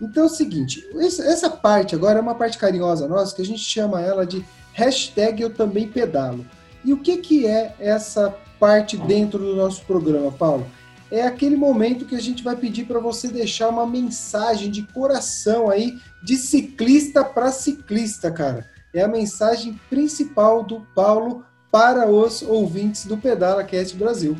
Então 0.00 0.24
é 0.24 0.26
o 0.26 0.30
seguinte, 0.30 0.86
essa 1.00 1.48
parte 1.48 1.94
agora 1.94 2.18
é 2.18 2.22
uma 2.22 2.34
parte 2.34 2.58
carinhosa 2.58 3.08
nossa, 3.08 3.34
que 3.34 3.42
a 3.42 3.44
gente 3.44 3.62
chama 3.62 4.00
ela 4.00 4.26
de 4.26 4.44
hashtag 4.72 5.40
eu 5.40 5.50
também 5.50 5.88
pedalo. 5.88 6.44
E 6.84 6.92
o 6.92 6.98
que, 6.98 7.16
que 7.18 7.46
é 7.46 7.74
essa 7.78 8.34
parte 8.58 8.96
dentro 8.96 9.38
do 9.38 9.56
nosso 9.56 9.84
programa, 9.84 10.30
Paulo? 10.30 10.66
É 11.14 11.22
aquele 11.22 11.54
momento 11.54 12.06
que 12.06 12.16
a 12.16 12.20
gente 12.20 12.42
vai 12.42 12.56
pedir 12.56 12.86
para 12.86 12.98
você 12.98 13.28
deixar 13.28 13.68
uma 13.68 13.86
mensagem 13.86 14.68
de 14.68 14.82
coração 14.82 15.70
aí, 15.70 15.96
de 16.24 16.34
ciclista 16.34 17.22
para 17.22 17.52
ciclista, 17.52 18.32
cara. 18.32 18.66
É 18.92 19.00
a 19.00 19.06
mensagem 19.06 19.78
principal 19.88 20.64
do 20.64 20.80
Paulo 20.92 21.44
para 21.70 22.10
os 22.10 22.42
ouvintes 22.42 23.04
do 23.04 23.16
Pedala 23.16 23.62
Cast 23.62 23.96
Brasil. 23.96 24.36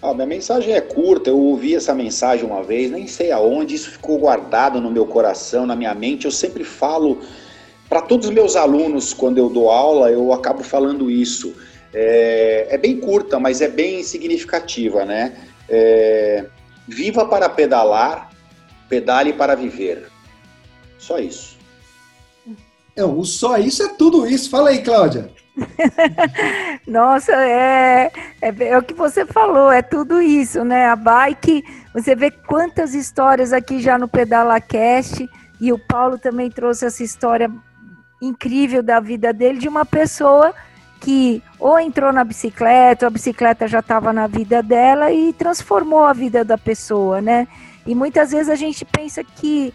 Ah, 0.00 0.14
minha 0.14 0.26
mensagem 0.26 0.72
é 0.72 0.80
curta, 0.80 1.28
eu 1.28 1.38
ouvi 1.38 1.74
essa 1.74 1.94
mensagem 1.94 2.46
uma 2.46 2.62
vez, 2.62 2.90
nem 2.90 3.06
sei 3.06 3.30
aonde, 3.30 3.74
isso 3.74 3.90
ficou 3.90 4.18
guardado 4.18 4.80
no 4.80 4.90
meu 4.90 5.04
coração, 5.04 5.66
na 5.66 5.76
minha 5.76 5.94
mente. 5.94 6.24
Eu 6.24 6.32
sempre 6.32 6.64
falo 6.64 7.18
para 7.86 8.00
todos 8.00 8.28
os 8.28 8.34
meus 8.34 8.56
alunos, 8.56 9.12
quando 9.12 9.36
eu 9.36 9.50
dou 9.50 9.70
aula, 9.70 10.10
eu 10.10 10.32
acabo 10.32 10.64
falando 10.64 11.10
isso. 11.10 11.54
É, 11.92 12.68
é 12.70 12.78
bem 12.78 12.96
curta, 12.96 13.38
mas 13.38 13.60
é 13.60 13.68
bem 13.68 14.02
significativa, 14.02 15.04
né? 15.04 15.36
É, 15.68 16.46
viva 16.86 17.26
para 17.26 17.48
pedalar, 17.48 18.30
pedale 18.88 19.32
para 19.32 19.54
viver. 19.54 20.08
Só 20.98 21.18
isso. 21.18 21.58
Não, 22.96 23.18
o 23.18 23.24
só 23.24 23.56
isso 23.56 23.82
é 23.82 23.88
tudo 23.88 24.26
isso. 24.26 24.50
Fala 24.50 24.70
aí, 24.70 24.82
Cláudia. 24.82 25.30
Nossa, 26.86 27.32
é, 27.32 28.10
é, 28.40 28.54
é, 28.68 28.78
o 28.78 28.82
que 28.82 28.94
você 28.94 29.24
falou, 29.26 29.70
é 29.70 29.82
tudo 29.82 30.20
isso, 30.20 30.64
né? 30.64 30.86
A 30.86 30.96
bike, 30.96 31.64
você 31.92 32.14
vê 32.14 32.30
quantas 32.30 32.94
histórias 32.94 33.52
aqui 33.52 33.80
já 33.80 33.98
no 33.98 34.08
Pedala 34.08 34.60
Cast, 34.60 35.28
e 35.60 35.72
o 35.72 35.78
Paulo 35.78 36.18
também 36.18 36.50
trouxe 36.50 36.86
essa 36.86 37.02
história 37.02 37.50
incrível 38.20 38.82
da 38.82 39.00
vida 39.00 39.32
dele, 39.32 39.58
de 39.58 39.68
uma 39.68 39.84
pessoa 39.84 40.54
que 41.02 41.42
ou 41.58 41.78
entrou 41.80 42.12
na 42.12 42.22
bicicleta, 42.22 43.06
a 43.06 43.10
bicicleta 43.10 43.66
já 43.66 43.80
estava 43.80 44.12
na 44.12 44.28
vida 44.28 44.62
dela 44.62 45.12
e 45.12 45.32
transformou 45.32 46.04
a 46.04 46.12
vida 46.12 46.44
da 46.44 46.56
pessoa, 46.56 47.20
né? 47.20 47.48
E 47.84 47.94
muitas 47.94 48.30
vezes 48.30 48.48
a 48.48 48.54
gente 48.54 48.84
pensa 48.84 49.24
que 49.24 49.74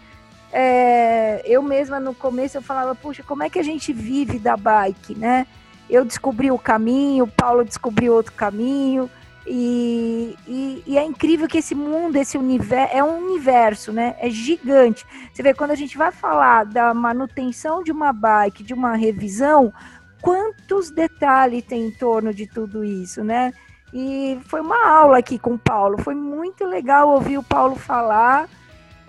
é, 0.50 1.42
eu 1.44 1.62
mesma 1.62 2.00
no 2.00 2.14
começo 2.14 2.56
eu 2.56 2.62
falava, 2.62 2.94
puxa, 2.94 3.22
como 3.22 3.42
é 3.42 3.50
que 3.50 3.58
a 3.58 3.62
gente 3.62 3.92
vive 3.92 4.38
da 4.38 4.56
bike, 4.56 5.14
né? 5.14 5.46
Eu 5.88 6.02
descobri 6.04 6.50
o 6.50 6.58
caminho, 6.58 7.24
o 7.24 7.28
Paulo 7.28 7.62
descobriu 7.62 8.14
outro 8.14 8.32
caminho, 8.32 9.10
e, 9.50 10.36
e, 10.46 10.82
e, 10.86 10.98
é 10.98 11.04
incrível 11.04 11.48
que 11.48 11.56
esse 11.56 11.74
mundo, 11.74 12.16
esse 12.16 12.36
universo, 12.36 12.94
é 12.94 13.02
um 13.02 13.16
universo, 13.24 13.92
né? 13.92 14.14
É 14.18 14.28
gigante. 14.28 15.06
Você 15.32 15.42
vê, 15.42 15.54
quando 15.54 15.70
a 15.70 15.74
gente 15.74 15.96
vai 15.96 16.12
falar 16.12 16.66
da 16.66 16.92
manutenção 16.92 17.82
de 17.82 17.90
uma 17.90 18.12
bike, 18.12 18.62
de 18.62 18.74
uma 18.74 18.94
revisão, 18.94 19.72
quantos 20.20 20.90
detalhes 20.90 21.64
tem 21.64 21.86
em 21.86 21.90
torno 21.90 22.32
de 22.32 22.46
tudo 22.46 22.84
isso, 22.84 23.22
né? 23.22 23.52
E 23.92 24.38
foi 24.46 24.60
uma 24.60 24.86
aula 24.86 25.18
aqui 25.18 25.38
com 25.38 25.54
o 25.54 25.58
Paulo. 25.58 25.98
Foi 25.98 26.14
muito 26.14 26.64
legal 26.64 27.08
ouvir 27.08 27.38
o 27.38 27.42
Paulo 27.42 27.74
falar 27.76 28.48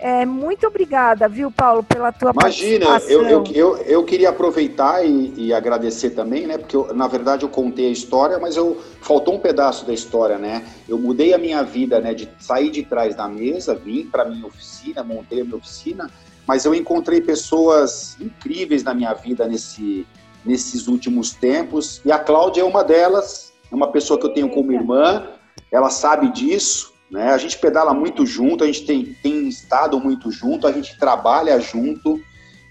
é, 0.02 0.24
muito 0.24 0.66
obrigada, 0.66 1.28
viu, 1.28 1.50
Paulo, 1.50 1.82
pela 1.82 2.10
tua 2.10 2.32
Imagina, 2.32 2.86
participação. 2.86 3.28
Eu, 3.28 3.44
eu, 3.44 3.44
eu, 3.54 3.76
eu 3.76 4.04
queria 4.04 4.30
aproveitar 4.30 5.04
e, 5.04 5.34
e, 5.36 5.52
agradecer 5.52 6.10
também, 6.10 6.46
né? 6.46 6.56
Porque 6.56 6.74
eu, 6.74 6.94
na 6.94 7.06
verdade 7.06 7.44
eu 7.44 7.50
contei 7.50 7.88
a 7.88 7.90
história, 7.90 8.38
mas 8.38 8.56
eu 8.56 8.80
faltou 9.02 9.34
um 9.34 9.38
pedaço 9.38 9.86
da 9.86 9.92
história, 9.92 10.38
né? 10.38 10.64
Eu 10.88 10.98
mudei 10.98 11.34
a 11.34 11.38
minha 11.38 11.62
vida, 11.62 12.00
né? 12.00 12.14
De 12.14 12.26
sair 12.38 12.70
de 12.70 12.82
trás 12.82 13.14
da 13.14 13.28
mesa, 13.28 13.74
vim 13.74 14.06
para 14.06 14.24
minha 14.24 14.46
oficina, 14.46 15.04
montei 15.04 15.42
a 15.42 15.44
minha 15.44 15.56
oficina, 15.56 16.10
mas 16.46 16.64
eu 16.64 16.74
encontrei 16.74 17.20
pessoas 17.20 18.16
incríveis 18.18 18.82
na 18.82 18.94
minha 18.94 19.12
vida 19.12 19.46
nesse, 19.46 20.06
nesses 20.44 20.88
últimos 20.88 21.32
tempos. 21.32 22.00
E 22.04 22.12
a 22.12 22.18
Cláudia 22.18 22.62
é 22.62 22.64
uma 22.64 22.82
delas, 22.82 23.52
é 23.70 23.74
uma 23.74 23.90
pessoa 23.90 24.18
que 24.18 24.26
eu 24.26 24.34
tenho 24.34 24.50
como 24.50 24.72
irmã, 24.72 25.28
ela 25.70 25.90
sabe 25.90 26.32
disso. 26.32 26.92
Né? 27.10 27.30
A 27.30 27.38
gente 27.38 27.58
pedala 27.58 27.92
muito 27.92 28.24
junto, 28.24 28.62
a 28.62 28.66
gente 28.66 28.86
tem, 28.86 29.16
tem 29.22 29.48
estado 29.48 29.98
muito 29.98 30.30
junto, 30.30 30.66
a 30.66 30.72
gente 30.72 30.98
trabalha 30.98 31.58
junto. 31.60 32.20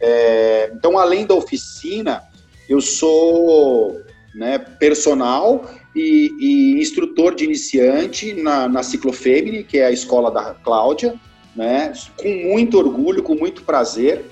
É, 0.02 0.72
então, 0.74 0.98
além 0.98 1.26
da 1.26 1.34
oficina, 1.34 2.24
eu 2.70 2.80
sou 2.80 4.00
né, 4.34 4.58
personal 4.58 5.70
e, 5.94 6.32
e, 6.40 6.80
instrutor 6.80 7.36
de 7.36 7.44
iniciante 7.44 8.34
na, 8.34 8.68
na 8.68 8.84
Ciclofemini, 8.84 9.64
que 9.64 9.80
é 9.80 9.88
a 9.88 9.92
escola 9.92 10.32
da 10.32 10.54
Cláudia, 10.54 11.16
né, 11.56 11.92
com 12.16 12.30
muito 12.30 12.78
orgulho, 12.78 13.24
com 13.24 13.36
muito 13.36 13.64
prazer. 13.64 14.26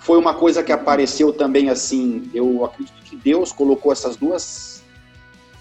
Foi 0.00 0.18
uma 0.18 0.34
coisa 0.34 0.62
que 0.62 0.72
apareceu 0.72 1.32
também 1.32 1.68
assim, 1.68 2.30
eu 2.32 2.64
acredito 2.64 3.02
que 3.02 3.16
Deus 3.16 3.52
colocou 3.52 3.92
essas 3.92 4.16
duas, 4.16 4.82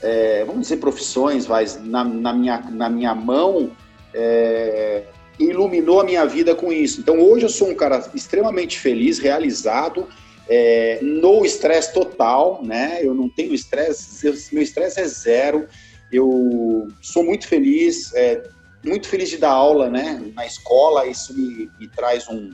é, 0.01 0.43
vamos 0.45 0.61
dizer, 0.61 0.77
profissões 0.77 1.45
vai, 1.45 1.65
na, 1.81 2.03
na, 2.03 2.33
minha, 2.33 2.59
na 2.71 2.89
minha 2.89 3.15
mão, 3.15 3.71
é, 4.13 5.03
iluminou 5.39 6.01
a 6.01 6.03
minha 6.03 6.25
vida 6.25 6.55
com 6.55 6.71
isso. 6.71 7.01
Então 7.01 7.19
hoje 7.19 7.45
eu 7.45 7.49
sou 7.49 7.69
um 7.69 7.75
cara 7.75 8.09
extremamente 8.13 8.79
feliz, 8.79 9.19
realizado, 9.19 10.07
é, 10.49 10.99
no 11.01 11.45
estresse 11.45 11.93
total, 11.93 12.61
né? 12.63 12.99
Eu 13.01 13.13
não 13.13 13.29
tenho 13.29 13.53
estresse, 13.53 14.25
meu 14.53 14.63
estresse 14.63 14.99
é 14.99 15.07
zero. 15.07 15.67
Eu 16.11 16.88
sou 17.01 17.23
muito 17.23 17.47
feliz, 17.47 18.13
é, 18.15 18.43
muito 18.83 19.07
feliz 19.07 19.29
de 19.29 19.38
dar 19.38 19.51
aula, 19.51 19.89
né? 19.89 20.23
Na 20.33 20.45
escola, 20.45 21.05
isso 21.05 21.33
me, 21.38 21.69
me 21.77 21.88
traz 21.88 22.27
um, 22.29 22.51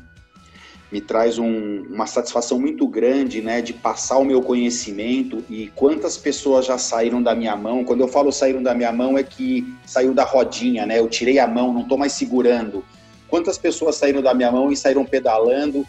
me 0.94 1.02
traz 1.02 1.40
um, 1.40 1.86
uma 1.90 2.06
satisfação 2.06 2.60
muito 2.60 2.88
grande, 2.88 3.42
né, 3.42 3.64
de 3.64 3.74
passar 3.74 4.20
o 4.20 4.24
meu 4.24 4.44
conhecimento 4.44 5.44
e 5.50 5.72
quantas 5.74 6.18
pessoas 6.20 6.68
já 6.68 6.78
saíram 6.78 7.20
da 7.20 7.34
minha 7.34 7.56
mão. 7.56 7.84
Quando 7.84 8.02
eu 8.02 8.08
falo 8.08 8.32
saíram 8.32 8.62
da 8.62 8.76
minha 8.76 8.92
mão 8.92 9.18
é 9.18 9.24
que 9.24 9.66
saiu 9.88 10.14
da 10.14 10.24
rodinha, 10.24 10.86
né? 10.86 11.00
Eu 11.00 11.10
tirei 11.10 11.40
a 11.40 11.48
mão, 11.48 11.74
não 11.74 11.82
estou 11.82 11.98
mais 11.98 12.14
segurando. 12.14 12.86
Quantas 13.28 13.58
pessoas 13.58 13.96
saíram 13.96 14.22
da 14.22 14.36
minha 14.36 14.52
mão 14.52 14.72
e 14.72 14.78
saíram 14.78 15.04
pedalando 15.04 15.84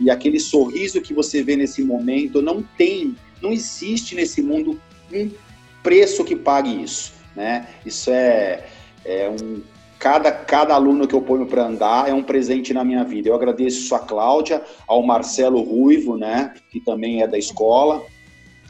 e 0.00 0.10
aquele 0.10 0.40
sorriso 0.40 1.00
que 1.00 1.14
você 1.14 1.40
vê 1.40 1.54
nesse 1.54 1.84
momento 1.84 2.42
não 2.42 2.60
tem, 2.76 3.14
não 3.40 3.52
existe 3.52 4.16
nesse 4.16 4.42
mundo 4.42 4.80
um 5.12 5.30
preço 5.84 6.24
que 6.24 6.34
pague 6.34 6.82
isso, 6.82 7.12
né? 7.36 7.68
Isso 7.86 8.10
é, 8.10 8.66
é 9.04 9.30
um 9.30 9.62
Cada, 9.98 10.30
cada 10.30 10.74
aluno 10.74 11.08
que 11.08 11.14
eu 11.14 11.20
ponho 11.20 11.46
para 11.46 11.66
andar 11.66 12.08
é 12.08 12.14
um 12.14 12.22
presente 12.22 12.72
na 12.72 12.84
minha 12.84 13.02
vida. 13.04 13.28
Eu 13.28 13.34
agradeço 13.34 13.92
a 13.94 13.98
Cláudia, 13.98 14.62
ao 14.86 15.02
Marcelo 15.02 15.60
Ruivo, 15.60 16.16
né, 16.16 16.54
que 16.70 16.80
também 16.80 17.22
é 17.22 17.26
da 17.26 17.36
escola. 17.36 18.02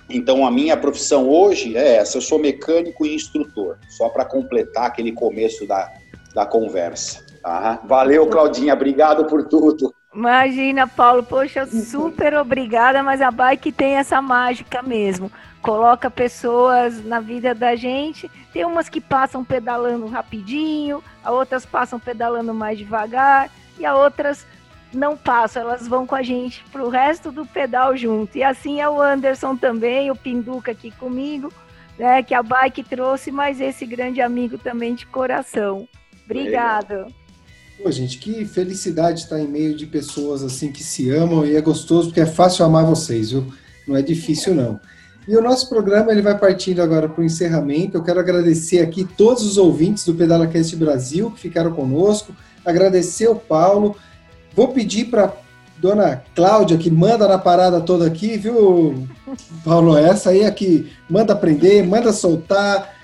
Então, 0.08 0.46
a 0.46 0.50
minha 0.50 0.76
profissão 0.76 1.28
hoje 1.28 1.76
é 1.76 1.96
essa: 1.96 2.16
eu 2.16 2.22
sou 2.22 2.38
mecânico 2.38 3.04
e 3.04 3.14
instrutor, 3.14 3.78
só 3.90 4.08
para 4.08 4.24
completar 4.24 4.86
aquele 4.86 5.12
começo 5.12 5.66
da, 5.66 5.92
da 6.34 6.46
conversa. 6.46 7.26
Tá? 7.42 7.80
Valeu, 7.84 8.26
Claudinha, 8.26 8.72
obrigado 8.72 9.26
por 9.26 9.46
tudo. 9.46 9.94
Imagina, 10.14 10.86
Paulo, 10.86 11.22
poxa, 11.22 11.66
super 11.66 12.34
obrigada, 12.34 13.02
mas 13.02 13.20
a 13.20 13.30
bike 13.30 13.70
tem 13.70 13.96
essa 13.96 14.20
mágica 14.22 14.82
mesmo 14.82 15.30
coloca 15.60 16.10
pessoas 16.10 17.04
na 17.04 17.20
vida 17.20 17.54
da 17.54 17.76
gente. 17.76 18.30
Tem 18.52 18.64
umas 18.64 18.88
que 18.88 19.00
passam 19.00 19.44
pedalando 19.44 20.06
rapidinho, 20.06 21.02
a 21.22 21.30
outras 21.30 21.66
passam 21.66 21.98
pedalando 21.98 22.54
mais 22.54 22.78
devagar, 22.78 23.50
e 23.78 23.84
a 23.84 23.94
outras 23.94 24.46
não 24.92 25.16
passam, 25.16 25.62
elas 25.62 25.86
vão 25.86 26.06
com 26.06 26.14
a 26.14 26.22
gente 26.22 26.64
para 26.72 26.82
o 26.82 26.88
resto 26.88 27.30
do 27.30 27.44
pedal 27.44 27.96
junto. 27.96 28.38
E 28.38 28.42
assim 28.42 28.80
é 28.80 28.88
o 28.88 29.00
Anderson 29.00 29.56
também, 29.56 30.10
o 30.10 30.16
Pinduca 30.16 30.72
aqui 30.72 30.90
comigo, 30.90 31.52
né, 31.98 32.22
que 32.22 32.34
a 32.34 32.42
bike 32.42 32.82
trouxe, 32.82 33.30
mas 33.30 33.60
esse 33.60 33.84
grande 33.84 34.22
amigo 34.22 34.56
também 34.56 34.94
de 34.94 35.04
coração. 35.04 35.86
Obrigado. 36.24 37.12
Pô, 37.80 37.92
gente, 37.92 38.18
que 38.18 38.44
felicidade 38.44 39.20
estar 39.20 39.38
em 39.40 39.46
meio 39.46 39.76
de 39.76 39.86
pessoas 39.86 40.42
assim 40.42 40.72
que 40.72 40.82
se 40.82 41.10
amam 41.10 41.46
e 41.46 41.54
é 41.54 41.60
gostoso 41.60 42.08
porque 42.08 42.20
é 42.20 42.26
fácil 42.26 42.64
amar 42.64 42.84
vocês, 42.84 43.30
viu? 43.30 43.46
Não 43.86 43.96
é 43.96 44.02
difícil 44.02 44.52
não. 44.52 44.80
E 45.28 45.36
o 45.36 45.42
nosso 45.42 45.68
programa 45.68 46.10
ele 46.10 46.20
vai 46.20 46.36
partindo 46.36 46.82
agora 46.82 47.08
para 47.08 47.20
o 47.22 47.24
encerramento. 47.24 47.96
Eu 47.96 48.02
quero 48.02 48.18
agradecer 48.18 48.80
aqui 48.80 49.04
todos 49.04 49.44
os 49.44 49.58
ouvintes 49.58 50.04
do 50.04 50.14
PedalaCast 50.14 50.74
Brasil 50.74 51.30
que 51.30 51.40
ficaram 51.40 51.70
conosco, 51.72 52.34
agradecer 52.64 53.28
o 53.28 53.36
Paulo. 53.36 53.94
Vou 54.56 54.68
pedir 54.68 55.04
para 55.04 55.32
dona 55.78 56.22
Cláudia, 56.34 56.76
que 56.76 56.90
manda 56.90 57.28
na 57.28 57.38
parada 57.38 57.80
toda 57.80 58.06
aqui, 58.06 58.36
viu, 58.36 59.06
Paulo, 59.64 59.96
essa 59.96 60.30
aí 60.30 60.40
é 60.40 60.50
que 60.50 60.90
manda 61.08 61.32
aprender, 61.32 61.86
manda 61.86 62.12
soltar, 62.12 62.97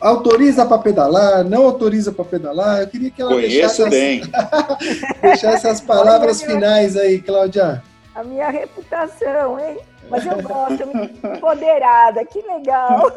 autoriza 0.00 0.66
para 0.66 0.78
pedalar, 0.78 1.44
não 1.44 1.64
autoriza 1.64 2.12
para 2.12 2.24
pedalar. 2.24 2.80
Eu 2.80 2.88
queria 2.88 3.10
que 3.10 3.22
ela 3.22 3.32
Conheço 3.32 3.82
deixasse, 3.84 3.90
bem. 3.90 4.22
as... 4.32 5.20
deixasse 5.20 5.68
as 5.68 5.80
palavras 5.80 6.42
finais 6.42 6.96
aí, 6.96 7.20
Cláudia. 7.20 7.82
A 8.14 8.24
minha 8.24 8.50
reputação, 8.50 9.58
hein? 9.60 9.78
Mas 10.10 10.24
eu 10.24 10.42
gosto, 10.42 10.86
me 10.86 11.36
empoderada, 11.36 12.24
que 12.24 12.40
legal. 12.42 13.12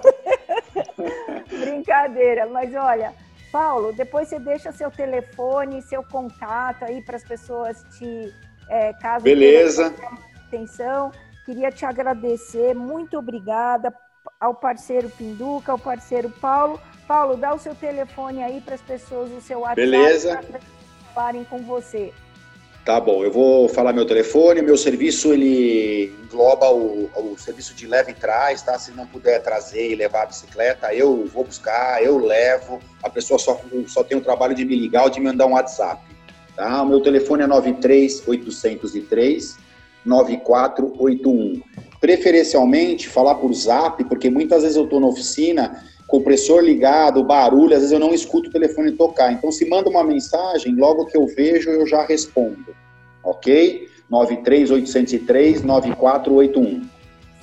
Brincadeira, 1.49 2.47
mas 2.47 2.75
olha, 2.75 3.13
Paulo, 3.51 3.93
depois 3.93 4.27
você 4.27 4.39
deixa 4.39 4.71
seu 4.71 4.91
telefone, 4.91 5.81
seu 5.83 6.03
contato 6.03 6.83
aí 6.83 7.01
para 7.01 7.15
as 7.15 7.23
pessoas 7.23 7.83
te, 7.97 8.33
é, 8.69 8.93
caso 8.93 9.23
Beleza. 9.23 9.93
atenção. 10.47 11.11
Queria 11.45 11.71
te 11.71 11.85
agradecer, 11.85 12.75
muito 12.75 13.17
obrigada 13.17 13.93
ao 14.41 14.55
parceiro 14.55 15.07
Pinduca, 15.09 15.71
ao 15.71 15.79
parceiro 15.79 16.31
Paulo. 16.41 16.81
Paulo, 17.07 17.37
dá 17.37 17.53
o 17.53 17.59
seu 17.59 17.75
telefone 17.75 18.41
aí 18.41 18.59
para 18.59 18.73
as 18.73 18.81
pessoas, 18.81 19.31
o 19.31 19.39
seu 19.39 19.59
WhatsApp, 19.59 19.81
Beleza. 19.81 20.41
para 20.49 20.59
falarem 21.13 21.43
com 21.43 21.59
você. 21.59 22.11
Tá 22.83 22.99
bom, 22.99 23.23
eu 23.23 23.31
vou 23.31 23.69
falar 23.69 23.93
meu 23.93 24.07
telefone, 24.07 24.63
meu 24.63 24.75
serviço 24.75 25.31
ele 25.31 26.15
engloba 26.23 26.71
o, 26.71 27.11
o 27.15 27.37
serviço 27.37 27.75
de 27.75 27.85
leva 27.85 28.09
e 28.09 28.13
traz, 28.13 28.63
tá? 28.63 28.79
Se 28.79 28.91
não 28.91 29.05
puder 29.05 29.43
trazer 29.43 29.91
e 29.91 29.95
levar 29.95 30.23
a 30.23 30.25
bicicleta, 30.25 30.91
eu 30.91 31.27
vou 31.27 31.43
buscar, 31.43 32.03
eu 32.03 32.17
levo. 32.17 32.79
A 33.03 33.09
pessoa 33.09 33.37
só, 33.37 33.61
só 33.85 34.03
tem 34.03 34.17
o 34.17 34.21
trabalho 34.21 34.55
de 34.55 34.65
me 34.65 34.75
ligar 34.75 35.03
ou 35.03 35.11
de 35.11 35.19
me 35.19 35.27
mandar 35.27 35.45
um 35.45 35.51
WhatsApp, 35.51 36.01
tá? 36.55 36.81
O 36.81 36.87
meu 36.87 37.01
telefone 37.01 37.43
é 37.43 37.47
93 37.47 38.27
803 38.27 39.59
9481. 40.03 41.61
Preferencialmente 42.01 43.07
falar 43.07 43.35
por 43.35 43.53
Zap, 43.53 44.03
porque 44.03 44.29
muitas 44.29 44.63
vezes 44.63 44.75
eu 44.75 44.83
estou 44.83 44.99
na 44.99 45.07
oficina 45.07 45.81
compressor 46.11 46.61
ligado, 46.61 47.23
barulho, 47.23 47.73
às 47.73 47.79
vezes 47.79 47.93
eu 47.93 47.99
não 47.99 48.13
escuto 48.13 48.49
o 48.49 48.51
telefone 48.51 48.91
tocar. 48.91 49.31
Então, 49.31 49.49
se 49.49 49.69
manda 49.69 49.89
uma 49.89 50.03
mensagem, 50.03 50.75
logo 50.75 51.05
que 51.05 51.15
eu 51.15 51.25
vejo, 51.25 51.69
eu 51.69 51.87
já 51.87 52.03
respondo. 52.03 52.75
Ok? 53.23 53.87
93803-9481. 54.11 56.81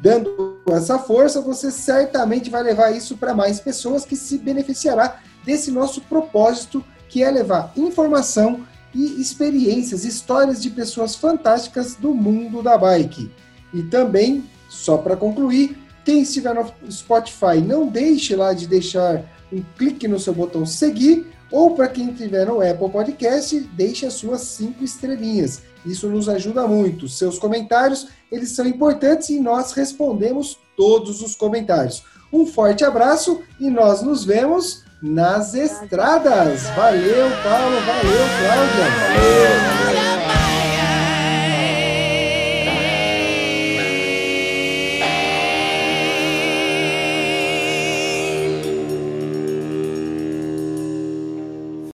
Dando 0.00 0.60
essa 0.68 0.98
força, 0.98 1.40
você 1.40 1.70
certamente 1.70 2.50
vai 2.50 2.62
levar 2.62 2.90
isso 2.90 3.16
para 3.16 3.34
mais 3.34 3.58
pessoas 3.58 4.04
que 4.04 4.16
se 4.16 4.38
beneficiará 4.38 5.20
desse 5.44 5.70
nosso 5.70 6.00
propósito, 6.02 6.84
que 7.08 7.22
é 7.22 7.30
levar 7.30 7.72
informação 7.76 8.66
e 8.94 9.20
experiências, 9.20 10.04
histórias 10.04 10.62
de 10.62 10.70
pessoas 10.70 11.14
fantásticas 11.14 11.96
do 11.96 12.14
mundo 12.14 12.62
da 12.62 12.78
bike. 12.78 13.30
E 13.72 13.82
também, 13.82 14.44
só 14.68 14.96
para 14.96 15.16
concluir, 15.16 15.76
quem 16.04 16.22
estiver 16.22 16.54
no 16.54 16.70
Spotify, 16.90 17.60
não 17.64 17.86
deixe 17.86 18.36
lá 18.36 18.52
de 18.52 18.66
deixar 18.66 19.24
um 19.52 19.62
clique 19.76 20.06
no 20.06 20.20
seu 20.20 20.34
botão 20.34 20.64
seguir, 20.64 21.26
ou 21.50 21.74
para 21.74 21.88
quem 21.88 22.10
estiver 22.10 22.46
no 22.46 22.60
Apple 22.60 22.90
Podcast, 22.90 23.58
deixe 23.74 24.06
as 24.06 24.14
suas 24.14 24.42
cinco 24.42 24.84
estrelinhas. 24.84 25.62
Isso 25.84 26.08
nos 26.08 26.28
ajuda 26.28 26.66
muito. 26.66 27.08
Seus 27.08 27.38
comentários, 27.38 28.08
eles 28.30 28.50
são 28.50 28.66
importantes 28.66 29.28
e 29.28 29.40
nós 29.40 29.72
respondemos 29.72 30.58
todos 30.76 31.22
os 31.22 31.36
comentários. 31.36 32.02
Um 32.32 32.46
forte 32.46 32.84
abraço 32.84 33.42
e 33.60 33.70
nós 33.70 34.02
nos 34.02 34.24
vemos 34.24 34.83
nas 35.02 35.54
estradas. 35.54 36.68
Valeu, 36.70 37.30
Paulo. 37.42 37.80
Valeu, 37.80 38.26
Cláudia. 38.38 38.86
Valeu. 39.08 39.84
Valeu, 39.86 40.33